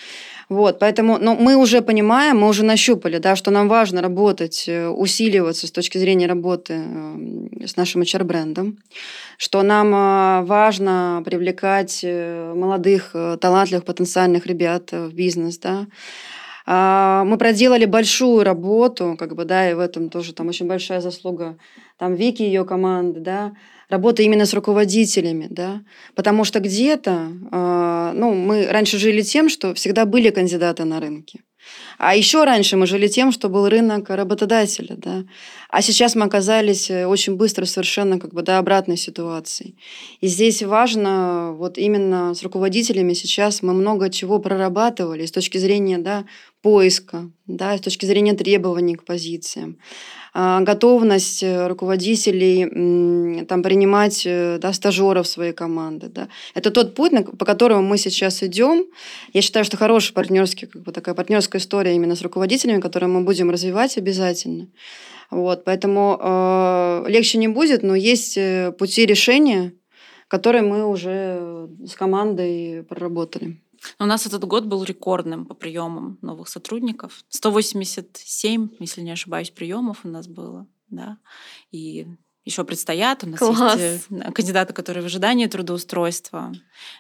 Вот, 0.49 0.79
поэтому 0.79 1.19
но 1.19 1.35
мы 1.35 1.57
уже 1.57 1.83
понимаем, 1.83 2.39
мы 2.39 2.49
уже 2.49 2.65
нащупали, 2.65 3.19
да, 3.19 3.35
что 3.35 3.51
нам 3.51 3.69
важно 3.69 4.03
работать, 4.03 4.65
э, 4.69 4.89
усиливаться 4.89 5.67
с 5.67 5.71
точки 5.73 5.99
зрения 5.99 6.27
работы 6.27 6.75
э, 6.75 7.67
с 7.67 7.77
нашим 7.77 8.03
HR-брендом, 8.03 8.79
что 9.39 9.63
нам 9.63 10.47
важно 10.47 11.23
привлекать 11.25 12.05
молодых, 12.05 13.15
талантливых, 13.41 13.85
потенциальных 13.85 14.47
ребят 14.47 14.93
в 14.93 15.13
бизнес, 15.13 15.59
да, 15.59 15.87
а, 16.67 17.25
мы 17.25 17.37
проделали 17.37 17.85
большую 17.85 18.43
работу, 18.43 19.17
как 19.19 19.35
бы, 19.35 19.45
да, 19.45 19.71
и 19.71 19.75
в 19.75 19.81
этом 19.81 20.09
тоже 20.09 20.33
там 20.33 20.49
очень 20.49 20.67
большая 20.67 21.01
заслуга 21.01 21.59
там 21.99 22.15
Вики 22.15 22.43
и 22.43 22.47
ее 22.47 22.65
команды, 22.65 23.21
да, 23.21 23.53
работа 23.89 24.23
именно 24.23 24.47
с 24.47 24.55
руководителями, 24.55 25.47
да, 25.51 25.83
потому 26.15 26.45
что 26.45 26.61
где-то, 26.61 27.33
э, 27.53 28.13
ну, 28.15 28.35
мы 28.35 28.67
раньше 28.67 28.99
жили 28.99 29.23
тем, 29.23 29.49
что 29.49 29.75
всегда 29.75 30.05
были 30.05 30.31
кандидаты 30.31 30.85
на 30.85 31.01
рынке. 31.01 31.41
А 31.99 32.15
еще 32.15 32.45
раньше 32.45 32.77
мы 32.77 32.87
жили 32.87 33.09
тем, 33.09 33.33
что 33.33 33.49
был 33.49 33.69
рынок 33.69 34.11
работодателя, 34.11 34.97
да. 34.97 35.25
А 35.71 35.83
сейчас 35.83 36.15
мы 36.15 36.25
оказались 36.25 36.91
э, 36.91 37.07
очень 37.07 37.37
быстро 37.37 37.65
совершенно 37.65 38.19
как 38.19 38.35
бы 38.35 38.43
до 38.43 38.59
обратной 38.59 38.97
ситуации. 38.97 39.77
И 40.21 40.27
здесь 40.27 40.63
важно 40.63 41.53
вот 41.53 41.79
именно 41.79 42.35
с 42.35 42.43
руководителями 42.43 43.15
сейчас 43.15 43.63
мы 43.63 43.73
много 43.73 44.11
чего 44.11 44.39
прорабатывали 44.39 45.27
с 45.27 45.33
точки 45.33 45.59
зрения 45.59 45.99
да, 45.99 46.25
поиска, 46.63 47.31
да, 47.47 47.77
с 47.77 47.81
точки 47.81 48.07
зрения 48.07 48.35
требований 48.35 48.97
к 48.97 49.05
позициям. 49.05 49.79
А, 50.37 50.63
готовность 50.63 51.45
э, 51.45 51.69
руководителей 51.69 53.45
там, 53.45 53.63
принимать 53.63 54.25
э, 54.27 54.59
да, 54.61 54.73
стажеров 54.73 55.29
своей 55.29 55.53
команды. 55.53 56.09
Да. 56.09 56.29
Это 56.55 56.73
тот 56.73 56.97
путь, 56.97 57.13
по 57.39 57.45
которому 57.45 57.83
мы 57.83 57.99
сейчас 57.99 58.43
идем. 58.43 58.85
Я 59.33 59.43
считаю, 59.43 59.65
что 59.65 59.77
хорошая 59.77 60.13
партнерский, 60.13 60.67
как 60.67 60.83
бы 60.83 60.91
такая 60.91 61.15
партнерская 61.15 61.61
история 61.61 61.95
именно 61.95 62.17
с 62.17 62.23
руководителями, 62.23 62.81
которую 62.81 63.13
мы 63.13 63.21
будем 63.21 63.49
развивать 63.49 63.97
обязательно. 63.97 64.67
Вот, 65.31 65.63
поэтому 65.65 66.19
э, 66.21 67.05
легче 67.07 67.39
не 67.39 67.47
будет, 67.47 67.85
но 67.85 67.95
есть 67.95 68.37
э, 68.37 68.73
пути 68.77 69.07
решения, 69.07 69.73
которые 70.27 70.63
мы 70.63 70.85
уже 70.85 71.69
с 71.87 71.95
командой 71.95 72.83
проработали. 72.89 73.61
У 73.99 74.05
нас 74.05 74.27
этот 74.27 74.45
год 74.45 74.65
был 74.65 74.85
рекордным 74.85 75.47
по 75.47 75.55
приемам 75.55 76.19
новых 76.23 76.49
сотрудников. 76.49 77.25
187, 77.29 78.69
если 78.79 79.01
не 79.03 79.11
ошибаюсь, 79.11 79.51
приемов 79.51 80.05
у 80.05 80.09
нас 80.09 80.27
было. 80.27 80.67
Да. 80.89 81.19
И 81.71 82.07
еще 82.45 82.65
предстоят. 82.65 83.25
У 83.25 83.29
нас 83.29 83.39
Класс. 83.39 83.81
есть 83.81 84.07
э, 84.11 84.33
кандидаты, 84.33 84.75
которые 84.75 85.03
в 85.03 85.07
ожидании 85.07 85.47
трудоустройства. 85.47 86.53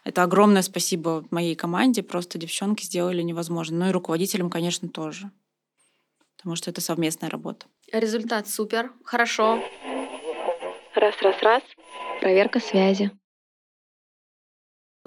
Это 0.02 0.23
огромное 0.23 0.62
спасибо 0.62 1.27
моей 1.31 1.55
команде. 1.55 2.02
Просто 2.02 2.39
девчонки 2.39 2.85
сделали 2.85 3.23
невозможно. 3.23 3.78
Ну 3.78 3.89
и 3.89 3.93
руководителям, 3.93 4.48
конечно, 4.48 4.89
тоже. 4.89 5.31
Потому 6.36 6.56
что 6.56 6.70
это 6.70 6.81
совместная 6.81 7.31
работа. 7.31 7.66
Результат 7.93 8.48
супер. 8.48 8.93
Хорошо. 9.05 9.62
Раз, 10.94 11.15
раз, 11.20 11.43
раз. 11.43 11.62
Проверка 12.20 12.61
связи. 12.61 13.11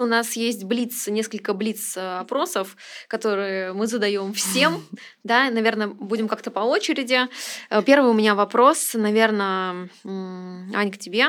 У 0.00 0.06
нас 0.06 0.36
есть 0.36 0.62
блиц, 0.62 1.08
несколько 1.08 1.54
блиц 1.54 1.96
э, 1.96 2.18
опросов, 2.20 2.76
которые 3.08 3.72
мы 3.72 3.88
задаем 3.88 4.32
всем. 4.32 4.84
Да, 5.24 5.50
наверное, 5.50 5.88
будем 5.88 6.28
как-то 6.28 6.50
по 6.52 6.60
очереди. 6.60 7.18
Э, 7.68 7.82
Первый 7.82 8.10
у 8.10 8.14
меня 8.14 8.36
вопрос, 8.36 8.94
наверное, 8.94 9.88
м, 10.04 10.72
Ань, 10.74 10.92
к 10.92 10.98
тебе. 10.98 11.28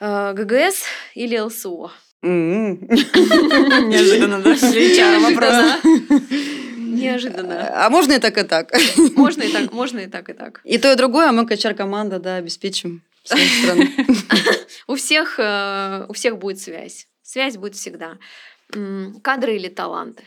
Э, 0.00 0.32
ГГС 0.32 0.84
или 1.14 1.36
ЛСО? 1.38 1.90
М-м. 2.22 2.86
Неожиданно, 3.88 4.40
да? 4.40 4.54
Для 4.54 4.80
HR 4.80 5.18
вопрос. 5.20 5.50
Да. 5.50 5.80
Неожиданно. 6.78 7.84
А 7.84 7.90
можно 7.90 8.12
и 8.12 8.18
так, 8.20 8.38
и 8.38 8.44
так. 8.44 8.72
Можно 9.16 9.42
и 9.42 9.52
так, 9.52 9.72
можно 9.72 9.98
и 9.98 10.06
так, 10.06 10.28
и 10.28 10.32
так. 10.34 10.60
И 10.62 10.78
то, 10.78 10.92
и 10.92 10.96
другое, 10.96 11.28
а 11.30 11.32
мы, 11.32 11.46
как 11.46 11.58
HR-команда, 11.58 12.20
да, 12.20 12.36
обеспечим. 12.36 13.02
У 14.86 14.94
всех, 14.94 15.38
э, 15.38 16.06
у 16.08 16.12
всех 16.12 16.38
будет 16.38 16.60
связь. 16.60 17.08
Связь 17.32 17.56
будет 17.56 17.76
всегда. 17.76 18.18
Кадры 19.22 19.56
или 19.56 19.70
таланты? 19.70 20.22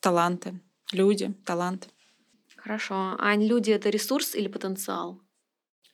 Таланты. 0.00 0.60
Люди, 0.90 1.32
таланты. 1.44 1.88
Хорошо. 2.56 3.14
Ань, 3.20 3.46
люди 3.46 3.70
это 3.70 3.88
ресурс 3.88 4.34
или 4.34 4.48
потенциал? 4.48 5.20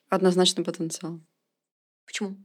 Однозначно 0.09 0.65
потенциал. 0.65 1.21
Почему? 2.07 2.39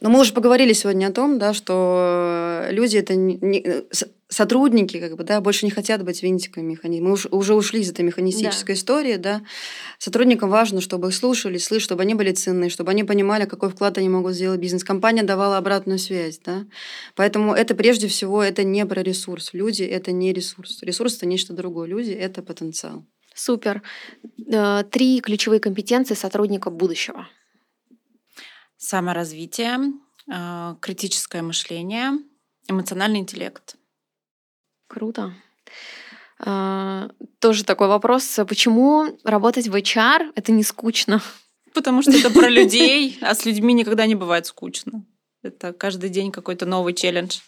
Но 0.00 0.10
мы 0.10 0.20
уже 0.20 0.32
поговорили 0.32 0.72
сегодня 0.72 1.08
о 1.08 1.12
том, 1.12 1.38
да, 1.38 1.52
что 1.52 2.66
люди 2.70 2.96
это 2.98 3.14
не- 3.16 3.38
не- 3.42 3.62
э, 3.64 3.82
сотрудники, 4.28 5.00
как 5.00 5.16
бы, 5.16 5.24
да, 5.24 5.40
больше 5.40 5.64
не 5.66 5.70
хотят 5.72 6.04
быть 6.04 6.22
винтиками 6.22 6.64
механизма. 6.72 7.08
Мы 7.08 7.12
уж- 7.14 7.26
уже 7.30 7.54
ушли 7.54 7.80
из 7.80 7.90
этой 7.90 8.04
механистической 8.04 8.74
истории, 8.74 9.16
да. 9.16 9.42
Сотрудникам 9.98 10.50
важно, 10.50 10.80
чтобы 10.80 11.08
их 11.08 11.14
слушали, 11.14 11.58
слышали, 11.58 11.82
чтобы 11.84 12.02
они 12.02 12.14
были 12.14 12.32
ценные, 12.32 12.70
чтобы 12.70 12.90
они 12.92 13.04
понимали, 13.04 13.46
какой 13.46 13.70
вклад 13.70 13.98
они 13.98 14.08
могут 14.08 14.34
сделать 14.34 14.58
в 14.58 14.62
бизнес. 14.62 14.84
Компания 14.84 15.22
давала 15.24 15.56
обратную 15.56 15.98
связь, 15.98 16.38
да. 16.44 16.64
Поэтому 17.16 17.54
это 17.54 17.74
прежде 17.74 18.06
всего 18.06 18.42
это 18.42 18.62
не 18.64 18.84
про 18.86 19.02
ресурс. 19.02 19.50
Люди 19.52 19.82
это 19.82 20.12
не 20.12 20.32
ресурс. 20.32 20.82
Ресурс 20.82 21.16
это 21.16 21.26
нечто 21.26 21.54
другое. 21.54 21.88
Люди 21.88 22.12
это 22.12 22.42
потенциал. 22.42 23.04
Супер. 23.34 23.82
Э, 24.52 24.82
Три 24.90 25.20
ключевые 25.20 25.60
компетенции 25.60 26.14
сотрудника 26.14 26.70
будущего. 26.70 27.26
Саморазвитие, 28.78 29.78
э, 30.32 30.76
критическое 30.80 31.42
мышление, 31.42 32.12
эмоциональный 32.68 33.18
интеллект. 33.18 33.76
Круто. 34.86 35.34
А, 36.40 37.10
Тоже 37.40 37.64
такой 37.64 37.88
вопрос. 37.88 38.38
Почему 38.48 39.18
работать 39.24 39.68
в 39.68 39.74
HR 39.74 40.32
это 40.34 40.52
не 40.52 40.62
скучно? 40.62 41.20
Потому 41.74 42.02
что 42.02 42.12
это 42.12 42.30
про 42.30 42.48
людей, 42.48 43.18
а 43.22 43.34
с 43.34 43.44
людьми 43.44 43.74
никогда 43.74 44.06
не 44.06 44.14
бывает 44.14 44.46
скучно. 44.46 45.04
Это 45.42 45.72
каждый 45.72 46.10
день 46.10 46.32
какой-то 46.32 46.66
новый 46.66 46.94
челлендж. 46.94 47.38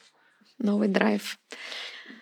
Новый 0.59 0.89
драйв. 0.89 1.39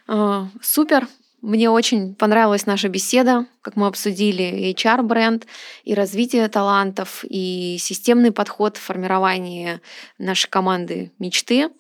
А, 0.06 0.48
Супер. 0.62 1.08
Мне 1.40 1.70
очень 1.70 2.16
понравилась 2.16 2.66
наша 2.66 2.88
беседа, 2.88 3.46
как 3.62 3.76
мы 3.76 3.86
обсудили 3.86 4.74
HR-бренд, 4.74 5.46
и 5.84 5.94
развитие 5.94 6.48
талантов, 6.48 7.24
и 7.28 7.76
системный 7.78 8.32
подход 8.32 8.76
в 8.76 8.80
формировании 8.80 9.80
нашей 10.18 10.50
команды 10.50 11.12
мечты. 11.20 11.70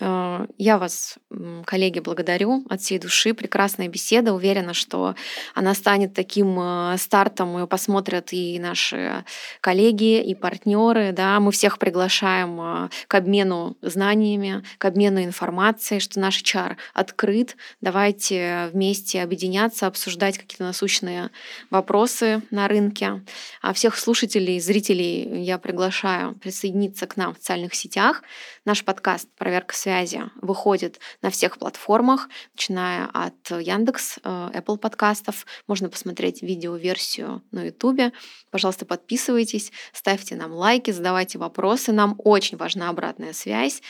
Э, 0.00 0.46
Я 0.58 0.78
вас, 0.78 1.18
коллеги, 1.64 2.00
благодарю 2.00 2.64
от 2.68 2.80
всей 2.80 2.98
души. 2.98 3.34
Прекрасная 3.34 3.88
беседа. 3.88 4.32
Уверена, 4.32 4.74
что 4.74 5.14
она 5.54 5.74
станет 5.74 6.14
таким 6.14 6.58
э, 6.60 6.96
стартом. 6.98 7.56
Ее 7.58 7.66
посмотрят 7.66 8.32
и 8.32 8.58
наши 8.58 9.24
коллеги, 9.60 10.22
и 10.22 10.34
партнеры. 10.34 11.12
Да? 11.12 11.40
Мы 11.40 11.52
всех 11.52 11.78
приглашаем 11.78 12.60
э, 12.60 12.88
к 13.08 13.14
обмену 13.14 13.76
знаниями, 13.82 14.62
к 14.78 14.84
обмену 14.84 15.22
информацией, 15.22 16.00
что 16.00 16.20
наш 16.20 16.42
HR 16.42 16.76
открыт. 16.94 17.56
Давайте 17.80 18.70
вместе 18.72 19.22
объединяться, 19.22 19.86
обсуждать 19.86 20.38
какие-то 20.38 20.64
насущные 20.64 21.30
вопросы 21.70 22.42
на 22.50 22.68
рынке. 22.68 23.22
А 23.62 23.72
всех 23.72 23.96
слушателей, 23.96 24.60
зрителей 24.60 25.42
я 25.42 25.58
приглашаю 25.58 26.34
присоединиться 26.34 27.06
к 27.06 27.16
нам 27.16 27.34
в 27.34 27.38
социальных 27.38 27.74
сетях. 27.74 28.22
Наш 28.64 28.84
подкаст 28.84 29.28
«Проверка 29.36 29.74
связи» 29.86 30.20
выходит 30.42 30.98
на 31.22 31.30
всех 31.30 31.58
платформах, 31.58 32.28
начиная 32.54 33.08
от 33.12 33.50
Яндекс, 33.50 34.18
э, 34.24 34.50
Apple 34.54 34.78
подкастов. 34.78 35.46
Можно 35.68 35.88
посмотреть 35.88 36.42
видеоверсию 36.42 37.42
на 37.52 37.66
YouTube. 37.66 38.12
Пожалуйста, 38.50 38.84
подписывайтесь, 38.84 39.70
ставьте 39.92 40.34
нам 40.34 40.52
лайки, 40.52 40.90
задавайте 40.90 41.38
вопросы. 41.38 41.92
Нам 41.92 42.16
очень 42.18 42.58
важна 42.58 42.88
обратная 42.88 43.32
связь. 43.32 43.80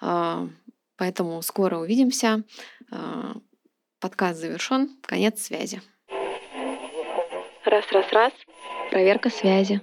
Э, 0.00 0.48
Поэтому 0.96 1.42
скоро 1.42 1.78
увидимся. 1.78 2.44
Э, 2.90 3.34
Подкаст 4.00 4.40
завершен. 4.40 4.88
Конец 5.02 5.42
связи. 5.42 5.82
Раз, 7.64 7.84
раз, 7.92 8.12
раз. 8.12 8.32
Проверка 8.90 9.28
связи. 9.30 9.80